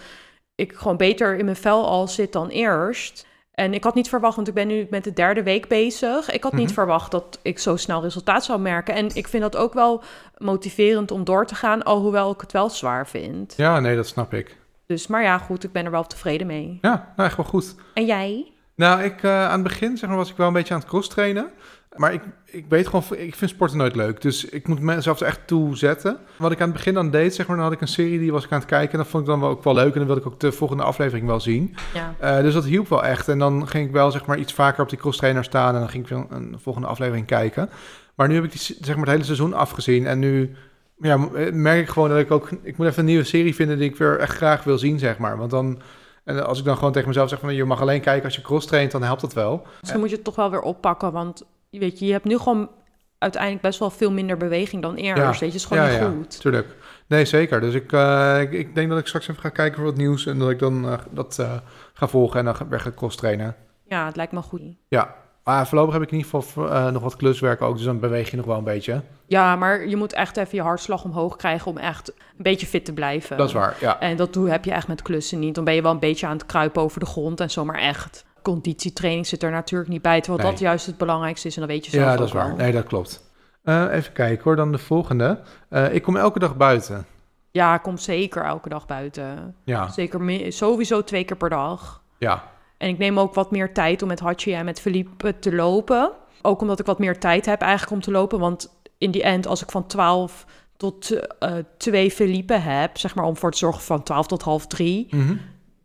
ik 0.54 0.72
gewoon 0.72 0.96
beter 0.96 1.36
in 1.38 1.44
mijn 1.44 1.56
vel 1.56 1.86
al 1.86 2.08
zit 2.08 2.32
dan 2.32 2.48
eerst. 2.48 3.26
En 3.50 3.74
ik 3.74 3.84
had 3.84 3.94
niet 3.94 4.08
verwacht, 4.08 4.36
want 4.36 4.48
ik 4.48 4.54
ben 4.54 4.66
nu 4.66 4.86
met 4.90 5.04
de 5.04 5.12
derde 5.12 5.42
week 5.42 5.68
bezig. 5.68 6.30
Ik 6.30 6.42
had 6.42 6.52
niet 6.52 6.64
Mhm. 6.64 6.74
verwacht 6.74 7.10
dat 7.10 7.38
ik 7.42 7.58
zo 7.58 7.76
snel 7.76 8.02
resultaat 8.02 8.44
zou 8.44 8.60
merken. 8.60 8.94
En 8.94 9.14
ik 9.14 9.28
vind 9.28 9.42
dat 9.42 9.56
ook 9.56 9.74
wel 9.74 10.02
motiverend 10.36 11.10
om 11.10 11.24
door 11.24 11.46
te 11.46 11.54
gaan, 11.54 11.82
alhoewel 11.82 12.30
ik 12.30 12.40
het 12.40 12.52
wel 12.52 12.70
zwaar 12.70 13.06
vind. 13.06 13.54
Ja, 13.56 13.80
nee, 13.80 13.96
dat 13.96 14.06
snap 14.06 14.34
ik. 14.34 14.56
Dus, 14.86 15.06
maar 15.06 15.22
ja, 15.22 15.38
goed, 15.38 15.64
ik 15.64 15.72
ben 15.72 15.84
er 15.84 15.90
wel 15.90 16.06
tevreden 16.06 16.46
mee. 16.46 16.78
Ja, 16.80 17.12
nou 17.16 17.28
echt 17.28 17.36
wel 17.36 17.46
goed. 17.46 17.74
En 17.94 18.04
jij? 18.04 18.52
Nou, 18.74 19.02
ik, 19.02 19.22
eh, 19.22 19.44
aan 19.44 19.52
het 19.52 19.62
begin 19.62 19.96
zeg 19.96 20.08
maar, 20.08 20.18
was 20.18 20.30
ik 20.30 20.36
wel 20.36 20.46
een 20.46 20.52
beetje 20.52 20.74
aan 20.74 20.80
het 20.80 20.88
cross 20.88 21.08
trainen. 21.08 21.50
Maar 21.96 22.12
ik, 22.12 22.22
ik 22.44 22.64
weet 22.68 22.86
gewoon, 22.86 23.04
ik 23.16 23.34
vind 23.34 23.50
sporten 23.50 23.78
nooit 23.78 23.94
leuk. 23.94 24.20
Dus 24.20 24.44
ik 24.44 24.68
moet 24.68 24.80
mezelf 24.80 25.20
er 25.20 25.26
echt 25.26 25.46
toe 25.46 25.76
zetten. 25.76 26.18
Wat 26.36 26.52
ik 26.52 26.60
aan 26.60 26.68
het 26.68 26.76
begin 26.76 26.94
dan 26.94 27.10
deed, 27.10 27.34
zeg 27.34 27.46
maar, 27.46 27.56
dan 27.56 27.64
had 27.64 27.74
ik 27.74 27.80
een 27.80 27.88
serie 27.88 28.18
die 28.18 28.32
was 28.32 28.44
ik 28.44 28.52
aan 28.52 28.58
het 28.58 28.68
kijken. 28.68 28.92
En 28.92 28.98
dat 28.98 29.08
vond 29.08 29.22
ik 29.22 29.28
dan 29.28 29.40
wel 29.40 29.48
ook 29.48 29.64
wel 29.64 29.74
leuk. 29.74 29.92
En 29.92 29.98
dan 29.98 30.06
wilde 30.06 30.20
ik 30.20 30.26
ook 30.26 30.40
de 30.40 30.52
volgende 30.52 30.82
aflevering 30.82 31.26
wel 31.26 31.40
zien. 31.40 31.74
Ja. 31.94 32.14
Eh, 32.18 32.42
dus 32.42 32.54
dat 32.54 32.64
hielp 32.64 32.88
wel 32.88 33.04
echt. 33.04 33.28
En 33.28 33.38
dan 33.38 33.68
ging 33.68 33.86
ik 33.86 33.92
wel 33.92 34.10
zeg 34.10 34.26
maar, 34.26 34.38
iets 34.38 34.52
vaker 34.52 34.82
op 34.82 34.88
die 34.88 34.98
cross 34.98 35.18
trainer 35.18 35.44
staan. 35.44 35.74
En 35.74 35.80
dan 35.80 35.88
ging 35.88 36.02
ik 36.04 36.10
wel 36.10 36.26
een 36.30 36.56
volgende 36.58 36.88
aflevering 36.88 37.26
kijken. 37.26 37.70
Maar 38.14 38.28
nu 38.28 38.34
heb 38.34 38.44
ik 38.44 38.50
die, 38.50 38.60
zeg 38.60 38.94
maar, 38.94 39.04
het 39.04 39.14
hele 39.14 39.24
seizoen 39.24 39.54
afgezien. 39.54 40.06
En 40.06 40.18
nu 40.18 40.54
ja, 40.98 41.28
eh, 41.34 41.52
merk 41.52 41.80
ik 41.80 41.88
gewoon 41.88 42.08
dat 42.08 42.18
ik 42.18 42.30
ook... 42.30 42.50
Ik 42.62 42.76
moet 42.76 42.86
even 42.86 42.98
een 42.98 43.04
nieuwe 43.04 43.24
serie 43.24 43.54
vinden 43.54 43.78
die 43.78 43.90
ik 43.90 43.96
weer 43.96 44.18
echt 44.18 44.36
graag 44.36 44.64
wil 44.64 44.78
zien, 44.78 44.98
zeg 44.98 45.18
maar. 45.18 45.36
Want 45.36 45.50
dan... 45.50 45.80
En 46.24 46.46
als 46.46 46.58
ik 46.58 46.64
dan 46.64 46.76
gewoon 46.76 46.92
tegen 46.92 47.08
mezelf 47.08 47.28
zeg 47.28 47.40
van... 47.40 47.54
Je 47.54 47.64
mag 47.64 47.80
alleen 47.80 48.00
kijken 48.00 48.24
als 48.24 48.36
je 48.36 48.42
cross 48.42 48.66
traint, 48.66 48.90
dan 48.90 49.02
helpt 49.02 49.20
dat 49.20 49.32
wel. 49.32 49.66
Misschien 49.80 50.00
moet 50.00 50.10
je 50.10 50.14
het 50.14 50.24
toch 50.24 50.36
wel 50.36 50.50
weer 50.50 50.60
oppakken, 50.60 51.12
want 51.12 51.44
weet 51.78 51.98
je, 51.98 52.06
je 52.06 52.12
hebt 52.12 52.24
nu 52.24 52.38
gewoon 52.38 52.70
uiteindelijk 53.18 53.62
best 53.62 53.78
wel 53.78 53.90
veel 53.90 54.12
minder 54.12 54.36
beweging 54.36 54.82
dan 54.82 54.94
eerst. 54.94 55.22
Ja. 55.22 55.30
Weet 55.30 55.38
je, 55.38 55.44
het 55.44 55.54
is 55.54 55.64
gewoon 55.64 55.84
Ja, 55.84 55.90
niet 55.90 56.00
ja. 56.00 56.10
goed. 56.10 56.40
Tuurlijk. 56.40 56.66
Nee, 57.06 57.24
zeker. 57.24 57.60
Dus 57.60 57.74
ik, 57.74 57.92
eh, 57.92 58.40
ik, 58.40 58.52
ik 58.52 58.74
denk 58.74 58.88
dat 58.90 58.98
ik 58.98 59.06
straks 59.06 59.28
even 59.28 59.42
ga 59.42 59.48
kijken 59.48 59.76
voor 59.76 59.84
wat 59.84 59.96
nieuws. 59.96 60.26
En 60.26 60.38
dat 60.38 60.50
ik 60.50 60.58
dan 60.58 60.88
eh, 60.88 60.98
dat 61.10 61.38
eh, 61.38 61.52
ga 61.92 62.08
volgen 62.08 62.38
en 62.38 62.44
dan 62.44 62.68
weer 62.68 62.80
ga 62.80 62.92
cross 62.96 63.16
trainen. 63.16 63.56
Ja, 63.86 64.06
het 64.06 64.16
lijkt 64.16 64.32
me 64.32 64.42
goed. 64.42 64.62
Ja. 64.88 65.14
Maar 65.44 65.66
voorlopig 65.66 65.92
heb 65.92 66.02
ik 66.02 66.10
in 66.10 66.16
ieder 66.16 66.30
geval 66.30 66.90
nog 66.90 67.02
wat 67.02 67.16
kluswerk 67.16 67.62
ook. 67.62 67.76
Dus 67.76 67.84
dan 67.84 68.00
beweeg 68.00 68.30
je 68.30 68.36
nog 68.36 68.46
wel 68.46 68.58
een 68.58 68.64
beetje. 68.64 69.02
Ja, 69.26 69.56
maar 69.56 69.88
je 69.88 69.96
moet 69.96 70.12
echt 70.12 70.36
even 70.36 70.56
je 70.56 70.62
hartslag 70.62 71.04
omhoog 71.04 71.36
krijgen 71.36 71.70
om 71.70 71.78
echt 71.78 72.08
een 72.08 72.42
beetje 72.42 72.66
fit 72.66 72.84
te 72.84 72.92
blijven. 72.92 73.36
Dat 73.36 73.48
is 73.48 73.54
waar, 73.54 73.76
ja. 73.80 74.00
En 74.00 74.16
dat 74.16 74.32
doe, 74.32 74.50
heb 74.50 74.64
je 74.64 74.72
echt 74.72 74.88
met 74.88 75.02
klussen 75.02 75.38
niet. 75.38 75.54
Dan 75.54 75.64
ben 75.64 75.74
je 75.74 75.82
wel 75.82 75.92
een 75.92 75.98
beetje 75.98 76.26
aan 76.26 76.36
het 76.36 76.46
kruipen 76.46 76.82
over 76.82 77.00
de 77.00 77.06
grond 77.06 77.40
en 77.40 77.50
zo, 77.50 77.64
maar 77.64 77.78
echt. 77.78 78.24
Conditietraining 78.42 79.26
zit 79.26 79.42
er 79.42 79.50
natuurlijk 79.50 79.90
niet 79.90 80.02
bij, 80.02 80.20
terwijl 80.20 80.42
Nee. 80.42 80.50
dat 80.52 80.60
juist 80.60 80.86
het 80.86 80.96
belangrijkste 80.98 81.48
is. 81.48 81.54
En 81.54 81.60
dat 81.60 81.70
weet 81.70 81.84
je 81.84 81.90
zelf 81.90 82.04
Ja, 82.04 82.12
ook 82.12 82.18
dat 82.18 82.26
is 82.26 82.32
waar. 82.32 82.54
Nee, 82.56 82.72
dat 82.72 82.84
klopt. 82.84 83.30
Eh, 83.64 83.86
even 83.90 84.12
kijken 84.12 84.44
hoor, 84.44 84.56
dan 84.56 84.72
de 84.72 84.78
volgende. 84.78 85.40
Eh, 85.68 85.94
ik 85.94 86.02
kom 86.02 86.16
elke 86.16 86.38
dag 86.38 86.56
buiten. 86.56 87.06
Ja, 87.50 87.74
ik 87.74 87.82
kom 87.82 87.98
zeker 87.98 88.42
elke 88.44 88.68
dag 88.68 88.86
buiten. 88.86 89.54
Ja, 89.64 89.88
Zeker 89.88 90.52
sowieso 90.52 91.04
twee 91.04 91.24
keer 91.24 91.36
per 91.36 91.50
dag. 91.50 92.02
ja. 92.18 92.44
En 92.78 92.88
ik 92.88 92.98
neem 92.98 93.18
ook 93.18 93.34
wat 93.34 93.50
meer 93.50 93.72
tijd 93.74 94.02
om 94.02 94.08
met 94.08 94.20
Hachi 94.20 94.54
en 94.54 94.64
met 94.64 94.80
Philippe 94.80 95.38
te 95.38 95.54
lopen. 95.54 96.10
Ook 96.42 96.60
omdat 96.60 96.80
ik 96.80 96.86
wat 96.86 96.98
meer 96.98 97.18
tijd 97.18 97.46
heb 97.46 97.60
eigenlijk 97.60 97.92
om 97.92 98.00
te 98.00 98.10
lopen. 98.10 98.38
Want 98.38 98.80
in 98.98 99.10
die 99.10 99.22
end, 99.22 99.46
als 99.46 99.62
ik 99.62 99.70
van 99.70 99.86
12 99.86 100.46
tot 100.76 101.10
eh 101.38 101.52
2 101.78 102.10
Philippe 102.10 102.54
heb, 102.54 102.98
zeg 102.98 103.14
maar 103.14 103.24
om 103.24 103.36
voor 103.36 103.50
te 103.50 103.58
zorgen 103.58 103.82
van 103.82 104.02
12 104.02 104.26
tot 104.26 104.42
half 104.42 104.66
3, 104.66 105.06
Mhm. 105.10 105.36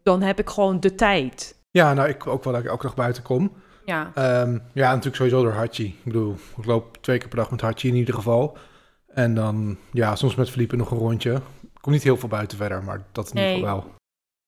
dan 0.03 0.21
heb 0.21 0.39
ik 0.39 0.49
gewoon 0.49 0.79
de 0.79 0.95
tijd. 0.95 1.54
Ja, 1.75 1.93
nou, 1.93 2.09
ik 2.09 2.27
ook 2.27 2.43
wel 2.43 2.53
dat 2.53 2.61
ik 2.63 2.69
elke 2.69 2.83
dag 2.85 2.95
buiten 2.95 3.23
kom. 3.23 3.51
Ja, 3.85 4.11
Ehm, 4.13 4.57
ja, 4.73 4.89
natuurlijk 4.89 5.15
sowieso 5.15 5.41
door 5.41 5.51
Hachi. 5.51 5.85
Ik 5.85 6.03
bedoel, 6.03 6.35
ik 6.57 6.65
loop 6.65 6.97
twee 7.01 7.17
keer 7.17 7.27
per 7.27 7.37
dag 7.37 7.51
met 7.51 7.61
Hachi 7.61 7.87
in 7.87 7.95
ieder 7.95 8.13
geval. 8.13 8.57
En 9.07 9.35
dan, 9.35 9.77
ja, 9.91 10.15
soms 10.15 10.35
met 10.35 10.49
Felipe 10.49 10.75
nog 10.75 10.91
een 10.91 10.97
rondje. 10.97 11.33
Ik 11.61 11.81
kom 11.81 11.91
niet 11.91 12.03
heel 12.03 12.17
veel 12.17 12.29
buiten 12.29 12.57
verder, 12.57 12.83
maar 12.83 13.05
dat 13.11 13.29
in 13.29 13.37
ieder 13.37 13.53
geval 13.53 13.65
wel. 13.81 13.93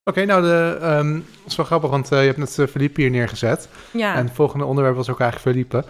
Oké, 0.03 0.25
nou, 0.25 0.41
de, 0.41 0.77
ehm, 0.81 1.13
dat 1.13 1.45
is 1.45 1.55
wel 1.55 1.65
grappig, 1.65 1.89
want 1.89 2.11
eh, 2.11 2.19
je 2.19 2.25
hebt 2.25 2.37
net 2.37 2.57
uh, 2.57 2.67
Felipe 2.67 3.01
hier 3.01 3.09
neergezet. 3.09 3.69
ja. 3.93 4.15
En 4.15 4.25
het 4.25 4.35
volgende 4.35 4.65
onderwerp 4.65 4.95
was 4.95 5.09
ook 5.09 5.19
eigenlijk 5.19 5.55
Felipe. 5.55 5.87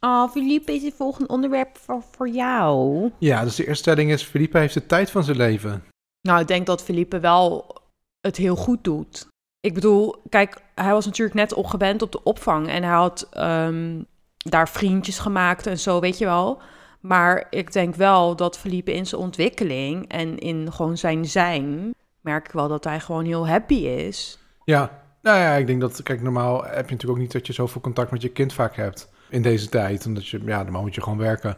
Oh, 0.00 0.30
Philippe 0.30 0.72
is 0.72 0.82
het 0.82 0.94
volgende 0.94 1.28
onderwerp 1.28 1.78
voor, 1.78 2.02
voor 2.10 2.28
jou. 2.28 3.10
Ja, 3.18 3.42
dus 3.44 3.56
de 3.56 3.66
eerste 3.66 3.82
stelling 3.82 4.10
is, 4.10 4.22
Felipe 4.22 4.58
heeft 4.58 4.74
de 4.74 4.86
tijd 4.86 5.10
van 5.10 5.24
zijn 5.24 5.36
leven. 5.36 5.84
Nou, 6.20 6.40
ik 6.40 6.46
denk 6.46 6.66
dat 6.66 6.82
Philippe 6.82 7.20
wel 7.20 7.76
het 8.20 8.36
heel 8.36 8.56
goed 8.56 8.84
doet. 8.84 9.28
Ik 9.60 9.74
bedoel, 9.74 10.22
kijk, 10.28 10.62
hij 10.74 10.92
was 10.92 11.06
natuurlijk 11.06 11.36
net 11.36 11.54
opgewend 11.54 12.02
op 12.02 12.12
de 12.12 12.22
opvang 12.22 12.68
en 12.68 12.82
hij 12.82 12.92
had 12.92 13.28
ehm, 13.30 14.02
daar 14.36 14.68
vriendjes 14.68 15.18
gemaakt 15.18 15.66
en 15.66 15.78
zo, 15.78 16.00
weet 16.00 16.18
je 16.18 16.24
wel. 16.24 16.62
Maar 17.00 17.46
ik 17.50 17.72
denk 17.72 17.94
wel 17.94 18.36
dat 18.36 18.58
Philippe 18.58 18.92
in 18.92 19.06
zijn 19.06 19.20
ontwikkeling 19.20 20.08
en 20.08 20.38
in 20.38 20.72
gewoon 20.72 20.96
zijn 20.96 21.26
zijn, 21.26 21.94
merk 22.20 22.46
ik 22.46 22.52
wel 22.52 22.68
dat 22.68 22.84
hij 22.84 23.00
gewoon 23.00 23.24
heel 23.24 23.48
happy 23.48 23.74
is. 23.74 24.38
Ja, 24.64 25.02
nou 25.22 25.38
ja, 25.38 25.52
ik 25.52 25.66
denk 25.66 25.80
dat, 25.80 26.02
kijk, 26.02 26.22
normaal 26.22 26.64
heb 26.64 26.72
je 26.72 26.74
natuurlijk 26.74 27.10
ook 27.10 27.18
niet 27.18 27.32
dat 27.32 27.46
je 27.46 27.52
zoveel 27.52 27.80
contact 27.80 28.10
met 28.10 28.22
je 28.22 28.28
kind 28.28 28.52
vaak 28.52 28.76
hebt 28.76 29.08
in 29.28 29.42
deze 29.42 29.68
tijd. 29.68 30.06
Omdat 30.06 30.28
je, 30.28 30.40
ja, 30.44 30.62
normaal 30.62 30.82
moet 30.82 30.94
je 30.94 31.02
gewoon 31.02 31.18
werken. 31.18 31.56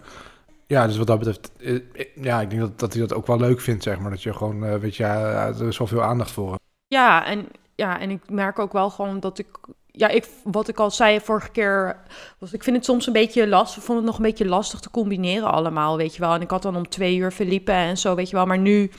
Ja, 0.66 0.86
dus 0.86 0.96
wat 0.96 1.06
dat 1.06 1.18
betreft, 1.18 1.52
eh, 1.58 1.74
eh, 1.74 2.06
ja, 2.14 2.40
ik 2.40 2.50
denk 2.50 2.62
dat, 2.62 2.78
dat 2.78 2.92
hij 2.92 3.02
dat 3.02 3.14
ook 3.14 3.26
wel 3.26 3.38
leuk 3.38 3.60
vindt, 3.60 3.82
zeg 3.82 3.98
maar. 3.98 4.10
Dat 4.10 4.22
je 4.22 4.34
gewoon, 4.34 4.64
eh, 4.64 4.74
weet 4.74 4.96
je, 4.96 5.02
ja, 5.02 5.46
er 5.46 5.68
is 5.68 5.78
wel 5.78 5.86
veel 5.86 6.02
aandacht 6.02 6.30
voor. 6.30 6.58
Ja, 6.86 7.26
en, 7.26 7.48
ja, 7.82 8.00
en 8.00 8.10
ik 8.10 8.30
merk 8.30 8.58
ook 8.58 8.72
wel 8.72 8.90
gewoon 8.90 9.20
dat 9.20 9.38
ik. 9.38 9.46
Ja, 9.86 10.08
ik, 10.08 10.28
wat 10.44 10.68
ik 10.68 10.78
al 10.78 10.90
zei 10.90 11.20
vorige 11.20 11.50
keer, 11.50 11.96
was 12.38 12.52
ik 12.52 12.62
vind 12.62 12.76
het 12.76 12.84
soms 12.84 13.06
een 13.06 13.12
beetje 13.12 13.48
lastig. 13.48 13.78
Ik 13.78 13.84
vond 13.84 13.98
het 13.98 14.06
nog 14.06 14.16
een 14.16 14.22
beetje 14.22 14.46
lastig 14.46 14.80
te 14.80 14.90
combineren 14.90 15.52
allemaal, 15.52 15.96
weet 15.96 16.14
je 16.14 16.20
wel. 16.20 16.34
En 16.34 16.40
ik 16.40 16.50
had 16.50 16.62
dan 16.62 16.76
om 16.76 16.88
twee 16.88 17.16
uur 17.16 17.30
Felipe 17.30 17.72
en 17.72 17.98
zo, 17.98 18.14
weet 18.14 18.30
je 18.30 18.36
wel. 18.36 18.46
Maar 18.46 18.58
nu, 18.58 18.90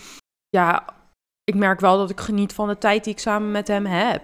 ja, 0.50 0.86
ik 1.44 1.56
merk 1.56 1.80
wel 1.80 1.98
dat 1.98 2.10
ik 2.10 2.20
geniet 2.20 2.54
van 2.54 2.68
de 2.68 2.78
tijd 2.78 3.04
die 3.04 3.14
ik 3.14 3.20
samen 3.20 3.52
met 3.52 3.68
hem 3.68 3.86
heb. 3.86 4.22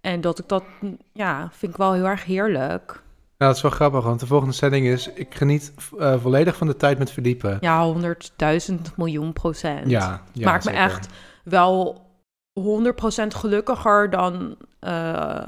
En 0.00 0.20
dat 0.20 0.38
ik 0.38 0.48
dat, 0.48 0.64
ja, 1.12 1.48
vind 1.52 1.72
ik 1.72 1.78
wel 1.78 1.92
heel 1.92 2.06
erg 2.06 2.24
heerlijk. 2.24 3.02
Nou, 3.38 3.50
dat 3.50 3.56
is 3.56 3.62
wel 3.62 3.70
grappig, 3.70 4.04
want 4.04 4.20
de 4.20 4.26
volgende 4.26 4.54
stelling 4.54 4.86
is, 4.86 5.08
ik 5.08 5.34
geniet 5.34 5.72
eh, 5.98 6.20
volledig 6.20 6.56
van 6.56 6.66
de 6.66 6.76
tijd 6.76 6.98
met 6.98 7.12
Felipe. 7.12 7.56
Ja, 7.60 7.84
honderdduizend 7.84 8.96
miljoen 8.96 9.32
procent. 9.32 9.90
Ja, 9.90 10.22
ja 10.32 10.44
Maakt 10.50 10.64
me 10.64 10.70
echt 10.70 11.08
wel 11.44 12.06
100% 12.62 13.26
gelukkiger 13.26 14.10
dan 14.10 14.56
eh, 14.80 15.46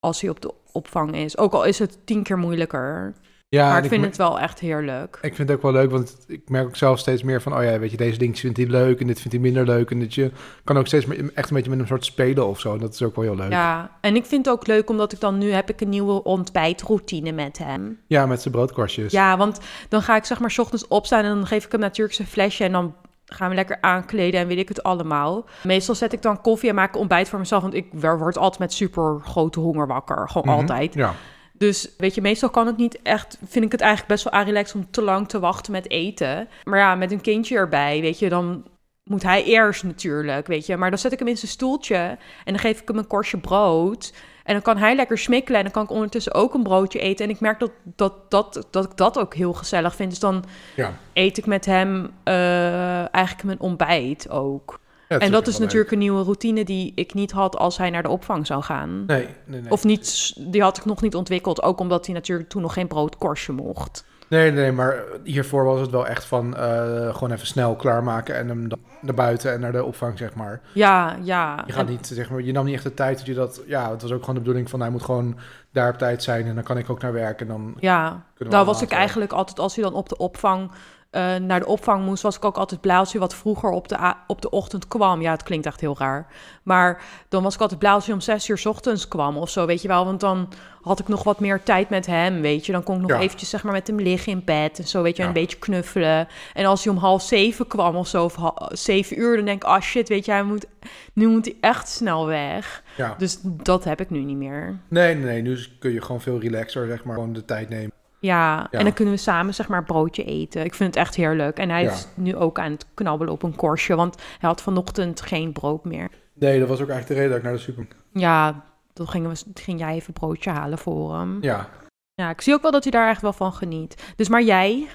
als 0.00 0.20
hij 0.20 0.30
op 0.30 0.40
de 0.40 0.54
opvang 0.72 1.16
is. 1.16 1.38
Ook 1.38 1.52
al 1.52 1.64
is 1.64 1.78
het 1.78 1.98
tien 2.04 2.22
keer 2.22 2.38
moeilijker. 2.38 3.14
Ja, 3.56 3.68
maar 3.68 3.82
ik 3.82 3.88
vind 3.88 4.04
het 4.04 4.16
wel 4.16 4.40
echt 4.40 4.58
heerlijk. 4.58 5.18
Ik 5.22 5.34
vind 5.34 5.48
het 5.48 5.56
ook 5.56 5.62
wel 5.62 5.72
leuk, 5.72 5.90
want 5.90 6.16
ik 6.26 6.48
merk 6.48 6.66
ook 6.66 6.76
zelf 6.76 6.98
steeds 6.98 7.22
meer 7.22 7.42
van... 7.42 7.56
oh 7.56 7.64
ja, 7.64 7.78
weet 7.78 7.90
je, 7.90 7.96
deze 7.96 8.18
dingen 8.18 8.36
vindt 8.36 8.56
hij 8.56 8.66
leuk 8.66 9.00
en 9.00 9.06
dit 9.06 9.18
vindt 9.20 9.32
hij 9.32 9.40
minder 9.40 9.64
leuk. 9.64 9.90
En 9.90 10.00
dat 10.00 10.14
je 10.14 10.30
kan 10.64 10.78
ook 10.78 10.86
steeds 10.86 11.06
meer, 11.06 11.30
echt 11.34 11.50
een 11.50 11.56
beetje 11.56 11.70
met 11.70 11.78
een 11.78 11.86
soort 11.86 12.04
spelen 12.04 12.46
of 12.46 12.60
zo. 12.60 12.72
En 12.72 12.78
dat 12.78 12.94
is 12.94 13.02
ook 13.02 13.16
wel 13.16 13.24
heel 13.24 13.36
leuk. 13.36 13.50
Ja, 13.50 13.58
Ja, 13.60 13.90
en 14.00 14.16
ik 14.16 14.26
vind 14.26 14.44
het 14.44 14.54
ook 14.54 14.66
leuk 14.66 14.90
omdat 14.90 15.12
ik 15.12 15.20
dan 15.20 15.38
nu 15.38 15.50
heb 15.50 15.68
ik 15.68 15.80
een 15.80 15.88
nieuwe 15.88 16.22
ontbijtroutine 16.22 17.32
met 17.32 17.58
hem. 17.58 17.98
met 18.26 18.42
zijn 18.42 18.54
broodkorstjes. 18.54 19.12
Ja, 19.12 19.36
want 19.36 19.60
dan 19.88 20.02
ga 20.02 20.16
ik 20.16 20.24
zeg 20.24 20.40
maar 20.40 20.50
's 20.50 20.58
ochtends 20.58 20.88
opstaan 20.88 21.24
en 21.24 21.34
dan 21.34 21.46
geef 21.46 21.64
ik 21.64 21.72
hem 21.72 21.80
natuurlijk 21.80 22.16
zijn 22.16 22.28
flesje 22.28 22.64
en 22.64 22.72
dan 22.72 22.94
gaan 23.30 23.48
we 23.48 23.54
lekker 23.54 23.78
aankleden 23.80 24.40
en 24.40 24.46
weet 24.46 24.58
ik 24.58 24.68
het 24.68 24.82
allemaal. 24.82 25.44
Meestal 25.62 25.94
zet 25.94 26.12
ik 26.12 26.22
dan 26.22 26.40
koffie 26.40 26.68
en 26.68 26.74
maak 26.74 26.88
ik 26.88 27.00
ontbijt 27.00 27.28
voor 27.28 27.38
mezelf, 27.38 27.62
want 27.62 27.74
ik 27.74 27.86
word 27.92 28.38
altijd 28.38 28.58
met 28.58 28.72
super 28.72 29.20
grote 29.24 29.60
honger 29.60 29.86
wakker, 29.86 30.28
gewoon 30.28 30.48
Mhm. 30.48 30.60
altijd. 30.60 30.94
Ja. 30.94 31.14
Dus 31.52 31.90
weet 31.98 32.14
je, 32.14 32.20
meestal 32.20 32.50
kan 32.50 32.66
het 32.66 32.76
niet 32.76 33.02
echt, 33.02 33.38
vind 33.48 33.64
ik 33.64 33.72
het 33.72 33.80
eigenlijk 33.80 34.12
best 34.12 34.30
wel 34.30 34.42
relaxed 34.42 34.74
om 34.76 34.90
te 34.90 35.02
lang 35.02 35.28
te 35.28 35.40
wachten 35.40 35.72
met 35.72 35.90
eten. 35.90 36.48
Maar 36.64 36.78
ja, 36.78 36.94
met 36.94 37.12
een 37.12 37.20
kindje 37.20 37.56
erbij, 37.56 38.00
weet 38.00 38.18
je, 38.18 38.28
dan 38.28 38.64
moet 39.04 39.22
hij 39.22 39.44
eerst 39.44 39.82
natuurlijk, 39.84 40.46
weet 40.46 40.66
je. 40.66 40.76
Maar 40.76 40.90
dan 40.90 40.98
zet 40.98 41.12
ik 41.12 41.18
hem 41.18 41.28
in 41.28 41.36
zijn 41.36 41.50
stoeltje 41.50 41.94
en 41.96 42.18
dan 42.52 42.58
geef 42.58 42.80
ik 42.80 42.88
hem 42.88 42.98
een 42.98 43.06
korstje 43.06 43.38
brood. 43.38 44.12
En 44.44 44.52
dan 44.52 44.62
kan 44.62 44.76
hij 44.76 44.94
lekker 44.94 45.18
smikkelen 45.18 45.58
en 45.58 45.64
dan 45.64 45.72
kan 45.72 45.82
ik 45.82 45.90
ondertussen 45.90 46.34
ook 46.34 46.54
een 46.54 46.62
broodje 46.62 46.98
eten. 46.98 47.24
En 47.24 47.30
ik 47.30 47.40
merk 47.40 47.58
dat, 47.60 47.70
dat, 47.96 48.30
dat, 48.30 48.66
dat 48.70 48.84
ik 48.84 48.96
dat 48.96 49.18
ook 49.18 49.34
heel 49.34 49.52
gezellig 49.52 49.94
vind. 49.94 50.10
Dus 50.10 50.18
dan 50.18 50.44
Ja. 50.76 50.92
eet 51.12 51.38
ik 51.38 51.46
met 51.46 51.64
hem 51.66 52.10
eh, 52.22 53.14
eigenlijk 53.14 53.44
mijn 53.44 53.60
ontbijt 53.60 54.30
ook. 54.30 54.80
Ja, 55.08 55.18
en 55.18 55.30
dat 55.30 55.46
is 55.46 55.58
natuurlijk 55.58 55.90
een 55.90 55.98
nieuwe 55.98 56.22
routine 56.22 56.64
die 56.64 56.92
ik 56.94 57.14
niet 57.14 57.30
had 57.30 57.56
als 57.56 57.78
hij 57.78 57.90
naar 57.90 58.02
de 58.02 58.08
opvang 58.08 58.46
zou 58.46 58.62
gaan. 58.62 59.04
Nee, 59.06 59.26
nee, 59.44 59.60
nee. 59.60 59.70
Of 59.70 59.84
niet, 59.84 60.34
die 60.52 60.62
had 60.62 60.76
ik 60.76 60.84
nog 60.84 61.02
niet 61.02 61.14
ontwikkeld. 61.14 61.62
Ook 61.62 61.80
omdat 61.80 62.06
hij 62.06 62.14
natuurlijk 62.14 62.48
toen 62.48 62.62
nog 62.62 62.72
geen 62.72 62.86
broodkorstje 62.86 63.52
mocht. 63.52 64.04
Nee, 64.30 64.50
nee, 64.52 64.72
maar 64.72 65.02
hiervoor 65.24 65.64
was 65.64 65.80
het 65.80 65.90
wel 65.90 66.06
echt 66.06 66.24
van 66.24 66.56
eh, 66.56 67.14
gewoon 67.14 67.30
even 67.32 67.46
snel 67.46 67.76
klaarmaken 67.76 68.34
en 68.36 68.48
hem 68.48 68.68
dan 68.68 68.78
naar 69.00 69.14
buiten 69.14 69.52
en 69.52 69.60
naar 69.60 69.72
de 69.72 69.84
opvang, 69.84 70.18
zeg 70.18 70.34
maar. 70.34 70.60
Ja, 70.74 71.16
ja. 71.22 71.62
Je 71.66 71.72
gaat 71.72 71.86
En- 71.86 71.90
niet, 71.92 72.06
zeg 72.06 72.30
maar, 72.30 72.40
je 72.40 72.52
nam 72.52 72.64
niet 72.64 72.74
echt 72.74 72.82
de 72.82 72.94
tijd 72.94 73.16
dat 73.18 73.26
je 73.26 73.34
dat, 73.34 73.62
ja, 73.66 73.90
het 73.90 74.02
was 74.02 74.12
ook 74.12 74.20
gewoon 74.20 74.34
de 74.34 74.40
bedoeling 74.40 74.70
van 74.70 74.80
hij 74.80 74.90
moet 74.90 75.02
gewoon 75.04 75.38
daar 75.72 75.92
op 75.92 75.98
tijd 75.98 76.22
zijn 76.22 76.46
en 76.46 76.54
dan 76.54 76.64
kan 76.64 76.78
ik 76.78 76.90
ook 76.90 77.02
naar 77.02 77.12
werk 77.12 77.40
en 77.40 77.46
dan 77.46 77.74
Ja, 77.80 78.24
daar 78.48 78.64
was 78.64 78.82
ik 78.82 78.90
eigenlijk 78.90 79.32
altijd, 79.32 79.58
als 79.58 79.74
hij 79.74 79.84
dan 79.84 79.94
op 79.94 80.08
de 80.08 80.16
opvang, 80.16 80.70
eh, 81.10 81.36
naar 81.36 81.60
de 81.60 81.66
opvang 81.66 82.04
moest, 82.04 82.22
was 82.22 82.36
ik 82.36 82.44
ook 82.44 82.56
altijd 82.56 82.80
blij 82.80 82.96
als 82.96 83.12
hij 83.12 83.20
wat 83.20 83.34
vroeger 83.34 83.70
op 83.70 83.88
de, 83.88 84.14
op 84.26 84.42
de 84.42 84.50
ochtend 84.50 84.88
kwam. 84.88 85.20
Ja, 85.22 85.30
het 85.30 85.42
klinkt 85.42 85.66
echt 85.66 85.80
heel 85.80 85.96
raar. 85.98 86.26
Maar 86.62 87.02
dan 87.28 87.42
was 87.42 87.54
ik 87.54 87.60
altijd 87.60 87.78
blij 87.80 87.92
als 87.92 88.04
hij 88.04 88.14
om 88.14 88.20
zes 88.20 88.48
uur 88.48 88.58
's 88.58 88.66
ochtends 88.66 89.08
kwam 89.08 89.36
of 89.36 89.50
zo, 89.50 89.66
weet 89.66 89.82
je 89.82 89.88
wel. 89.88 90.04
Want 90.04 90.20
dan 90.20 90.48
had 90.82 90.98
ik 91.00 91.08
nog 91.08 91.22
wat 91.22 91.40
meer 91.40 91.62
tijd 91.62 91.88
met 91.88 92.06
hem, 92.06 92.40
weet 92.40 92.66
je. 92.66 92.72
Dan 92.72 92.82
kon 92.82 92.94
ik 92.94 93.00
nog 93.00 93.10
Ja. 93.10 93.18
eventjes 93.20 93.50
zeg 93.50 93.62
maar 93.64 93.72
met 93.72 93.86
hem 93.86 94.00
liggen 94.00 94.32
in 94.32 94.42
bed 94.44 94.78
en 94.78 94.84
zo, 94.86 95.02
weet 95.02 95.16
je, 95.16 95.22
Ja. 95.22 95.28
een 95.28 95.34
beetje 95.34 95.58
knuffelen. 95.58 96.28
En 96.54 96.64
als 96.64 96.84
hij 96.84 96.92
om 96.92 96.98
half 96.98 97.22
zeven 97.22 97.66
kwam 97.66 97.96
of 97.96 98.06
zo, 98.08 98.24
of 98.24 98.36
zeven 98.68 99.20
uur, 99.20 99.36
dan 99.36 99.44
denk 99.44 99.62
ik, 99.62 99.68
ah 99.68 99.80
shit, 99.80 100.08
weet 100.08 100.24
je, 100.24 100.30
hij 100.30 100.42
moet, 100.42 100.66
nu 101.12 101.26
moet 101.28 101.44
hij 101.44 101.56
echt 101.60 101.88
snel 101.88 102.26
weg. 102.26 102.82
Ja. 102.96 103.14
Dus 103.18 103.38
dat 103.42 103.84
heb 103.84 104.00
ik 104.00 104.10
nu 104.10 104.18
niet 104.18 104.36
meer. 104.36 104.78
Nee, 104.88 105.14
nee, 105.14 105.24
nee, 105.24 105.42
nu 105.42 105.58
kun 105.78 105.92
je 105.92 106.02
gewoon 106.02 106.20
veel 106.20 106.40
relaxer, 106.40 106.86
zeg 106.86 107.04
maar, 107.04 107.14
gewoon 107.14 107.32
de 107.32 107.44
tijd 107.44 107.68
nemen. 107.68 107.92
Ja, 108.20 108.68
Ja. 108.70 108.78
en 108.78 108.84
dan 108.84 108.92
kunnen 108.92 109.14
we 109.14 109.20
samen 109.20 109.54
zeg 109.54 109.68
maar 109.68 109.84
broodje 109.84 110.24
eten. 110.24 110.64
Ik 110.64 110.74
vind 110.74 110.94
het 110.94 111.04
echt 111.04 111.14
heerlijk. 111.14 111.58
En 111.58 111.70
hij 111.70 111.82
Ja. 111.82 111.90
is 111.92 112.06
nu 112.14 112.36
ook 112.36 112.58
aan 112.58 112.70
het 112.70 112.86
knabbelen 112.94 113.32
op 113.32 113.42
een 113.42 113.56
korstje, 113.56 113.94
want 113.96 114.14
hij 114.38 114.48
had 114.48 114.62
vanochtend 114.62 115.20
geen 115.20 115.52
brood 115.52 115.84
meer. 115.84 116.08
Nee, 116.34 116.58
dat 116.58 116.68
was 116.68 116.80
ook 116.80 116.88
eigenlijk 116.88 117.08
de 117.08 117.14
reden 117.14 117.28
dat 117.28 117.38
ik 117.38 117.44
naar 117.44 117.52
de 117.52 117.58
super... 117.58 117.86
Ja, 118.12 118.64
dan 118.92 119.08
gingen 119.08 119.30
we, 119.30 119.60
ging 119.60 119.78
jij 119.78 119.94
even 119.94 120.06
een 120.06 120.20
broodje 120.20 120.50
halen 120.50 120.78
voor 120.78 121.14
hem. 121.14 121.38
Ja. 121.40 121.68
Ja, 122.14 122.30
ik 122.30 122.40
zie 122.40 122.54
ook 122.54 122.62
wel 122.62 122.70
dat 122.70 122.82
hij 122.82 122.92
daar 122.92 123.08
echt 123.08 123.22
wel 123.22 123.32
van 123.32 123.52
geniet. 123.52 124.12
Dus 124.16 124.28
maar 124.28 124.42
jij? 124.42 124.88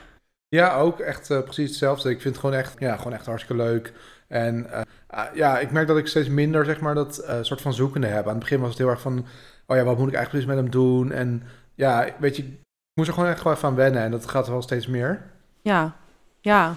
Ja, 0.48 0.78
ook 0.78 1.00
echt 1.00 1.30
eh, 1.30 1.42
precies 1.42 1.70
hetzelfde. 1.70 2.10
Ik 2.10 2.22
vind 2.22 2.36
het 2.36 2.44
gewoon 2.44 2.60
echt, 2.60 2.76
ja, 2.80 2.98
gewoon 2.98 3.14
echt 3.14 3.26
hartstikke 3.26 3.64
leuk. 3.64 3.94
En 4.28 4.72
eh, 4.72 4.82
ah, 5.08 5.36
ja, 5.36 5.60
ik 5.60 5.72
merk 5.72 5.88
dat 5.88 5.98
ik 5.98 6.08
steeds 6.08 6.28
minder, 6.28 6.66
zeg 6.66 6.80
maar, 6.80 6.96
dat 6.96 7.18
eh, 7.18 7.38
soort 7.42 7.62
van 7.62 7.74
zoekende 7.74 8.08
heb. 8.08 8.24
Aan 8.26 8.30
het 8.30 8.40
begin 8.40 8.60
was 8.60 8.70
het 8.70 8.78
heel 8.78 8.90
erg 8.90 9.02
van, 9.02 9.26
oh 9.66 9.78
ja, 9.78 9.84
wat 9.84 9.98
moet 9.98 10.08
ik 10.08 10.16
eigenlijk 10.16 10.30
precies 10.30 10.48
met 10.48 10.58
hem 10.58 10.70
doen? 10.70 11.12
En 11.12 11.44
ja, 11.74 12.08
weet 12.20 12.36
je, 12.36 12.44
ik 12.44 12.60
moest 12.94 13.08
er 13.08 13.14
gewoon 13.14 13.30
echt 13.30 13.40
gewoon 13.40 13.56
even 13.58 13.70
aan 13.70 13.76
wennen. 13.76 14.02
En 14.02 14.12
dat 14.12 14.30
gaat 14.30 14.48
wel 14.48 14.62
steeds 14.62 14.88
meer. 14.88 15.22
Ja, 15.62 15.96
ja, 16.42 16.76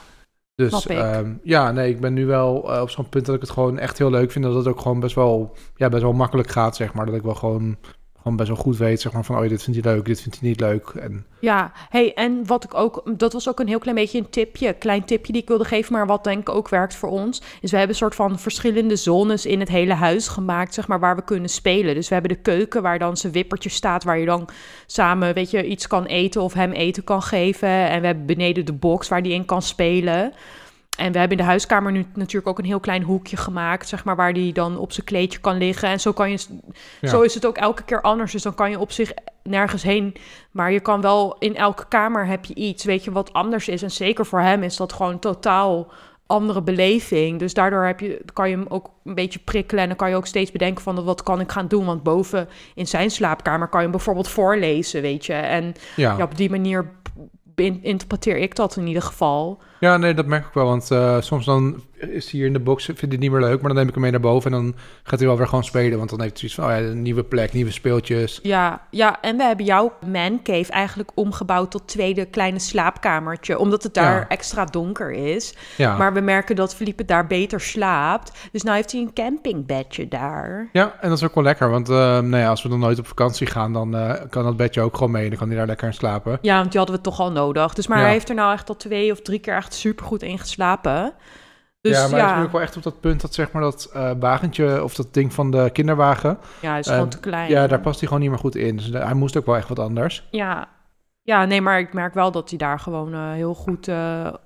Dus 0.59 0.87
ehm, 0.87 1.33
ja, 1.43 1.73
nee, 1.73 1.91
ik 1.91 2.01
ben 2.01 2.13
nu 2.13 2.27
wel 2.27 2.75
eh, 2.75 2.81
op 2.81 2.91
zo'n 2.91 3.09
punt 3.09 3.27
dat 3.27 3.35
ik 3.35 3.41
het 3.41 3.51
gewoon 3.51 3.79
echt 3.79 3.99
heel 3.99 4.11
leuk 4.11 4.31
vind. 4.31 4.45
Dat 4.45 4.55
het 4.55 4.67
ook 4.67 4.81
gewoon 4.81 5.01
best 5.01 5.15
wel, 5.15 5.57
ja, 5.77 5.89
best 5.89 6.03
wel 6.03 6.13
makkelijk 6.13 6.51
gaat, 6.51 6.77
zeg 6.77 6.93
maar. 6.93 7.07
Dat 7.07 7.15
ik 7.15 7.23
wel 7.23 7.35
gewoon, 7.35 7.77
gewoon 8.19 8.37
best 8.37 8.49
wel 8.49 8.59
goed 8.59 8.77
weet, 8.77 9.01
zeg 9.01 9.13
maar, 9.13 9.25
van, 9.25 9.37
oh 9.37 9.49
dit 9.49 9.63
vindt 9.63 9.85
hij 9.85 9.95
leuk, 9.95 10.05
dit 10.05 10.21
vindt 10.21 10.41
hij 10.41 10.49
niet 10.49 10.61
leuk. 10.61 10.89
En 10.89 11.27
ja. 11.41 11.73
Hey, 11.89 12.15
en 12.15 12.47
wat 12.47 12.65
ik 12.65 12.75
ook, 12.75 13.03
dat 13.17 13.33
was 13.33 13.49
ook 13.49 13.61
een 13.61 13.69
heel 13.69 13.79
klein 13.79 13.97
beetje 13.97 14.19
een 14.19 14.31
tipje, 14.31 14.73
klein 14.73 15.05
tipje 15.05 15.33
die 15.33 15.43
ik 15.43 15.49
wilde 15.49 15.65
geven, 15.65 15.93
maar 15.93 16.07
wat 16.07 16.25
denk 16.25 16.41
ik 16.41 16.49
ook 16.49 16.69
werkt 16.69 16.95
voor 16.95 17.09
ons, 17.09 17.43
is 17.61 17.71
we 17.71 17.77
hebben 17.77 17.95
een 17.95 18.03
soort 18.03 18.15
van 18.15 18.39
verschillende 18.39 18.97
zones 18.97 19.47
in 19.47 19.61
het 19.61 19.69
hele 19.69 19.95
huis 19.95 20.29
gemaakt, 20.29 20.75
zeg 20.75 20.89
maar, 20.89 21.01
waar 21.01 21.17
we 21.17 21.25
kunnen 21.25 21.49
spelen. 21.49 21.95
Dus 21.95 22.09
we 22.09 22.15
hebben 22.15 22.33
de 22.33 22.43
keuken 22.43 22.83
waar 22.83 22.99
dan 22.99 23.17
zijn 23.17 23.33
wippertje 23.33 23.71
staat, 23.71 24.05
waar 24.05 24.19
je 24.19 24.27
dan 24.27 24.49
samen, 24.87 25.35
weet 25.35 25.51
je, 25.51 25.67
iets 25.67 25.87
kan 25.87 26.05
eten 26.05 26.43
of 26.43 26.53
hem 26.53 26.73
eten 26.73 27.05
kan 27.05 27.23
geven. 27.23 27.69
En 27.69 28.01
we 28.01 28.07
hebben 28.07 28.27
beneden 28.27 28.65
de 28.65 28.73
box 28.73 29.09
waar 29.09 29.23
die 29.23 29.33
in 29.33 29.45
kan 29.45 29.63
spelen. 29.63 30.33
En 30.99 31.13
we 31.13 31.19
hebben 31.19 31.37
in 31.39 31.43
de 31.45 31.49
huiskamer 31.51 31.93
nu 31.93 32.07
natuurlijk 32.15 32.47
ook 32.49 32.59
een 32.59 32.65
heel 32.65 32.81
klein 32.81 33.03
hoekje 33.03 33.37
gemaakt, 33.37 33.89
zeg 33.89 34.05
maar, 34.05 34.17
waar 34.17 34.33
die 34.33 34.53
dan 34.53 34.79
op 34.79 34.93
zijn 34.93 35.07
kleedje 35.07 35.39
kan 35.39 35.57
liggen. 35.57 35.89
En 35.89 36.01
zo 36.01 36.13
kan 36.13 36.31
je, 36.31 36.39
Ja. 37.01 37.09
zo 37.09 37.21
is 37.21 37.35
het 37.35 37.47
ook 37.47 37.57
elke 37.57 37.83
keer 37.83 38.01
anders. 38.03 38.33
Dus 38.33 38.43
dan 38.43 38.55
kan 38.55 38.71
je 38.71 38.79
op 38.79 38.93
zich 38.93 39.13
nergens 39.43 39.83
heen, 39.83 40.15
maar 40.51 40.73
je 40.73 40.81
kan 40.81 41.01
wel 41.01 41.37
in 41.39 41.57
elke 41.57 41.85
kamer 41.89 42.27
heb 42.27 42.45
je 42.45 42.55
iets, 42.55 42.85
weet 42.85 43.05
je, 43.05 43.13
wat 43.13 43.33
anders 43.33 43.69
is. 43.69 43.83
En 43.83 43.91
zeker 43.91 44.27
voor 44.27 44.41
hem 44.41 44.63
is 44.63 44.77
dat 44.77 44.93
gewoon 44.93 45.13
een 45.13 45.19
totaal 45.19 45.87
andere 46.27 46.63
beleving. 46.63 47.39
Dus 47.39 47.55
daardoor 47.55 47.85
heb 47.85 48.01
je, 48.01 48.23
kan 48.33 48.51
je 48.51 48.57
hem 48.57 48.67
ook 48.69 48.91
een 49.05 49.15
beetje 49.15 49.39
prikkelen 49.39 49.83
en 49.83 49.89
dan 49.89 49.97
kan 49.99 50.11
je 50.11 50.17
ook 50.17 50.27
steeds 50.27 50.53
bedenken 50.53 50.83
van 50.83 51.05
wat 51.05 51.23
kan 51.23 51.41
ik 51.41 51.53
gaan 51.53 51.69
doen. 51.69 51.85
Want 51.85 52.03
boven 52.03 52.49
in 52.75 52.87
zijn 52.87 53.11
slaapkamer 53.11 53.69
kan 53.69 53.79
je 53.81 53.87
hem 53.87 53.97
bijvoorbeeld 53.97 54.29
voorlezen, 54.29 55.03
weet 55.03 55.27
je. 55.27 55.33
En 55.33 55.75
ja. 55.97 56.17
ja, 56.17 56.25
op 56.25 56.37
die 56.37 56.51
manier 56.51 56.91
in- 57.55 57.83
interpreteer 57.83 58.37
ik 58.37 58.55
dat 58.55 58.77
in 58.77 58.87
ieder 58.87 59.03
geval. 59.03 59.61
Ja, 59.81 59.97
nee, 59.97 60.15
dat 60.15 60.27
merk 60.27 60.47
ik 60.47 60.53
wel. 60.53 60.65
Want 60.67 60.91
eh, 60.91 61.21
soms 61.21 61.45
dan 61.45 61.83
is 61.99 62.31
hij 62.31 62.39
hier 62.41 62.47
in 62.47 62.53
de 62.53 62.61
box, 62.61 62.85
vindt 62.85 63.01
hij 63.01 63.11
het 63.11 63.21
niet 63.21 63.31
meer 63.31 63.41
leuk. 63.41 63.59
Maar 63.61 63.69
dan 63.69 63.75
neem 63.77 63.87
ik 63.89 63.93
hem 63.93 64.03
mee 64.03 64.11
naar 64.11 64.21
boven 64.21 64.53
en 64.53 64.59
dan 64.63 64.75
gaat 65.03 65.19
hij 65.19 65.29
wel 65.29 65.37
weer 65.37 65.47
gewoon 65.49 65.65
spelen. 65.65 65.99
Want 65.99 66.11
dan 66.11 66.21
heeft 66.21 66.41
hij 66.41 66.49
zoiets 66.49 66.55
van, 66.75 66.81
oh 66.81 66.87
ja, 66.87 66.93
een 66.93 67.03
nieuwe 67.03 67.25
plek, 67.25 67.53
nieuwe 67.53 67.71
speeltjes. 67.71 68.39
Ja, 68.43 68.81
ja, 68.91 69.21
en 69.21 69.37
we 69.37 69.43
hebben 69.43 69.65
jouw 69.65 69.93
man 70.07 70.41
cave 70.43 70.73
eigenlijk 70.73 71.11
omgebouwd 71.15 71.71
tot 71.71 71.87
tweede 71.89 72.25
kleine 72.25 72.59
slaapkamertje, 72.59 73.59
omdat 73.59 73.83
het 73.83 73.95
daar 73.95 74.19
Ja. 74.21 74.29
extra 74.29 74.65
donker 74.65 75.11
is. 75.11 75.55
Ja, 75.77 75.97
Maar 75.97 76.13
we 76.13 76.21
merken 76.21 76.57
dat 76.57 76.75
Felipe 76.75 77.05
daar 77.05 77.27
beter 77.27 77.61
slaapt. 77.61 78.49
Dus 78.53 78.63
nou 78.63 78.77
heeft 78.77 78.93
hij 78.93 79.01
een 79.01 79.13
campingbedje 79.13 80.09
daar. 80.09 80.69
ja 80.73 80.95
en 81.01 81.09
dat 81.09 81.19
is 81.19 81.25
ook 81.25 81.35
wel 81.35 81.45
lekker. 81.45 81.71
Want 81.71 81.89
eh, 81.89 81.95
nou 81.97 82.37
ja, 82.37 82.49
als 82.49 82.63
we 82.63 82.69
dan 82.69 82.79
nooit 82.79 82.99
op 82.99 83.07
vakantie 83.07 83.47
gaan, 83.47 83.73
dan 83.73 83.97
eh, 83.97 84.15
kan 84.31 84.45
dat 84.45 84.57
bedje 84.57 84.81
ook 84.81 84.97
gewoon 84.97 85.11
mee. 85.13 85.23
En 85.23 85.29
dan 85.29 85.39
kan 85.39 85.49
hij 85.49 85.57
daar 85.57 85.67
lekker 85.67 85.87
in 85.87 85.95
slapen. 85.95 86.39
Ja, 86.43 86.59
want 86.59 86.71
die 86.71 86.79
hadden 86.79 86.97
we 86.97 87.03
toch 87.03 87.21
al 87.21 87.33
nodig. 87.33 87.75
Dus 87.75 87.87
maar 87.87 87.99
hij 87.99 88.11
heeft 88.11 88.29
er 88.29 88.35
nou 88.35 88.53
echt 88.53 88.69
al 88.69 88.77
twee 88.77 89.13
of 89.13 89.21
drie 89.21 89.39
keer 89.39 89.55
echt 89.55 89.68
supergoed 89.75 90.23
in 90.23 90.39
geslapen. 90.39 91.15
Dus 91.81 91.97
ja, 91.97 92.03
ja, 92.05 92.09
maar 92.11 92.31
is 92.31 92.37
nu 92.39 92.43
ook 92.45 92.53
wel 92.53 92.61
echt 92.61 92.77
op 92.77 92.83
dat 92.83 93.01
punt 93.01 93.21
dat 93.21 93.35
zeg 93.35 93.53
maar 93.53 93.63
dat 93.63 93.91
eh, 93.93 94.11
wagentje 94.21 94.83
of 94.83 94.95
dat 94.95 95.15
ding 95.15 95.33
van 95.33 95.51
de 95.51 95.71
kinderwagen. 95.73 96.39
ja, 96.61 96.71
hij 96.71 96.79
is 96.79 96.87
eh, 96.87 96.93
gewoon 96.95 97.09
te 97.09 97.21
klein. 97.21 97.51
Ja, 97.51 97.67
daar 97.67 97.81
past 97.81 97.99
hij 97.99 98.07
gewoon 98.09 98.23
niet 98.23 98.31
meer 98.33 98.39
goed 98.41 98.55
in. 98.57 98.77
Dus 98.77 98.89
hij 98.91 99.15
moest 99.15 99.37
ook 99.37 99.47
wel 99.47 99.57
echt 99.57 99.69
wat 99.69 99.79
anders. 99.79 100.27
Ja. 100.31 100.69
ja, 101.23 101.45
nee, 101.45 101.61
maar 101.61 101.79
ik 101.79 101.93
merk 101.93 102.15
wel 102.15 102.31
dat 102.31 102.49
hij 102.49 102.59
daar 102.59 102.79
gewoon 102.79 103.13
eh, 103.15 103.33
heel 103.33 103.55
goed, 103.55 103.89
eh, 103.89 103.95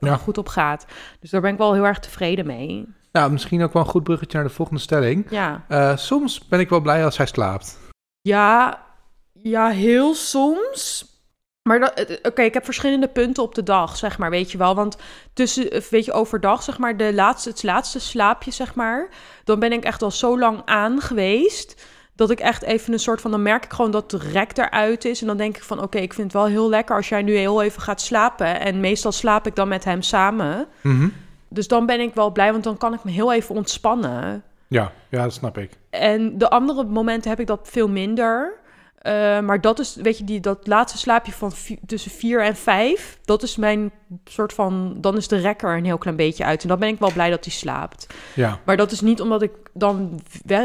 Ja. 0.00 0.16
goed 0.16 0.38
op 0.38 0.48
gaat. 0.48 0.86
Dus 1.20 1.30
daar 1.30 1.40
ben 1.40 1.52
ik 1.52 1.58
wel 1.58 1.72
heel 1.74 1.86
erg 1.86 1.98
tevreden 1.98 2.46
mee. 2.46 2.88
Nou, 3.12 3.32
misschien 3.32 3.62
ook 3.62 3.72
wel 3.72 3.82
een 3.82 3.88
goed 3.88 4.02
bruggetje 4.04 4.38
naar 4.38 4.46
de 4.46 4.54
volgende 4.54 4.80
stelling. 4.80 5.26
Ja, 5.30 5.64
Eh, 5.68 5.96
soms 5.96 6.48
ben 6.48 6.60
ik 6.60 6.68
wel 6.68 6.80
blij 6.80 7.04
als 7.04 7.16
hij 7.16 7.26
slaapt. 7.26 7.78
ja, 8.20 8.78
ja 9.32 9.68
heel 9.68 10.14
soms. 10.14 11.10
Maar 11.62 11.80
dat- 11.80 11.92
eh, 11.94 12.16
oké, 12.22 12.42
ik 12.42 12.54
heb 12.54 12.64
verschillende 12.64 13.08
punten 13.08 13.42
op 13.42 13.54
de 13.54 13.62
dag, 13.62 13.96
zeg 13.96 14.18
maar, 14.18 14.30
weet 14.30 14.52
je 14.52 14.58
wel. 14.58 14.74
Want 14.74 14.96
tussen, 15.32 15.70
eh, 15.70 15.80
weet 15.80 16.04
je, 16.04 16.12
overdag, 16.12 16.62
zeg 16.62 16.78
maar, 16.78 16.96
de 16.96 17.14
laatste, 17.14 17.48
het 17.48 17.62
laatste 17.62 18.00
slaapje, 18.00 18.50
zeg 18.50 18.74
maar, 18.74 19.08
dan 19.44 19.58
ben 19.58 19.72
ik 19.72 19.84
echt 19.84 20.02
al 20.02 20.10
zo 20.10 20.38
lang 20.38 20.62
aan 20.64 21.00
geweest. 21.00 21.86
Dat 22.14 22.30
ik 22.30 22.40
echt 22.40 22.62
even 22.62 22.92
een 22.92 22.98
soort 22.98 23.20
van, 23.20 23.30
dan 23.30 23.42
merk 23.42 23.64
ik 23.64 23.72
gewoon 23.72 23.90
dat 23.90 24.10
de 24.10 24.18
rek 24.32 24.58
eruit 24.58 25.04
is. 25.04 25.20
En 25.20 25.26
dan 25.26 25.36
denk 25.36 25.56
ik 25.56 25.62
van, 25.62 25.82
oké, 25.82 25.98
ik 25.98 26.12
vind 26.14 26.32
het 26.32 26.42
wel 26.42 26.50
heel 26.50 26.68
lekker 26.68 26.96
als 26.96 27.08
jij 27.08 27.22
nu 27.22 27.36
heel 27.36 27.62
even 27.62 27.82
gaat 27.82 28.00
slapen. 28.00 28.60
En 28.60 28.80
meestal 28.80 29.12
slaap 29.12 29.46
ik 29.46 29.54
dan 29.56 29.68
met 29.68 29.84
hem 29.84 30.02
samen. 30.02 30.66
Mhm. 30.80 31.08
Dus 31.48 31.68
dan 31.68 31.86
ben 31.86 32.00
ik 32.00 32.14
wel 32.14 32.30
blij, 32.32 32.52
want 32.52 32.64
dan 32.64 32.76
kan 32.78 32.94
ik 32.94 33.04
me 33.04 33.10
heel 33.10 33.32
even 33.32 33.54
ontspannen. 33.54 34.42
Ja, 34.68 34.92
ja, 35.08 35.22
dat 35.22 35.32
snap 35.32 35.58
ik. 35.58 35.70
En 35.90 36.38
de 36.38 36.50
andere 36.50 36.84
momenten 36.84 37.30
heb 37.30 37.40
ik 37.40 37.46
dat 37.46 37.68
veel 37.70 37.88
minder. 37.88 38.60
Eh, 39.02 39.40
maar 39.40 39.60
dat 39.60 39.78
is, 39.78 39.94
weet 39.94 40.18
je, 40.18 40.24
die, 40.24 40.40
dat 40.40 40.66
laatste 40.66 40.98
slaapje 40.98 41.32
van 41.32 41.52
vi- 41.52 41.78
tussen 41.86 42.10
vier 42.10 42.42
en 42.42 42.56
vijf, 42.56 43.18
dat 43.24 43.42
is 43.42 43.56
mijn 43.56 43.90
soort 44.24 44.52
van, 44.52 44.94
dan 45.00 45.16
is 45.16 45.28
de 45.28 45.36
rekker 45.36 45.76
een 45.76 45.84
heel 45.84 45.98
klein 45.98 46.16
beetje 46.16 46.44
uit. 46.44 46.62
En 46.62 46.68
dan 46.68 46.78
ben 46.78 46.88
ik 46.88 46.98
wel 46.98 47.12
blij 47.12 47.30
dat 47.30 47.44
hij 47.44 47.52
slaapt. 47.54 48.06
Ja, 48.34 48.58
Maar 48.64 48.76
dat 48.76 48.90
is 48.90 49.00
niet 49.00 49.20
omdat 49.20 49.42
ik 49.42 49.50
dan 49.72 50.20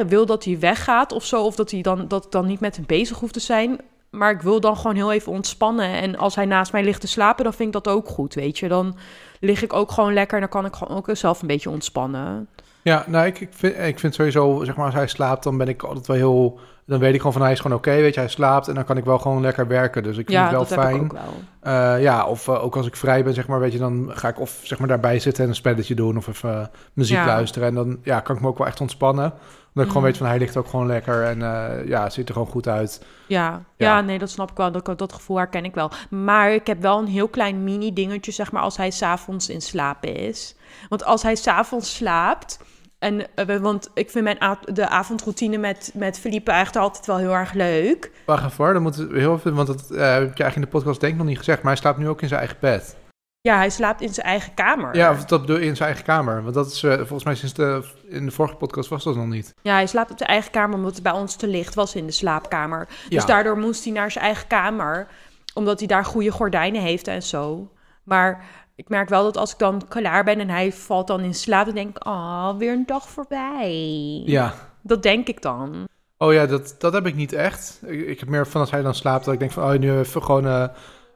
wil 0.08 0.26
dat 0.26 0.44
hij 0.44 0.60
weggaat 0.60 1.12
of 1.12 1.26
zo, 1.26 1.44
of 1.46 1.56
dat 1.56 1.72
hij 1.72 1.82
dan, 1.82 2.08
dat 2.08 2.26
ik 2.26 2.32
dan 2.32 2.46
niet 2.46 2.60
met 2.60 2.76
hem 2.76 2.86
bezig 2.86 3.20
hoeft 3.20 3.34
te 3.34 3.40
zijn. 3.40 3.80
Maar 4.10 4.32
ik 4.32 4.42
wil 4.42 4.60
dan 4.60 4.78
gewoon 4.78 4.96
heel 4.96 5.12
even 5.12 5.32
ontspannen. 5.32 5.90
En 5.92 6.18
als 6.18 6.36
hij 6.36 6.46
naast 6.46 6.72
mij 6.72 6.84
ligt 6.84 7.02
te 7.02 7.08
slapen, 7.08 7.44
dan 7.44 7.54
vind 7.54 7.76
ik 7.76 7.84
dat 7.84 7.94
ook 7.94 8.08
goed, 8.08 8.34
weet 8.34 8.58
je. 8.60 8.68
Dan 8.68 8.96
lig 9.40 9.64
ik 9.64 9.74
ook 9.74 9.92
gewoon 9.92 10.14
lekker 10.14 10.34
en 10.36 10.42
dan 10.42 10.50
kan 10.62 10.66
ik 10.66 10.76
gewoon 10.76 10.98
ook 10.98 11.10
zelf 11.14 11.42
een 11.42 11.48
beetje 11.48 11.70
ontspannen. 11.70 12.48
ja 12.82 13.04
nou, 13.08 13.26
ik, 13.26 13.40
ik, 13.40 13.50
vind, 13.52 13.78
ik 13.80 14.00
vind 14.00 14.16
sowieso, 14.16 14.64
zeg 14.64 14.76
maar, 14.76 14.86
als 14.86 14.94
hij 14.96 15.08
slaapt, 15.08 15.44
dan 15.44 15.58
ben 15.58 15.68
ik 15.68 15.84
altijd 15.84 16.08
wel 16.08 16.16
heel... 16.18 16.60
Dan 16.88 17.00
weet 17.00 17.12
ik 17.14 17.18
gewoon 17.18 17.34
van, 17.34 17.42
hij 17.42 17.52
is 17.52 17.60
gewoon 17.60 17.78
oké, 17.78 17.92
weet 17.96 18.14
je, 18.14 18.20
hij 18.20 18.30
slaapt 18.30 18.68
en 18.68 18.76
dan 18.76 18.84
kan 18.84 18.98
ik 18.98 19.06
wel 19.06 19.20
gewoon 19.20 19.42
lekker 19.42 19.68
werken. 19.68 20.04
Dus 20.04 20.18
ik 20.18 20.26
vind 20.26 20.38
ja, 20.38 20.42
het 20.42 20.52
wel 20.52 20.60
dat 20.60 20.74
fijn. 20.74 20.94
heb 20.94 21.04
ik 21.04 21.12
ook 21.14 21.18
wel. 21.62 21.74
Eh, 21.96 22.02
ja, 22.02 22.26
of 22.26 22.48
eh, 22.48 22.64
ook 22.64 22.76
als 22.76 22.88
ik 22.88 22.96
vrij 22.96 23.24
ben, 23.24 23.34
zeg 23.34 23.48
maar, 23.48 23.60
weet 23.60 23.72
je, 23.72 23.78
dan 23.80 24.12
ga 24.14 24.28
ik 24.28 24.40
of 24.40 24.60
zeg 24.64 24.80
maar 24.80 24.88
daarbij 24.88 25.20
zitten 25.20 25.44
en 25.44 25.50
een 25.50 25.56
spelletje 25.56 25.96
doen 25.96 26.18
of 26.18 26.28
even 26.28 26.60
eh, 26.62 26.66
muziek 26.94 27.18
Ja. 27.18 27.26
luisteren. 27.26 27.68
En 27.68 27.74
dan 27.74 28.00
ja, 28.04 28.20
kan 28.20 28.36
ik 28.36 28.42
me 28.42 28.48
ook 28.48 28.58
wel 28.58 28.68
echt 28.68 28.82
ontspannen. 28.82 29.26
Omdat 29.34 29.86
ik 29.86 29.88
gewoon 29.88 29.94
Mhm. 29.94 30.04
weet 30.04 30.18
van 30.18 30.28
hij 30.28 30.38
ligt 30.38 30.58
ook 30.58 30.68
gewoon 30.68 30.88
lekker 30.88 31.24
en 31.24 31.40
ja, 31.88 32.10
ziet 32.10 32.28
er 32.28 32.34
gewoon 32.34 32.50
goed 32.50 32.68
uit. 32.68 33.06
Ja, 33.28 33.44
Ja. 33.76 33.88
ja. 33.88 34.02
nee, 34.02 34.18
dat 34.20 34.30
snap 34.30 34.52
ik 34.52 34.58
wel. 34.58 34.72
Dat, 34.72 34.98
dat 35.00 35.14
gevoel 35.14 35.38
herken 35.38 35.66
ik 35.66 35.76
wel. 35.76 35.92
Maar 36.10 36.52
ik 36.54 36.68
heb 36.68 36.82
wel 36.82 37.00
een 37.00 37.08
heel 37.08 37.28
klein 37.28 37.64
mini 37.64 37.94
dingetje, 37.94 38.32
zeg 38.32 38.52
maar, 38.52 38.62
als 38.62 38.78
hij 38.78 38.92
s'avonds 38.92 39.50
in 39.50 39.62
slaap 39.62 40.06
is. 40.06 40.56
Want 40.90 41.06
als 41.06 41.24
hij 41.24 41.36
s'avonds 41.36 41.96
slaapt... 41.96 42.60
En, 43.00 43.36
eh, 43.36 43.58
want 43.58 43.90
ik 43.94 44.10
vind 44.10 44.24
mijn 44.24 44.58
de 44.64 44.88
avondroutine 44.88 45.58
met, 45.58 45.92
met 45.94 46.20
Felipe 46.20 46.52
eigenlijk 46.52 46.86
altijd 46.86 47.06
wel 47.06 47.18
heel 47.18 47.34
erg 47.34 47.54
leuk. 47.54 48.12
Wacht 48.26 48.46
even 48.46 48.64
hoor, 48.64 48.74
dan 48.74 48.82
moet 48.82 48.96
het 48.96 49.12
heel 49.12 49.34
even, 49.34 49.56
want 49.56 49.68
dat 49.68 49.82
eh, 49.82 49.88
heb 49.88 49.98
je 49.98 50.44
eigenlijk 50.44 50.56
in 50.56 50.62
de 50.62 50.68
podcast 50.68 51.00
denk 51.00 51.12
ik 51.14 51.20
nog 51.20 51.28
niet 51.28 51.38
gezegd, 51.38 51.62
maar 51.62 51.72
hij 51.72 51.82
slaapt 51.82 51.98
nu 51.98 52.08
ook 52.08 52.22
in 52.22 52.28
zijn 52.28 52.40
eigen 52.40 52.58
bed. 52.60 52.98
Ja, 53.42 53.58
hij 53.58 53.70
slaapt 53.70 54.02
in 54.02 54.14
zijn 54.14 54.26
eigen 54.26 54.54
kamer. 54.54 54.96
Ja, 54.96 55.12
of 55.12 55.26
dat 55.26 55.42
bedoel 55.42 55.58
je 55.58 55.66
in 55.66 55.76
zijn 55.76 55.88
eigen 55.88 56.06
kamer. 56.06 56.44
Want 56.44 56.54
dat 56.54 56.72
is 56.72 56.84
eh, 56.84 56.94
volgens 56.94 57.24
mij 57.24 57.36
sinds 57.36 57.54
de, 57.54 57.84
in 58.08 58.26
de 58.26 58.32
vorige 58.32 58.56
podcast 58.56 58.90
was 58.90 59.04
dat 59.04 59.16
nog 59.16 59.28
niet. 59.28 59.54
Ja, 59.62 59.74
hij 59.74 59.88
slaapt 59.88 60.12
op 60.12 60.18
zijn 60.18 60.30
eigen 60.30 60.52
kamer 60.52 60.76
omdat 60.76 60.94
het 60.94 61.04
bij 61.04 61.12
ons 61.12 61.36
te 61.36 61.48
licht 61.48 61.76
was 61.76 61.96
in 61.96 62.06
de 62.06 62.12
slaapkamer. 62.12 62.88
Ja. 62.90 63.10
Dus 63.10 63.26
daardoor 63.26 63.58
moest 63.58 63.84
hij 63.84 63.94
naar 63.94 64.12
zijn 64.12 64.26
eigen 64.26 64.48
kamer, 64.48 65.08
omdat 65.54 65.80
hij 65.80 65.88
daar 65.88 66.06
goede 66.06 66.32
gordijnen 66.32 66.82
heeft 66.82 67.08
en 67.08 67.24
zo. 67.24 67.72
Maar 68.04 68.46
ik 68.78 68.90
merk 68.90 69.10
wel 69.10 69.24
dat 69.24 69.38
als 69.38 69.52
ik 69.52 69.58
dan 69.58 69.88
klaar 69.88 70.24
ben 70.24 70.40
en 70.40 70.50
hij 70.50 70.74
valt 70.74 71.08
dan 71.08 71.22
in 71.22 71.34
slaap, 71.34 71.66
dan 71.66 71.76
denk 71.76 71.98
ik, 71.98 72.08
oh, 72.08 72.58
weer 72.58 72.74
een 72.74 72.86
dag 72.86 73.10
voorbij. 73.10 74.22
Ja. 74.26 74.54
Dat 74.82 75.04
denk 75.04 75.28
ik 75.28 75.42
dan. 75.42 75.88
Oh 76.18 76.34
ja, 76.34 76.46
dat, 76.46 76.76
dat 76.80 76.94
heb 76.94 77.06
ik 77.06 77.16
niet 77.16 77.34
echt. 77.34 77.82
Ik, 77.86 78.08
ik 78.08 78.20
heb 78.20 78.30
meer 78.30 78.48
van 78.48 78.62
als 78.62 78.72
hij 78.72 78.82
dan 78.82 78.96
slaapt, 78.96 79.26
dat 79.26 79.34
ik 79.34 79.40
denk 79.40 79.52
van, 79.52 79.74
oh, 79.74 79.80
nu 79.80 79.98
even 79.98 80.24
gewoon 80.24 80.48
eh, 80.48 80.68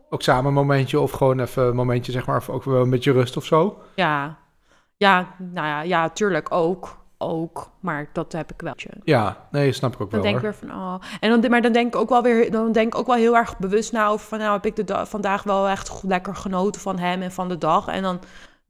ook 0.10 0.22
samen 0.22 0.46
een 0.46 0.54
momentje 0.54 1.00
of 1.00 1.12
gewoon 1.12 1.40
even 1.40 1.64
een 1.64 1.76
momentje, 1.76 2.12
zeg 2.12 2.26
maar, 2.26 2.38
of 2.38 2.50
ook 2.50 2.64
wel 2.64 2.82
een 2.82 2.90
beetje 2.90 3.12
rust 3.12 3.38
of 3.38 3.46
zo. 3.46 3.82
Ja, 3.96 4.38
ja, 4.98 5.36
nou 5.38 5.68
ja, 5.68 5.82
ja, 5.82 6.10
tuurlijk 6.10 6.52
ook. 6.52 6.98
Ook, 7.22 7.72
maar 7.80 8.10
dat 8.14 8.32
heb 8.32 8.52
ik 8.52 8.62
wel. 8.62 8.74
Ja, 9.04 9.38
nee, 9.52 9.72
snap 9.72 9.94
ik 9.94 10.02
ook 10.02 10.12
Dan 10.12 10.22
wel. 10.22 10.32
denk 10.32 10.36
ik 10.36 10.42
weer 10.60 10.70
van, 10.70 10.72
oh. 10.82 10.96
En 11.20 11.42
dan, 11.42 11.52
maar 11.52 11.62
dan 11.62 11.72
denk 11.72 11.88
ik 11.96 12.02
ook 12.02 12.10
wel 12.10 12.22
weer, 12.22 12.52
dan 12.52 12.72
denk 12.72 12.88
ik 12.94 13.00
ook 13.00 13.08
wel 13.08 13.16
heel 13.16 13.36
erg 13.38 13.58
bewust 13.58 13.92
na 13.92 14.08
over 14.08 14.28
van, 14.28 14.40
nou 14.40 14.52
heb 14.54 14.66
ik 14.66 14.76
de 14.76 14.84
da- 14.84 15.06
vandaag 15.06 15.44
wel 15.44 15.68
echt 15.68 16.04
lekker 16.04 16.36
genoten 16.36 16.82
van 16.82 17.00
hem 17.00 17.22
en 17.22 17.32
van 17.32 17.50
de 17.50 17.58
dag. 17.58 17.88
En 17.88 18.02
dan 18.02 18.20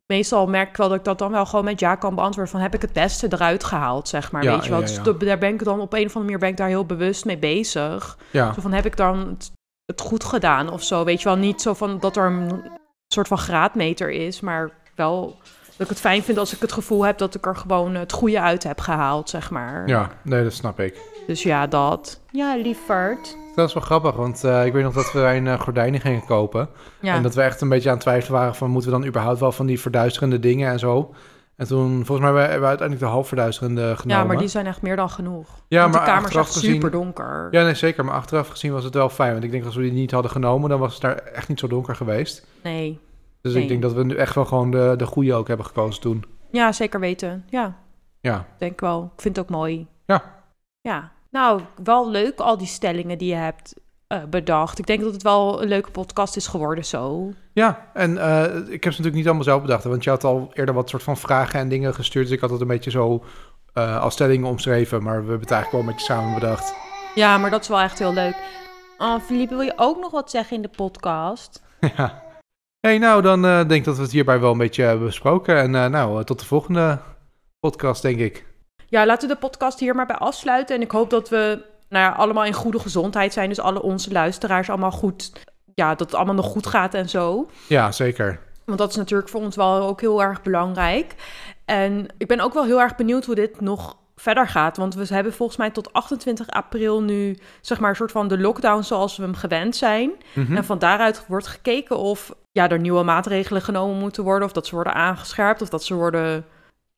meestal 0.06 0.48
merk 0.48 0.70
ik 0.70 0.78
wel 0.78 0.90
dat 0.90 0.98
ik 0.98 1.04
dat 1.04 1.20
dan 1.20 1.32
wel 1.32 1.46
gewoon 1.46 1.66
met 1.66 1.80
ja 1.80 1.96
kan 1.96 2.16
beantwoorden 2.16 2.52
van, 2.52 2.62
heb 2.62 2.74
ik 2.74 2.82
het 2.82 2.94
beste 2.94 3.28
eruit 3.30 3.64
gehaald, 3.64 4.08
zeg 4.08 4.32
maar. 4.32 4.44
Ja, 4.44 4.54
Weet 4.54 4.64
je 4.64 4.70
wel, 4.70 4.80
ja, 4.80 4.86
Dus 4.86 4.96
ja. 4.96 5.12
daar 5.26 5.38
ben 5.38 5.54
ik 5.54 5.64
dan 5.64 5.80
op 5.80 5.94
een 5.94 6.06
of 6.06 6.16
andere 6.16 6.24
manier 6.24 6.38
ben 6.40 6.50
ik 6.50 6.58
daar 6.58 6.68
heel 6.68 6.86
bewust 6.86 7.26
mee 7.26 7.38
bezig. 7.38 8.18
Ja, 8.32 8.54
Zo 8.54 8.62
van, 8.62 8.72
heb 8.74 8.86
ik 8.86 8.98
dan 8.98 9.18
het, 9.20 9.52
het 9.86 10.02
goed 10.02 10.24
gedaan 10.24 10.70
of 10.72 10.84
zo? 10.84 11.04
Weet 11.04 11.22
je 11.22 11.28
wel, 11.28 11.38
niet 11.38 11.62
zo 11.62 11.74
van 11.74 12.00
dat 12.00 12.18
er 12.18 12.26
een 12.26 12.62
soort 13.08 13.28
van 13.28 13.38
graadmeter 13.38 14.10
is, 14.10 14.40
maar 14.42 14.72
wel 14.96 15.36
dat 15.82 15.90
ik 15.90 15.96
het 15.98 16.06
fijn 16.12 16.24
vind 16.24 16.38
als 16.38 16.54
ik 16.54 16.62
het 16.62 16.72
gevoel 16.72 17.06
heb 17.06 17.18
dat 17.18 17.36
ik 17.36 17.46
er 17.46 17.56
gewoon 17.56 17.96
het 17.96 18.12
goede 18.12 18.42
uit 18.42 18.64
heb 18.64 18.80
gehaald, 18.80 19.30
zeg 19.30 19.50
maar. 19.50 19.88
ja, 19.88 20.10
nee, 20.24 20.44
dat 20.44 20.54
snap 20.54 20.80
ik. 20.80 20.98
Dus 21.28 21.44
ja, 21.44 21.68
dat. 21.68 22.20
Ja, 22.32 22.56
lieverd. 22.56 23.38
Dat 23.56 23.68
is 23.68 23.74
wel 23.74 23.84
grappig, 23.84 24.16
want 24.16 24.44
eh, 24.44 24.66
ik 24.66 24.74
weet 24.74 24.84
nog 24.84 24.94
dat 24.94 25.12
we 25.14 25.20
een 25.20 25.46
uh, 25.46 25.60
gordijnen 25.60 26.02
gingen 26.02 26.26
kopen. 26.26 26.70
Ja. 27.00 27.14
En 27.16 27.24
dat 27.24 27.36
we 27.36 27.42
echt 27.42 27.62
een 27.62 27.70
beetje 27.70 27.90
aan 27.90 27.96
het 27.96 28.04
twijfelen 28.04 28.40
waren 28.40 28.56
van, 28.56 28.70
moeten 28.70 28.92
we 28.92 28.98
dan 28.98 29.08
überhaupt 29.08 29.40
wel 29.40 29.52
van 29.52 29.66
die 29.66 29.80
verduisterende 29.80 30.40
dingen 30.40 30.72
en 30.72 30.80
zo. 30.80 31.14
En 31.56 31.68
toen, 31.68 32.06
volgens 32.06 32.32
mij 32.32 32.42
hebben 32.42 32.60
we 32.62 32.66
uiteindelijk 32.68 33.08
de 33.08 33.14
half 33.14 33.28
verduisterende 33.28 33.82
genomen. 33.96 34.22
ja, 34.22 34.24
maar 34.24 34.38
die 34.38 34.48
zijn 34.48 34.66
echt 34.66 34.82
meer 34.82 34.96
dan 34.96 35.10
genoeg. 35.10 35.48
Ja, 35.68 35.82
Want 35.82 35.92
maar 35.94 36.02
de 36.02 36.08
kamer 36.08 36.20
is 36.22 36.26
achteraf 36.26 36.46
echt 36.48 36.56
gezien- 36.56 36.74
super 36.74 36.92
donker. 36.92 37.48
Ja, 37.52 37.64
nee, 37.64 37.74
zeker. 37.74 38.06
Maar 38.06 38.14
achteraf 38.14 38.48
gezien 38.48 38.72
was 38.72 38.84
het 38.84 38.94
wel 38.94 39.10
fijn. 39.10 39.32
Want 39.32 39.44
ik 39.44 39.52
denk 39.52 39.66
als 39.66 39.76
we 39.76 39.82
die 39.82 39.92
niet 39.92 40.12
hadden 40.12 40.32
genomen, 40.32 40.70
dan 40.70 40.80
was 40.80 40.94
het 40.94 41.02
daar 41.02 41.16
echt 41.16 41.48
niet 41.48 41.60
zo 41.60 41.68
donker 41.68 41.96
geweest. 41.96 42.46
Nee. 42.64 43.00
Dus 43.42 43.54
Nee. 43.54 43.62
ik 43.64 43.70
denk 43.70 43.82
dat 43.82 43.94
we 43.94 44.04
nu 44.04 44.16
echt 44.16 44.36
wel 44.36 44.46
gewoon 44.46 44.72
de, 44.72 44.94
de 44.98 45.06
goede 45.06 45.34
ook 45.34 45.48
hebben 45.48 45.66
gekozen 45.66 46.02
toen. 46.02 46.26
Ja, 46.52 46.72
zeker 46.72 47.00
weten. 47.00 47.46
Ja, 47.50 47.76
Ja, 48.22 48.46
denk 48.58 48.80
wel. 48.80 49.12
Ik 49.16 49.22
vind 49.22 49.36
het 49.36 49.46
ook 49.46 49.52
mooi. 49.52 49.88
Ja. 50.06 50.44
Ja. 50.82 51.12
Nou, 51.32 51.62
wel 51.84 52.10
leuk 52.10 52.40
al 52.40 52.58
die 52.58 52.68
stellingen 52.68 53.18
die 53.18 53.30
je 53.30 53.36
hebt 53.36 53.74
eh, 54.08 54.24
bedacht. 54.30 54.80
Ik 54.80 54.86
denk 54.88 55.02
dat 55.02 55.14
het 55.14 55.22
wel 55.24 55.62
een 55.62 55.68
leuke 55.68 55.92
podcast 55.92 56.36
is 56.36 56.48
geworden 56.48 56.86
zo. 56.86 57.32
ja 57.54 57.90
en 57.94 58.18
eh, 58.18 58.44
ik 58.56 58.84
heb 58.84 58.94
ze 58.94 59.02
natuurlijk 59.02 59.16
niet 59.16 59.26
allemaal 59.26 59.44
zelf 59.44 59.62
bedacht. 59.62 59.84
Want 59.84 60.04
je 60.04 60.10
had 60.10 60.24
al 60.24 60.52
eerder 60.54 60.76
wat 60.76 60.90
soort 60.90 61.04
van 61.04 61.18
vragen 61.18 61.60
en 61.60 61.70
dingen 61.70 61.94
gestuurd. 61.94 62.26
Dus 62.26 62.36
ik 62.36 62.42
had 62.42 62.50
het 62.50 62.62
een 62.62 62.68
beetje 62.68 62.92
zo 62.92 63.24
eh, 63.74 64.02
als 64.02 64.14
stellingen 64.14 64.48
omschreven. 64.48 65.04
Maar 65.04 65.14
we 65.24 65.30
hebben 65.30 65.40
het 65.40 65.52
eigenlijk 65.52 65.72
wel 65.72 65.82
een 65.82 65.98
beetje 65.98 66.14
samen 66.14 66.34
bedacht. 66.40 66.76
Ja, 67.16 67.38
maar 67.38 67.50
dat 67.50 67.62
is 67.62 67.68
wel 67.68 67.80
echt 67.80 68.00
heel 68.00 68.14
leuk. 68.14 68.36
Oh, 68.98 69.20
Philippe, 69.20 69.56
wil 69.56 69.64
je 69.64 69.74
ook 69.76 70.00
nog 70.00 70.12
wat 70.12 70.32
zeggen 70.32 70.56
in 70.56 70.62
de 70.62 70.70
podcast? 70.76 71.64
ja. 71.98 72.24
Hey, 72.82 72.98
nou, 72.98 73.22
dan 73.22 73.46
eh, 73.46 73.58
denk 73.58 73.72
ik 73.72 73.84
dat 73.84 73.96
we 73.96 74.02
het 74.02 74.12
hierbij 74.12 74.40
wel 74.40 74.52
een 74.52 74.58
beetje 74.58 74.84
hebben 74.84 75.06
besproken. 75.06 75.58
En 75.58 75.76
eh, 75.76 75.86
nou, 75.86 76.20
eh, 76.20 76.24
tot 76.24 76.40
de 76.40 76.46
volgende 76.46 77.00
podcast, 77.60 78.02
denk 78.02 78.20
ik. 78.20 78.46
Ja, 78.88 79.06
laten 79.06 79.28
we 79.28 79.34
de 79.34 79.40
podcast 79.40 79.80
hier 79.80 79.96
maar 79.96 80.06
bij 80.06 80.16
afsluiten. 80.16 80.76
En 80.76 80.82
ik 80.82 80.92
hoop 80.92 81.10
dat 81.10 81.30
we 81.30 81.64
nou 81.90 82.06
ja, 82.06 82.12
allemaal 82.12 82.46
in 82.46 82.54
goede 82.54 82.80
gezondheid 82.80 83.34
zijn. 83.34 83.50
Dus 83.50 83.60
alle 83.60 83.82
onze 83.82 84.12
luisteraars 84.12 84.70
allemaal 84.70 84.92
goed... 84.92 85.32
Ja, 85.76 85.90
dat 85.90 86.00
het 86.00 86.16
allemaal 86.16 86.36
nog 86.36 86.46
goed 86.46 86.68
gaat 86.68 86.94
en 86.94 87.10
zo. 87.10 87.50
Ja, 87.68 87.92
zeker. 87.92 88.40
Want 88.66 88.78
dat 88.78 88.90
is 88.90 88.96
natuurlijk 88.96 89.30
voor 89.30 89.42
ons 89.42 89.56
wel 89.56 89.88
ook 89.88 90.02
heel 90.02 90.22
erg 90.24 90.42
belangrijk. 90.42 91.16
En 91.66 92.08
ik 92.18 92.28
ben 92.28 92.40
ook 92.40 92.54
wel 92.54 92.66
heel 92.66 92.82
erg 92.82 92.96
benieuwd 92.96 93.26
hoe 93.26 93.36
dit 93.36 93.62
nog 93.62 93.98
verder 94.22 94.48
gaat. 94.48 94.78
Want 94.78 94.96
we 94.96 95.06
hebben 95.08 95.34
volgens 95.34 95.58
mij 95.58 95.70
tot 95.70 95.94
28 95.94 96.50
april 96.50 97.02
nu, 97.02 97.38
zeg 97.62 97.80
maar, 97.80 97.90
een 97.90 97.96
soort 97.96 98.12
van 98.12 98.28
de 98.28 98.40
lockdown 98.40 98.82
zoals 98.82 99.18
we 99.18 99.24
hem 99.24 99.36
gewend 99.36 99.76
zijn. 99.76 100.12
Mhm. 100.34 100.56
En 100.56 100.66
van 100.66 100.80
daaruit 100.80 101.26
wordt 101.28 101.48
gekeken 101.48 101.98
of 101.98 102.36
ja, 102.52 102.70
er 102.70 102.80
nieuwe 102.80 103.04
maatregelen 103.04 103.62
genomen 103.62 103.98
moeten 103.98 104.24
worden. 104.24 104.48
Of 104.48 104.54
dat 104.54 104.68
ze 104.68 104.76
worden 104.76 104.94
aangescherpt. 104.94 105.62
Of 105.62 105.70
dat 105.70 105.84
ze 105.84 105.94
worden 105.94 106.46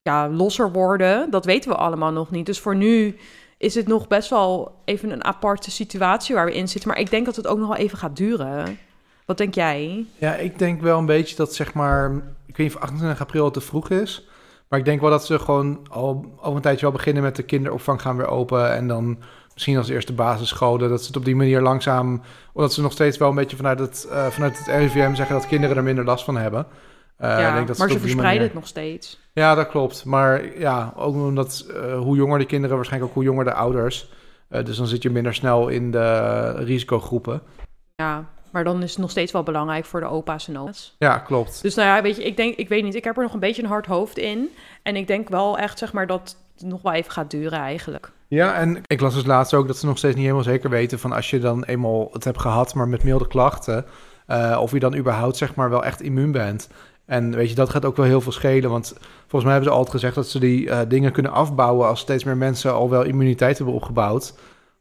ja, 0.02 0.30
losser 0.30 0.72
worden. 0.72 1.30
Dat 1.30 1.46
weten 1.46 1.70
we 1.70 1.78
allemaal 1.78 2.12
nog 2.12 2.32
niet. 2.32 2.46
Dus 2.46 2.60
voor 2.60 2.76
nu 2.76 3.18
is 3.58 3.76
het 3.76 3.88
nog 3.88 4.08
best 4.08 4.30
wel 4.30 4.76
even 4.86 5.10
een 5.10 5.24
aparte 5.24 5.72
situatie 5.72 6.36
waar 6.36 6.46
we 6.46 6.54
in 6.54 6.68
zitten. 6.68 6.90
Maar 6.90 7.00
ik 7.00 7.10
denk 7.10 7.26
dat 7.26 7.36
het 7.36 7.48
ook 7.48 7.58
nog 7.58 7.68
wel 7.68 7.78
even 7.78 7.98
gaat 7.98 8.16
duren. 8.16 8.78
Wat 9.26 9.38
denk 9.38 9.56
jij? 9.56 10.06
Ja, 10.18 10.36
ik 10.36 10.60
denk 10.60 10.82
wel 10.82 10.98
een 11.00 11.06
beetje 11.06 11.36
dat 11.36 11.56
zeg 11.56 11.74
maar, 11.74 12.12
ik 12.46 12.58
weet 12.58 12.68
niet 12.68 12.76
of 12.76 12.82
28 12.82 13.22
april 13.22 13.52
te 13.52 13.62
vroeg 13.62 13.90
is, 13.90 14.28
maar 14.74 14.82
ik 14.82 14.88
denk 14.88 15.02
wel 15.02 15.10
dat 15.10 15.26
ze 15.26 15.40
gewoon 15.40 15.80
al 15.90 16.34
over 16.38 16.56
een 16.56 16.62
tijdje 16.62 16.86
wel 16.86 16.96
beginnen 16.96 17.24
met 17.24 17.36
de 17.36 17.44
kinderopvang 17.44 18.02
gaan 18.02 18.18
weer 18.18 18.28
open 18.28 18.74
en 18.74 18.88
dan 18.88 19.18
misschien 19.54 19.78
als 19.78 19.90
eerste 19.90 20.14
basisscholen, 20.14 20.90
dat 20.90 21.02
ze 21.02 21.08
het 21.08 21.16
op 21.16 21.26
die 21.26 21.36
manier 21.36 21.62
langzaam, 21.62 22.22
omdat 22.54 22.74
ze 22.74 22.82
nog 22.82 22.92
steeds 22.92 23.18
wel 23.18 23.30
een 23.30 23.36
beetje 23.36 23.56
vanuit 23.56 23.80
het, 23.80 24.08
eh, 24.12 24.28
vanuit 24.28 24.58
het 24.58 24.68
RIVM 24.68 25.14
zeggen 25.14 25.36
dat 25.36 25.48
kinderen 25.48 25.78
er 25.78 25.84
minder 25.84 26.06
last 26.06 26.26
van 26.26 26.38
hebben. 26.38 26.66
Eh, 27.18 27.30
ja, 27.30 27.48
ik 27.48 27.54
denk 27.54 27.68
dat 27.68 27.78
maar 27.78 27.90
ze 27.90 28.00
verspreiden 28.00 28.24
manier- 28.24 28.42
het 28.42 28.54
nog 28.54 28.68
steeds. 28.68 29.20
Ja, 29.34 29.56
dat 29.56 29.68
klopt. 29.68 30.06
Maar 30.06 30.60
ja, 30.60 30.94
ook 30.96 31.16
omdat 31.16 31.66
eh, 31.76 32.00
hoe 32.00 32.16
jonger 32.16 32.40
de 32.40 32.46
kinderen, 32.46 32.76
waarschijnlijk 32.76 33.12
ook 33.12 33.18
hoe 33.18 33.26
jonger 33.26 33.46
de 33.46 33.54
ouders. 33.54 34.12
Dus 34.64 34.78
dan 34.78 34.88
zit 34.88 35.04
je 35.04 35.10
minder 35.10 35.34
snel 35.34 35.68
in 35.68 35.92
de 35.92 36.52
risicogroepen. 36.52 37.42
Ja, 37.96 38.30
maar 38.54 38.64
dan 38.64 38.84
is 38.84 38.90
het 38.90 39.00
nog 39.00 39.12
steeds 39.12 39.32
wel 39.32 39.44
belangrijk 39.44 39.86
voor 39.86 40.00
de 40.00 40.06
opa's 40.06 40.48
en 40.48 40.60
oma's. 40.60 40.96
Ja, 40.98 41.18
klopt. 41.18 41.62
Dus 41.62 41.76
nou 41.76 41.88
ja, 41.88 42.02
weet 42.02 42.16
je, 42.16 42.24
ik 42.24 42.38
denk, 42.38 42.56
ik 42.56 42.70
weet 42.70 42.84
niet, 42.84 42.96
ik 42.96 43.04
heb 43.04 43.18
er 43.18 43.24
nog 43.24 43.34
een 43.34 43.40
beetje 43.40 43.64
een 43.64 43.70
hard 43.70 43.86
hoofd 43.86 44.18
in. 44.18 44.50
En 44.84 44.96
ik 44.96 45.08
denk 45.08 45.30
wel 45.30 45.58
echt, 45.58 45.78
zeg 45.78 45.94
maar, 45.94 46.08
dat 46.08 46.38
het 46.58 46.66
nog 46.68 46.82
wel 46.82 46.94
even 46.94 47.12
gaat 47.12 47.32
duren 47.32 47.60
eigenlijk. 47.60 48.12
Ja, 48.28 48.54
en 48.54 48.82
ik 48.86 49.02
las 49.02 49.14
dus 49.14 49.26
laatst 49.26 49.54
ook 49.54 49.68
dat 49.68 49.78
ze 49.78 49.86
nog 49.86 49.98
steeds 49.98 50.16
niet 50.16 50.24
helemaal 50.24 50.44
zeker 50.44 50.70
weten 50.70 51.00
van 51.00 51.12
als 51.12 51.30
je 51.30 51.40
dan 51.40 51.64
eenmaal 51.64 52.10
het 52.12 52.24
hebt 52.24 52.40
gehad, 52.40 52.74
maar 52.74 52.88
met 52.88 53.04
milde 53.04 53.28
klachten, 53.28 53.86
eh, 54.28 54.58
of 54.62 54.72
je 54.72 54.80
dan 54.80 54.96
überhaupt 54.96 55.38
zeg 55.38 55.56
maar 55.56 55.70
wel 55.70 55.84
echt 55.84 56.02
immuun 56.02 56.32
bent. 56.32 56.70
En 57.06 57.36
weet 57.36 57.50
je, 57.50 57.56
dat 57.56 57.70
gaat 57.70 57.86
ook 57.86 57.98
wel 57.98 58.06
heel 58.06 58.22
veel 58.22 58.32
schelen, 58.32 58.70
want 58.70 58.94
volgens 59.20 59.44
mij 59.44 59.52
hebben 59.52 59.70
ze 59.72 59.78
altijd 59.78 59.96
gezegd 59.96 60.16
dat 60.16 60.28
ze 60.28 60.40
die 60.40 60.70
eh, 60.70 60.80
dingen 60.88 61.12
kunnen 61.12 61.32
afbouwen 61.32 61.88
als 61.88 62.00
steeds 62.00 62.24
meer 62.24 62.38
mensen 62.38 62.74
al 62.74 62.90
wel 62.90 63.04
immuniteit 63.04 63.58
hebben 63.58 63.76
opgebouwd. 63.76 64.34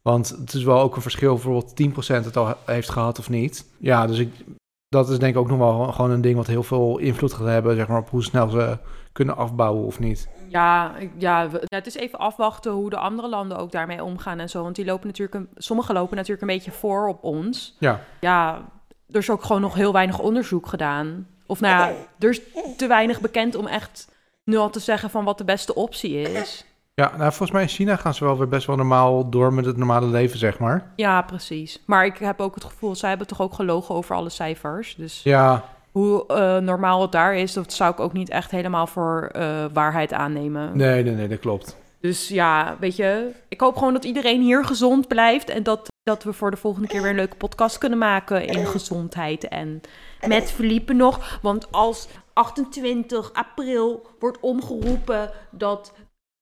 Want 0.03 0.29
het 0.29 0.53
is 0.53 0.65
wel 0.65 0.81
ook 0.81 0.97
een 0.97 1.03
verschil, 1.03 1.35
bijvoorbeeld 1.35 1.83
10% 1.83 2.25
het 2.25 2.37
al 2.37 2.55
heeft 2.67 2.91
gehad 2.91 3.19
of 3.19 3.29
niet. 3.29 3.67
Ja, 3.79 4.07
dus 4.07 4.19
ik, 4.19 4.45
dat 4.89 5.11
is 5.11 5.19
denk 5.19 5.35
ik 5.35 5.41
ook 5.41 5.49
nog 5.49 5.59
wel 5.59 5.93
gewoon 5.93 6.11
een 6.11 6.21
ding 6.21 6.37
wat 6.37 6.47
heel 6.47 6.63
veel 6.63 6.99
invloed 6.99 7.33
gaat 7.33 7.47
hebben, 7.47 7.77
zeg 7.77 7.89
maar, 7.89 8.01
op 8.01 8.11
hoe 8.11 8.23
snel 8.23 8.49
ze 8.49 8.79
kunnen 9.13 9.37
afbouwen 9.37 9.85
of 9.85 9.99
niet. 9.99 10.29
Ja, 10.49 10.95
ja, 11.19 11.49
het 11.65 11.87
is 11.87 11.95
even 11.95 12.19
afwachten 12.19 12.73
hoe 12.73 12.91
de 12.91 12.97
andere 12.97 13.29
landen 13.29 13.59
ook 13.59 13.73
daarmee 13.73 14.05
omgaan 14.05 14.39
en 14.39 14.49
zo. 14.49 14.63
Want 14.63 14.77
die 14.77 14.85
lopen 14.85 15.07
natuurlijk, 15.07 15.37
een, 15.37 15.49
sommigen 15.57 15.95
lopen 15.95 16.17
natuurlijk 16.17 16.43
een 16.43 16.57
beetje 16.57 16.71
voor 16.71 17.09
op 17.09 17.25
ons. 17.25 17.77
Ja. 17.79 18.01
Ja, 18.21 18.69
er 19.09 19.19
is 19.19 19.31
ook 19.31 19.43
gewoon 19.43 19.63
nog 19.63 19.75
heel 19.75 19.93
weinig 19.93 20.19
onderzoek 20.19 20.67
gedaan. 20.67 21.27
Of 21.47 21.61
nou 21.61 21.75
ja, 21.75 21.97
er 22.19 22.29
is 22.29 22.41
te 22.77 22.87
weinig 22.87 23.21
bekend 23.21 23.55
om 23.55 23.67
echt 23.67 24.09
nu 24.45 24.57
al 24.57 24.71
te 24.71 24.81
zeggen 24.81 25.11
van 25.11 25.25
wat 25.25 25.39
de 25.39 25.45
beste 25.45 25.75
optie 25.75 26.21
is. 26.21 26.65
Ja, 27.03 27.17
nou, 27.17 27.29
volgens 27.29 27.51
mij 27.51 27.63
in 27.63 27.69
China 27.69 27.97
gaan 27.97 28.15
ze 28.15 28.25
wel 28.25 28.39
weer 28.39 28.49
best 28.49 28.67
wel 28.67 28.77
normaal 28.77 29.31
door 29.31 29.53
met 29.53 29.65
het 29.65 29.77
normale 29.77 30.07
leven, 30.07 30.39
zeg 30.39 30.59
maar. 30.59 30.91
Ja, 30.97 31.23
precies. 31.23 31.83
Maar 31.87 32.05
ik 32.05 32.19
heb 32.19 32.41
ook 32.41 32.55
het 32.55 32.65
gevoel, 32.65 32.95
zij 32.95 33.09
hebben 33.09 33.27
toch 33.27 33.41
ook 33.41 33.55
gelogen 33.55 33.95
over 33.95 34.15
alle 34.15 34.29
cijfers. 34.29 34.95
Dus 34.95 35.21
Ja, 35.23 35.65
hoe 35.91 36.27
eh, 36.27 36.57
normaal 36.57 37.03
het 37.03 37.13
daar 37.13 37.37
is, 37.37 37.53
dat 37.53 37.73
zou 37.73 37.93
ik 37.93 38.01
ook 38.01 38.13
niet 38.13 38.31
echt 38.31 38.51
helemaal 38.51 38.87
voor 38.87 39.29
eh, 39.33 39.65
waarheid 39.73 40.13
aannemen. 40.13 40.77
nee, 40.77 41.03
nee, 41.03 41.15
nee, 41.15 41.29
dat 41.29 41.39
klopt. 41.39 41.77
Dus 42.01 42.29
ja, 42.29 42.77
weet 42.81 42.97
je, 42.97 43.31
ik 43.49 43.61
hoop 43.61 43.77
gewoon 43.77 43.93
dat 43.93 44.05
iedereen 44.05 44.41
hier 44.41 44.65
gezond 44.65 45.09
blijft 45.09 45.49
en 45.49 45.63
dat, 45.63 45.89
dat 46.03 46.23
we 46.23 46.33
voor 46.33 46.51
de 46.51 46.57
volgende 46.57 46.89
keer 46.89 47.01
weer 47.03 47.11
een 47.11 47.17
leuke 47.17 47.37
podcast 47.37 47.79
kunnen 47.79 47.99
maken 47.99 48.47
in 48.47 48.67
gezondheid 48.67 49.49
en 49.49 49.81
met 50.27 50.51
Philippe 50.51 50.93
nog. 50.93 51.39
Want 51.43 51.73
als 51.73 52.09
28 52.33 53.33
april 53.33 54.07
wordt 54.19 54.41
omgeroepen 54.41 55.31
dat 55.51 55.93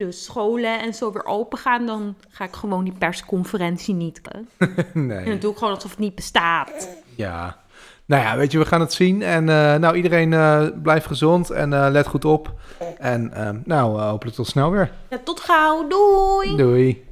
de 0.07 0.13
scholen 0.13 0.81
en 0.81 0.95
zo 0.95 1.13
weer 1.13 1.25
open 1.25 1.59
gaan, 1.59 1.87
dan 1.87 2.15
ga 2.29 2.45
ik 2.45 2.55
gewoon 2.55 2.85
die 2.85 2.93
persconferentie 2.99 3.95
niet. 3.95 4.21
En 4.59 4.75
dan 4.95 5.07
nee. 5.07 5.39
doe 5.39 5.53
ik 5.53 5.59
gewoon 5.59 5.75
alsof 5.75 5.91
het 5.91 5.99
niet 5.99 6.15
bestaat. 6.15 6.89
Ja. 7.15 7.57
Nou 8.05 8.23
ja, 8.23 8.37
weet 8.37 8.53
je, 8.53 8.59
we 8.59 8.65
gaan 8.65 8.81
het 8.81 8.93
zien. 8.93 9.23
En 9.23 9.49
eh, 9.49 9.75
nou, 9.75 9.97
iedereen 9.97 10.33
eh 10.33 10.67
blijft 10.83 11.07
gezond 11.07 11.51
en 11.51 11.73
eh, 11.73 11.87
let 11.91 12.07
goed 12.07 12.25
op. 12.25 12.53
En 12.99 13.63
nou, 13.65 14.01
hopelijk 14.01 14.37
tot 14.37 14.47
snel 14.47 14.71
weer. 14.71 14.91
Ja, 15.11 15.19
tot 15.25 15.41
gauw, 15.41 15.89
doei! 15.89 16.57
Doei. 16.57 17.07